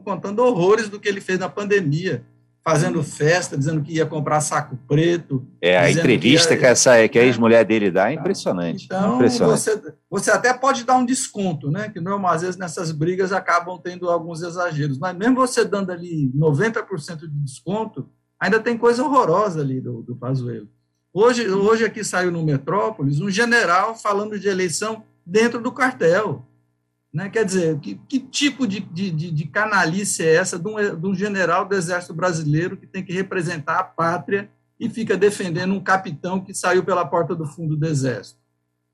contando 0.00 0.40
horrores 0.40 0.88
do 0.88 0.98
que 0.98 1.08
ele 1.08 1.20
fez 1.20 1.38
na 1.38 1.48
pandemia, 1.48 2.24
fazendo 2.62 3.02
festa, 3.02 3.56
dizendo 3.56 3.82
que 3.82 3.94
ia 3.94 4.06
comprar 4.06 4.40
saco 4.40 4.78
preto. 4.86 5.46
É, 5.60 5.78
a 5.78 5.90
entrevista 5.90 6.48
que, 6.48 6.54
ia, 6.54 6.60
que 6.60 6.66
essa 6.66 7.08
que 7.08 7.18
a 7.18 7.22
é. 7.22 7.26
ex-mulher 7.26 7.64
dele 7.64 7.90
dá 7.90 8.10
é 8.10 8.14
impressionante. 8.14 8.84
Então, 8.84 9.14
impressionante. 9.14 9.58
Você, 9.58 9.94
você 10.10 10.30
até 10.30 10.52
pode 10.52 10.84
dar 10.84 10.96
um 10.96 11.04
desconto, 11.04 11.70
né? 11.70 11.88
Que 11.88 12.00
normal, 12.00 12.32
às 12.32 12.42
vezes 12.42 12.56
nessas 12.56 12.92
brigas 12.92 13.32
acabam 13.32 13.78
tendo 13.82 14.10
alguns 14.10 14.42
exageros, 14.42 14.98
mas 14.98 15.16
mesmo 15.16 15.36
você 15.36 15.64
dando 15.64 15.90
ali 15.90 16.30
90% 16.36 17.20
de 17.20 17.28
desconto, 17.28 18.08
ainda 18.38 18.60
tem 18.60 18.76
coisa 18.76 19.02
horrorosa 19.02 19.60
ali 19.60 19.80
do, 19.80 20.02
do 20.02 20.14
Pazuello. 20.14 20.68
Hoje, 21.12 21.48
hoje 21.48 21.84
aqui 21.84 22.04
saiu 22.04 22.30
no 22.30 22.44
Metrópolis 22.44 23.20
um 23.20 23.30
general 23.30 23.96
falando 23.96 24.38
de 24.38 24.48
eleição 24.48 25.02
dentro 25.26 25.60
do 25.60 25.72
cartel. 25.72 26.46
Né? 27.12 27.28
Quer 27.28 27.44
dizer, 27.44 27.78
que, 27.80 27.96
que 28.08 28.20
tipo 28.20 28.66
de, 28.66 28.80
de, 28.80 29.10
de, 29.10 29.44
canalice 29.46 30.22
é 30.22 30.34
essa 30.34 30.58
de 30.58 30.68
um, 30.68 30.76
de 30.76 31.06
um 31.06 31.14
general 31.14 31.66
do 31.66 31.74
Exército 31.74 32.14
Brasileiro 32.14 32.76
que 32.76 32.86
tem 32.86 33.04
que 33.04 33.12
representar 33.12 33.78
a 33.80 33.84
pátria 33.84 34.48
e 34.78 34.88
fica 34.88 35.16
defendendo 35.16 35.74
um 35.74 35.82
capitão 35.82 36.40
que 36.40 36.54
saiu 36.54 36.84
pela 36.84 37.04
porta 37.04 37.34
do 37.34 37.44
fundo 37.44 37.76
do 37.76 37.86
Exército? 37.86 38.38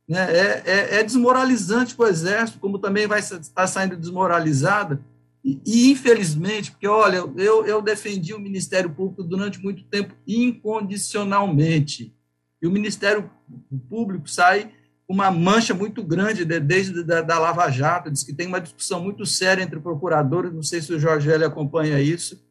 Né? 0.09 0.35
É, 0.35 0.63
é, 0.65 0.95
é 1.01 1.03
desmoralizante 1.03 1.95
para 1.95 2.07
o 2.07 2.09
Exército, 2.09 2.59
como 2.59 2.79
também 2.79 3.07
vai 3.07 3.21
estar 3.21 3.67
saindo 3.67 3.97
desmoralizada. 3.97 5.01
E, 5.45 5.61
e, 5.65 5.91
infelizmente, 5.91 6.71
porque, 6.71 6.89
olha, 6.89 7.19
eu, 7.37 7.67
eu 7.67 7.83
defendi 7.83 8.33
o 8.33 8.41
Ministério 8.41 8.91
Público 8.91 9.23
durante 9.23 9.63
muito 9.63 9.85
tempo 9.85 10.15
incondicionalmente. 10.27 12.15
E 12.61 12.67
o 12.67 12.71
Ministério 12.71 13.31
Público 13.89 14.29
sai 14.29 14.73
uma 15.09 15.31
mancha 15.31 15.73
muito 15.73 16.03
grande 16.03 16.45
de, 16.45 16.59
desde 16.59 17.05
da, 17.05 17.23
da, 17.23 17.39
Lava 17.39 17.71
Jato, 17.71 18.11
diz 18.11 18.25
que 18.25 18.35
tem 18.35 18.47
uma 18.47 18.61
discussão 18.61 19.01
muito 19.01 19.25
séria 19.25 19.63
entre 19.63 19.79
procuradores, 19.79 20.53
não 20.53 20.63
sei 20.63 20.83
se 20.83 20.93
o 20.93 20.99
Jorge 20.99 21.31
L. 21.31 21.45
acompanha 21.45 22.01
isso, 22.01 22.45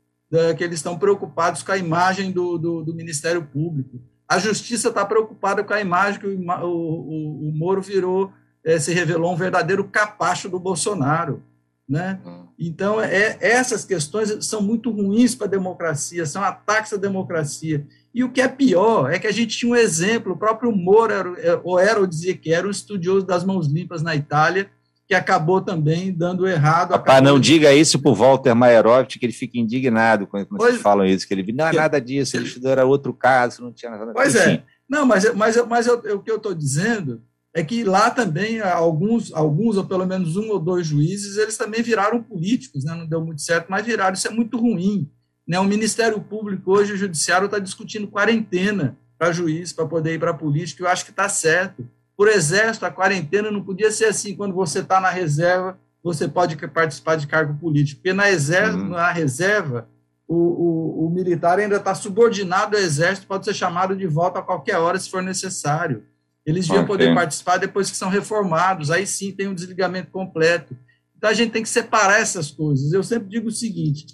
que 0.58 0.64
eles 0.64 0.80
estão 0.80 0.98
preocupados 0.98 1.64
com 1.64 1.72
a 1.72 1.78
imagem 1.78 2.32
do, 2.32 2.58
do, 2.58 2.84
do 2.84 2.96
Ministério 2.96 3.44
Público. 3.44 4.02
A 4.28 4.40
Justiça 4.40 4.90
está 4.90 5.06
preocupada 5.06 5.64
com 5.64 5.74
a 5.74 5.80
imagem 5.80 6.20
que 6.20 6.28
o, 6.28 6.40
o, 6.66 7.50
o 7.50 7.52
Moro 7.54 7.82
virou, 7.82 8.32
é, 8.64 8.80
se 8.80 8.94
revelou 8.94 9.34
um 9.34 9.38
verdadeiro 9.38 9.84
capacho 9.84 10.50
do 10.50 10.60
Bolsonaro. 10.60 11.44
Né? 11.88 12.20
Então, 12.58 13.00
é, 13.00 13.38
essas 13.40 13.86
questões 13.86 14.46
são 14.46 14.62
muito 14.62 14.90
ruins 14.90 15.36
para 15.36 15.46
a 15.46 15.50
democracia, 15.50 16.26
são 16.26 16.44
ataques 16.44 16.92
à 16.94 16.98
democracia. 16.98 17.86
E 18.16 18.24
o 18.24 18.32
que 18.32 18.40
é 18.40 18.48
pior 18.48 19.12
é 19.12 19.20
que 19.20 19.28
a 19.28 19.32
gente 19.32 19.58
tinha 19.58 19.74
um 19.74 19.76
exemplo, 19.76 20.32
o 20.32 20.38
próprio 20.38 20.72
Moro, 20.72 21.36
é, 21.38 21.60
ou 21.66 21.78
era, 21.78 22.08
dizia 22.08 22.34
que 22.34 22.54
era 22.54 22.66
um 22.66 22.72
estudioso 22.72 23.26
das 23.26 23.44
mãos 23.44 23.68
limpas 23.68 24.02
na 24.02 24.16
Itália, 24.16 24.70
que 25.06 25.14
acabou 25.14 25.60
também 25.60 26.14
dando 26.14 26.48
errado. 26.48 26.92
Rapaz, 26.92 27.22
não 27.22 27.38
de... 27.38 27.52
diga 27.52 27.74
isso 27.74 28.00
para 28.00 28.10
o 28.10 28.16
Walter 28.16 28.56
Maierovitch, 28.56 29.18
que 29.18 29.26
ele 29.26 29.34
fica 29.34 29.60
indignado 29.60 30.26
quando 30.28 30.48
pois, 30.48 30.72
vocês 30.72 30.82
falam 30.82 31.06
isso, 31.06 31.28
que 31.28 31.34
ele 31.34 31.52
não 31.52 31.68
é 31.68 31.74
nada 31.74 32.00
disso, 32.00 32.38
ele 32.38 32.46
estudou, 32.46 32.72
era 32.72 32.86
outro 32.86 33.14
caso, 33.14 33.62
não 33.62 33.74
tinha 33.74 33.92
nada 33.92 34.14
Pois 34.14 34.34
é. 34.34 34.64
Não, 34.90 35.06
mas, 35.06 35.34
mas, 35.36 35.68
mas 35.68 35.86
eu, 35.86 36.02
eu, 36.06 36.16
o 36.16 36.24
que 36.24 36.32
eu 36.32 36.38
estou 36.38 36.54
dizendo 36.54 37.22
é 37.54 37.66
que 37.66 37.84
lá 37.84 38.10
também 38.10 38.62
alguns, 38.62 39.34
alguns, 39.34 39.76
ou 39.76 39.84
pelo 39.84 40.06
menos 40.06 40.38
um 40.38 40.52
ou 40.52 40.60
dois 40.60 40.88
juízes, 40.88 41.36
eles 41.36 41.58
também 41.58 41.84
viraram 41.84 42.24
políticos, 42.24 42.86
né? 42.86 42.96
não 42.96 43.06
deu 43.06 43.20
muito 43.20 43.42
certo, 43.42 43.68
mas 43.70 43.86
viraram. 43.86 44.14
Isso 44.14 44.30
é 44.30 44.32
muito 44.32 44.58
ruim. 44.58 45.12
Né? 45.48 45.60
O 45.60 45.64
Ministério 45.64 46.20
Público, 46.20 46.72
hoje, 46.72 46.94
o 46.94 46.98
Judiciário 46.98 47.46
está 47.46 47.60
discutindo 47.60 48.08
quarentena 48.08 48.98
para 49.18 49.32
juiz, 49.32 49.72
para 49.72 49.86
poder 49.86 50.16
ir 50.16 50.20
para 50.20 50.32
a 50.32 50.36
política, 50.36 50.84
eu 50.84 50.88
acho 50.88 51.06
que 51.06 51.12
está 51.12 51.30
certo. 51.30 51.88
Por 52.18 52.28
exército, 52.28 52.86
a 52.86 52.92
quarentena 52.92 53.52
não 53.52 53.62
podia 53.62 53.92
ser 53.92 54.06
assim, 54.06 54.36
quando 54.36 54.54
você 54.54 54.80
está 54.80 55.00
na 55.00 55.10
reserva, 55.10 55.78
você 56.04 56.28
pode 56.28 56.56
participar 56.68 57.16
de 57.16 57.28
cargo 57.28 57.58
político, 57.60 58.02
porque 58.02 58.14
na, 58.14 58.30
exército, 58.30 58.84
uhum. 58.84 58.90
na 58.90 59.12
reserva, 59.12 59.90
o, 60.28 60.36
o, 60.36 61.08
o 61.08 61.10
militar 61.10 61.60
ainda 61.60 61.78
está 61.78 61.96
subordinado 61.96 62.76
ao 62.76 62.82
exército, 62.82 63.28
pode 63.28 63.46
ser 63.46 63.54
chamado 63.54 63.96
de 63.96 64.06
volta 64.08 64.40
a 64.40 64.42
qualquer 64.42 64.78
hora, 64.78 65.00
se 65.00 65.10
for 65.10 65.22
necessário. 65.22 66.04
Eles 66.46 66.68
deviam 66.68 66.84
okay. 66.84 66.96
poder 66.96 67.16
participar 67.16 67.58
depois 67.58 67.90
que 67.90 67.98
são 67.98 68.10
reformados, 68.10 68.92
aí 68.92 69.08
sim 69.08 69.32
tem 69.32 69.48
um 69.48 69.56
desligamento 69.56 70.12
completo. 70.12 70.78
Então 71.18 71.30
a 71.30 71.34
gente 71.34 71.52
tem 71.52 71.64
que 71.64 71.70
separar 71.70 72.20
essas 72.20 72.52
coisas. 72.52 72.94
Eu 72.94 73.02
sempre 73.02 73.28
digo 73.28 73.48
o 73.48 73.52
seguinte: 73.52 74.06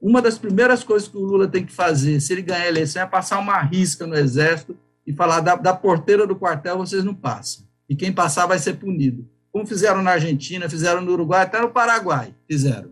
uma 0.00 0.22
das 0.22 0.38
primeiras 0.38 0.84
coisas 0.84 1.08
que 1.08 1.16
o 1.16 1.24
Lula 1.24 1.48
tem 1.48 1.64
que 1.64 1.72
fazer, 1.72 2.20
se 2.20 2.32
ele 2.32 2.42
ganhar 2.42 2.62
a 2.62 2.68
eleição, 2.68 3.02
é 3.02 3.06
passar 3.06 3.38
uma 3.38 3.60
risca 3.60 4.06
no 4.06 4.14
Exército 4.14 4.76
e 5.06 5.12
falar 5.12 5.40
da, 5.40 5.56
da 5.56 5.74
porteira 5.74 6.26
do 6.26 6.36
quartel 6.36 6.78
vocês 6.78 7.02
não 7.02 7.14
passam. 7.14 7.66
E 7.88 7.96
quem 7.96 8.12
passar 8.12 8.46
vai 8.46 8.58
ser 8.58 8.74
punido. 8.74 9.28
Como 9.50 9.66
fizeram 9.66 10.02
na 10.02 10.12
Argentina, 10.12 10.68
fizeram 10.68 11.00
no 11.00 11.12
Uruguai, 11.12 11.42
até 11.42 11.60
no 11.60 11.70
Paraguai 11.70 12.34
fizeram. 12.46 12.90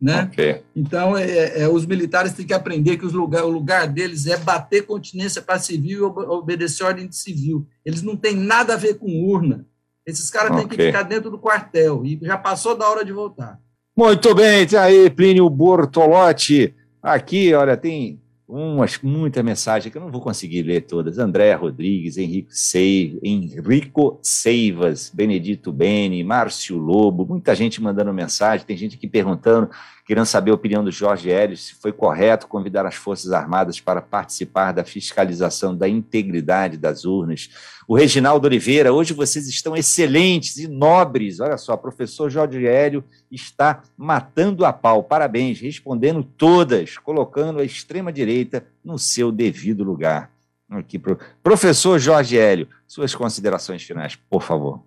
Né? 0.00 0.24
Okay. 0.24 0.62
Então, 0.74 1.16
é, 1.16 1.24
é, 1.28 1.62
é, 1.62 1.68
os 1.68 1.86
militares 1.86 2.32
têm 2.34 2.46
que 2.46 2.52
aprender 2.52 2.98
que 2.98 3.06
lugar, 3.06 3.44
o 3.44 3.50
lugar 3.50 3.88
deles 3.88 4.26
é 4.26 4.36
bater 4.36 4.86
continência 4.86 5.40
para 5.40 5.58
civil 5.58 5.98
e 5.98 6.02
obedecer 6.02 6.84
ordem 6.84 7.08
de 7.08 7.16
civil. 7.16 7.66
Eles 7.84 8.02
não 8.02 8.16
têm 8.16 8.36
nada 8.36 8.74
a 8.74 8.76
ver 8.76 8.98
com 8.98 9.24
urna. 9.24 9.66
Esses 10.06 10.30
caras 10.30 10.52
okay. 10.52 10.60
têm 10.60 10.78
que 10.78 10.86
ficar 10.86 11.02
dentro 11.02 11.30
do 11.30 11.38
quartel 11.38 12.04
e 12.04 12.18
já 12.22 12.38
passou 12.38 12.76
da 12.76 12.88
hora 12.88 13.04
de 13.04 13.12
voltar. 13.12 13.58
Muito 13.98 14.34
bem, 14.34 14.66
tá 14.66 14.82
aí 14.82 15.08
Plínio 15.08 15.48
Bortolotti. 15.48 16.74
Aqui, 17.02 17.54
olha, 17.54 17.78
tem 17.78 18.20
umas, 18.46 18.98
muita 19.02 19.42
mensagem 19.42 19.90
que 19.90 19.96
eu 19.96 20.02
não 20.02 20.10
vou 20.10 20.20
conseguir 20.20 20.62
ler 20.64 20.82
todas. 20.82 21.18
André 21.18 21.54
Rodrigues, 21.54 22.18
Henrico, 22.18 22.50
Seiv, 22.52 23.18
Henrico 23.22 24.18
Seivas, 24.22 25.10
Benedito 25.14 25.72
Beni, 25.72 26.22
Márcio 26.22 26.76
Lobo, 26.76 27.24
muita 27.24 27.54
gente 27.54 27.80
mandando 27.80 28.12
mensagem, 28.12 28.66
tem 28.66 28.76
gente 28.76 28.96
aqui 28.96 29.08
perguntando, 29.08 29.70
querendo 30.06 30.24
saber 30.24 30.52
a 30.52 30.54
opinião 30.54 30.84
do 30.84 30.92
Jorge 30.92 31.32
Hélio, 31.32 31.56
se 31.56 31.74
foi 31.74 31.92
correto 31.92 32.46
convidar 32.46 32.86
as 32.86 32.94
Forças 32.94 33.32
Armadas 33.32 33.80
para 33.80 34.00
participar 34.00 34.70
da 34.70 34.84
fiscalização 34.84 35.76
da 35.76 35.88
integridade 35.88 36.76
das 36.76 37.04
urnas. 37.04 37.50
O 37.88 37.96
Reginaldo 37.96 38.46
Oliveira, 38.46 38.92
hoje 38.92 39.12
vocês 39.12 39.48
estão 39.48 39.76
excelentes 39.76 40.58
e 40.58 40.68
nobres. 40.68 41.40
Olha 41.40 41.58
só, 41.58 41.76
professor 41.76 42.30
Jorge 42.30 42.64
Hélio 42.64 43.02
está 43.32 43.82
matando 43.98 44.64
a 44.64 44.72
pau. 44.72 45.02
Parabéns, 45.02 45.60
respondendo 45.60 46.22
todas, 46.22 46.96
colocando 46.98 47.58
a 47.58 47.64
extrema-direita 47.64 48.64
no 48.84 49.00
seu 49.00 49.32
devido 49.32 49.82
lugar. 49.82 50.30
Aqui, 50.70 51.00
pro... 51.00 51.18
Professor 51.42 51.98
Jorge 51.98 52.38
Hélio, 52.38 52.68
suas 52.86 53.12
considerações 53.12 53.82
finais, 53.82 54.14
por 54.14 54.42
favor. 54.42 54.82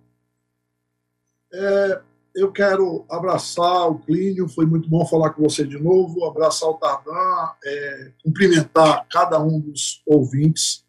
É, 1.53 1.99
eu 2.39 2.51
quero 2.51 3.05
abraçar 3.09 3.89
o 3.89 3.99
Clínio, 3.99 4.47
foi 4.47 4.65
muito 4.65 4.89
bom 4.89 5.05
falar 5.05 5.31
com 5.31 5.43
você 5.43 5.65
de 5.65 5.77
novo, 5.77 6.25
abraçar 6.25 6.69
o 6.69 6.75
Tardan, 6.75 7.51
é, 7.63 8.11
cumprimentar 8.23 9.05
cada 9.09 9.41
um 9.41 9.59
dos 9.59 10.01
ouvintes 10.05 10.85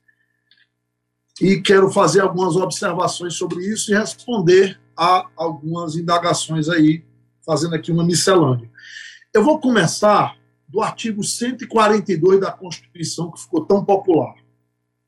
e 1.40 1.60
quero 1.60 1.90
fazer 1.90 2.20
algumas 2.20 2.54
observações 2.56 3.34
sobre 3.34 3.64
isso 3.64 3.90
e 3.90 3.96
responder 3.96 4.80
a 4.96 5.26
algumas 5.36 5.96
indagações 5.96 6.68
aí, 6.68 7.04
fazendo 7.44 7.74
aqui 7.74 7.90
uma 7.90 8.04
miscelânea. 8.04 8.70
Eu 9.32 9.42
vou 9.42 9.58
começar 9.58 10.36
do 10.68 10.80
artigo 10.80 11.24
142 11.24 12.40
da 12.40 12.52
Constituição, 12.52 13.30
que 13.30 13.40
ficou 13.40 13.64
tão 13.64 13.84
popular. 13.84 14.34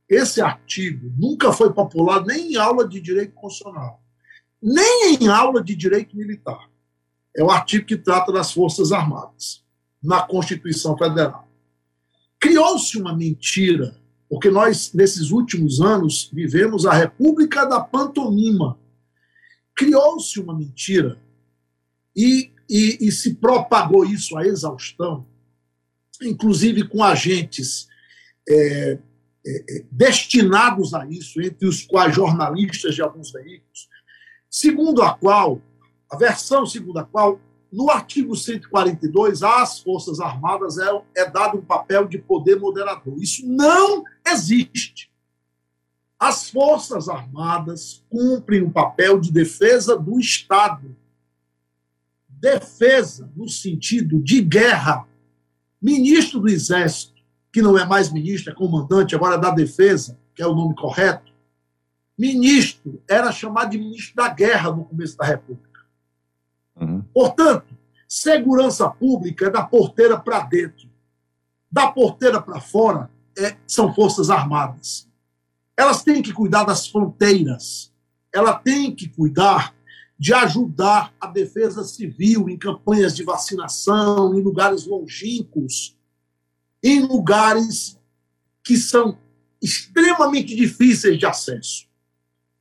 Esse 0.09 0.41
artigo 0.41 1.13
nunca 1.17 1.53
foi 1.53 1.73
popular 1.73 2.25
nem 2.25 2.53
em 2.53 2.57
aula 2.57 2.89
de 2.89 3.01
direito 3.01 3.33
constitucional, 3.35 4.02
nem 4.63 5.17
em 5.17 5.29
aula 5.29 5.63
de 5.63 5.75
direito 5.75 6.17
militar. 6.17 6.71
É 7.37 7.43
o 7.43 7.51
artigo 7.51 7.87
que 7.87 7.97
trata 7.97 8.33
das 8.33 8.53
Forças 8.53 8.93
Armadas, 8.93 9.65
na 10.03 10.23
Constituição 10.23 10.97
Federal. 10.97 11.49
Criou-se 12.39 12.99
uma 12.99 13.17
mentira 13.17 14.01
porque 14.33 14.49
nós, 14.49 14.95
nesses 14.95 15.31
últimos 15.31 15.79
anos, 15.83 16.31
vivemos 16.33 16.87
a 16.87 16.95
República 16.95 17.67
da 17.67 17.79
Pantomima. 17.79 18.79
Criou-se 19.77 20.41
uma 20.41 20.57
mentira 20.57 21.21
e, 22.17 22.51
e, 22.67 22.97
e, 22.99 23.13
se 23.13 23.35
propagou 23.35 24.07
isso 24.07 24.35
à 24.39 24.47
exaustão, 24.47 25.27
inclusive 26.23 26.89
com 26.89 27.05
agentes 27.05 27.89
é, 28.49 28.99
é, 29.47 29.77
é 29.77 29.85
destinados 29.93 30.95
a 30.95 31.07
isso, 31.07 31.39
entre 31.43 31.69
os 31.69 31.83
quais 31.83 32.15
jornalistas 32.15 32.95
de 32.95 33.03
alguns 33.03 33.31
veículos, 33.31 33.87
segundo 34.53 35.03
a 35.03 35.15
qual, 35.15 35.63
a 36.11 36.17
versão 36.17 36.67
segundo 36.67 36.99
a 36.99 37.05
qual 37.05 37.41
no 37.73 37.91
artigo 37.91 38.37
142, 38.37 39.43
às 39.43 39.81
Forças 39.81 40.21
Armadas 40.21 40.77
é, 40.77 41.03
é 41.17 41.31
dado 41.31 41.57
um 41.57 41.65
papel 41.65 42.07
de 42.07 42.19
poder 42.19 42.61
moderador. 42.61 43.15
Isso 43.19 43.47
não 43.47 44.05
existe. 44.27 45.11
As 46.21 46.51
Forças 46.51 47.09
Armadas 47.09 48.05
cumprem 48.11 48.63
um 48.63 48.71
papel 48.71 49.19
de 49.19 49.33
defesa 49.33 49.97
do 49.97 50.21
Estado. 50.21 50.95
Defesa 52.29 53.33
no 53.35 53.49
sentido 53.49 54.21
de 54.21 54.43
guerra. 54.43 55.09
Ministro 55.81 56.41
do 56.41 56.51
Exército, 56.51 57.15
que 57.51 57.63
não 57.63 57.79
é 57.79 57.87
mais 57.87 58.13
ministro, 58.13 58.53
é 58.53 58.55
comandante, 58.55 59.17
agora 59.17 59.37
é 59.37 59.41
da 59.41 59.51
Defesa, 59.51 60.19
que 60.35 60.43
é 60.43 60.47
o 60.47 60.55
nome 60.55 60.75
correto. 60.75 61.32
Ministro 62.23 63.03
era 63.09 63.33
chamado 63.33 63.71
de 63.71 63.79
ministro 63.79 64.15
da 64.15 64.29
guerra 64.29 64.71
no 64.71 64.85
começo 64.85 65.17
da 65.17 65.25
República. 65.25 65.81
Uhum. 66.81 67.03
Portanto, 67.13 67.67
segurança 68.07 68.89
pública 68.89 69.47
é 69.47 69.51
da 69.51 69.65
porteira 69.65 70.17
para 70.17 70.39
dentro. 70.45 70.89
Da 71.69 71.91
porteira 71.91 72.41
para 72.41 72.61
fora 72.61 73.11
é, 73.37 73.57
são 73.67 73.93
forças 73.93 74.31
armadas. 74.31 75.09
Elas 75.77 76.05
têm 76.05 76.23
que 76.23 76.33
cuidar 76.33 76.63
das 76.63 76.87
fronteiras. 76.87 77.93
Ela 78.33 78.55
tem 78.55 78.95
que 78.95 79.09
cuidar 79.09 79.75
de 80.17 80.33
ajudar 80.33 81.13
a 81.21 81.27
defesa 81.27 81.83
civil 81.83 82.49
em 82.49 82.57
campanhas 82.57 83.17
de 83.17 83.25
vacinação, 83.25 84.33
em 84.33 84.41
lugares 84.41 84.87
longínquos, 84.87 85.97
em 86.85 87.01
lugares 87.01 87.99
que 88.63 88.77
são 88.77 89.19
extremamente 89.61 90.55
difíceis 90.55 91.19
de 91.19 91.27
acesso. 91.27 91.91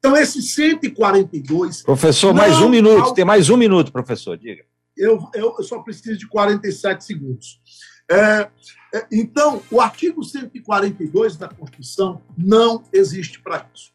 Então, 0.03 0.17
esse 0.17 0.41
142. 0.41 1.83
Professor, 1.83 2.33
mais 2.33 2.57
um 2.57 2.67
minuto. 2.67 3.13
Tem 3.13 3.23
mais 3.23 3.51
um 3.51 3.55
minuto, 3.55 3.91
professor, 3.91 4.35
diga. 4.35 4.63
Eu, 4.97 5.29
eu, 5.33 5.55
eu 5.59 5.63
só 5.63 5.79
preciso 5.79 6.17
de 6.17 6.27
47 6.27 7.03
segundos. 7.03 7.61
É, 8.09 8.49
é, 8.93 9.07
então, 9.11 9.61
o 9.69 9.79
artigo 9.79 10.23
142 10.23 11.37
da 11.37 11.47
Constituição 11.47 12.21
não 12.35 12.83
existe 12.91 13.39
para 13.39 13.69
isso. 13.71 13.91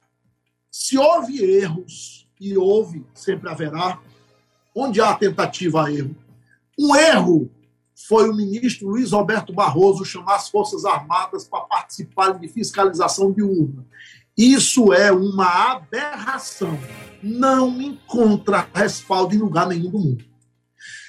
Se 0.70 0.96
houve 0.96 1.42
erros, 1.42 2.26
e 2.40 2.56
houve, 2.56 3.04
sempre 3.14 3.48
haverá, 3.48 3.98
onde 4.74 5.00
há 5.00 5.14
tentativa 5.14 5.86
a 5.86 5.92
erro. 5.92 6.14
Um 6.78 6.94
erro 6.94 7.50
foi 8.08 8.28
o 8.28 8.34
ministro 8.34 8.88
Luiz 8.88 9.12
Roberto 9.12 9.52
Barroso 9.52 10.04
chamar 10.04 10.36
as 10.36 10.48
Forças 10.48 10.84
Armadas 10.84 11.44
para 11.44 11.64
participarem 11.64 12.38
de 12.38 12.48
fiscalização 12.48 13.32
de 13.32 13.42
urna. 13.42 13.86
Isso 14.36 14.92
é 14.92 15.10
uma 15.10 15.72
aberração. 15.72 16.78
Não 17.22 17.80
encontra 17.80 18.68
respaldo 18.74 19.34
em 19.34 19.38
lugar 19.38 19.66
nenhum 19.66 19.90
do 19.90 19.98
mundo. 19.98 20.24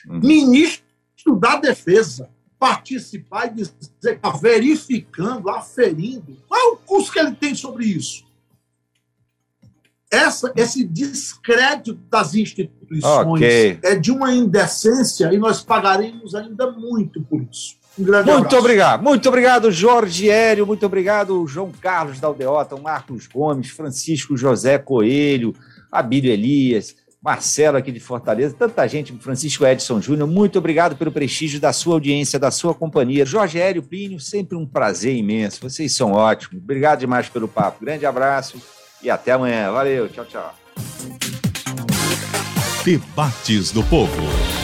Uhum. 0.07 0.19
Ministro 0.19 1.35
da 1.37 1.57
Defesa 1.57 2.29
participar 2.59 3.47
e 3.47 3.55
dizer 3.55 3.73
que 4.01 4.09
está 4.09 4.31
verificando, 4.31 5.49
aferindo. 5.49 6.37
Qual 6.47 6.59
é 6.59 6.73
o 6.73 6.77
custo 6.77 7.13
que 7.13 7.19
ele 7.19 7.35
tem 7.35 7.53
sobre 7.53 7.85
isso? 7.85 8.25
Essa, 10.09 10.53
esse 10.55 10.85
descrédito 10.85 11.93
das 12.09 12.33
instituições 12.33 13.41
okay. 13.41 13.77
é 13.83 13.93
de 13.95 14.09
uma 14.09 14.33
indecência 14.33 15.33
e 15.33 15.37
nós 15.37 15.61
pagaremos 15.61 16.33
ainda 16.33 16.71
muito 16.71 17.21
por 17.23 17.41
isso. 17.41 17.76
Um 17.97 18.03
grande 18.03 18.29
muito 18.29 18.45
abraço. 18.45 18.57
obrigado. 18.57 19.03
Muito 19.03 19.27
obrigado, 19.27 19.71
Jorge 19.71 20.29
Hélio. 20.29 20.67
Muito 20.67 20.85
obrigado, 20.85 21.47
João 21.47 21.71
Carlos 21.81 22.19
da 22.19 22.27
Aldeota, 22.27 22.75
Marcos 22.77 23.27
Gomes, 23.27 23.69
Francisco 23.69 24.37
José 24.37 24.77
Coelho, 24.77 25.53
Abílio 25.91 26.31
Elias, 26.31 26.95
Marcelo 27.21 27.77
aqui 27.77 27.91
de 27.91 27.99
Fortaleza, 27.99 28.55
tanta 28.57 28.87
gente, 28.87 29.11
Francisco 29.19 29.65
Edson 29.65 29.99
Júnior. 29.99 30.27
Muito 30.27 30.59
obrigado 30.59 30.95
pelo 30.95 31.11
prestígio 31.11 31.59
da 31.59 31.73
sua 31.73 31.95
audiência, 31.95 32.37
da 32.39 32.51
sua 32.51 32.73
companhia. 32.73 33.25
Jorge 33.25 33.59
Hélio 33.59 33.81
Plínio, 33.81 34.19
sempre 34.19 34.55
um 34.55 34.65
prazer 34.65 35.15
imenso. 35.15 35.59
Vocês 35.61 35.95
são 35.95 36.11
ótimos. 36.13 36.61
Obrigado 36.63 36.99
demais 36.99 37.27
pelo 37.27 37.47
papo. 37.47 37.83
Grande 37.83 38.05
abraço 38.05 38.61
e 39.01 39.09
até 39.09 39.31
amanhã. 39.31 39.71
Valeu. 39.71 40.07
Tchau, 40.07 40.25
tchau. 40.25 40.55
Debates 42.85 43.71
do 43.71 43.83
Povo. 43.83 44.56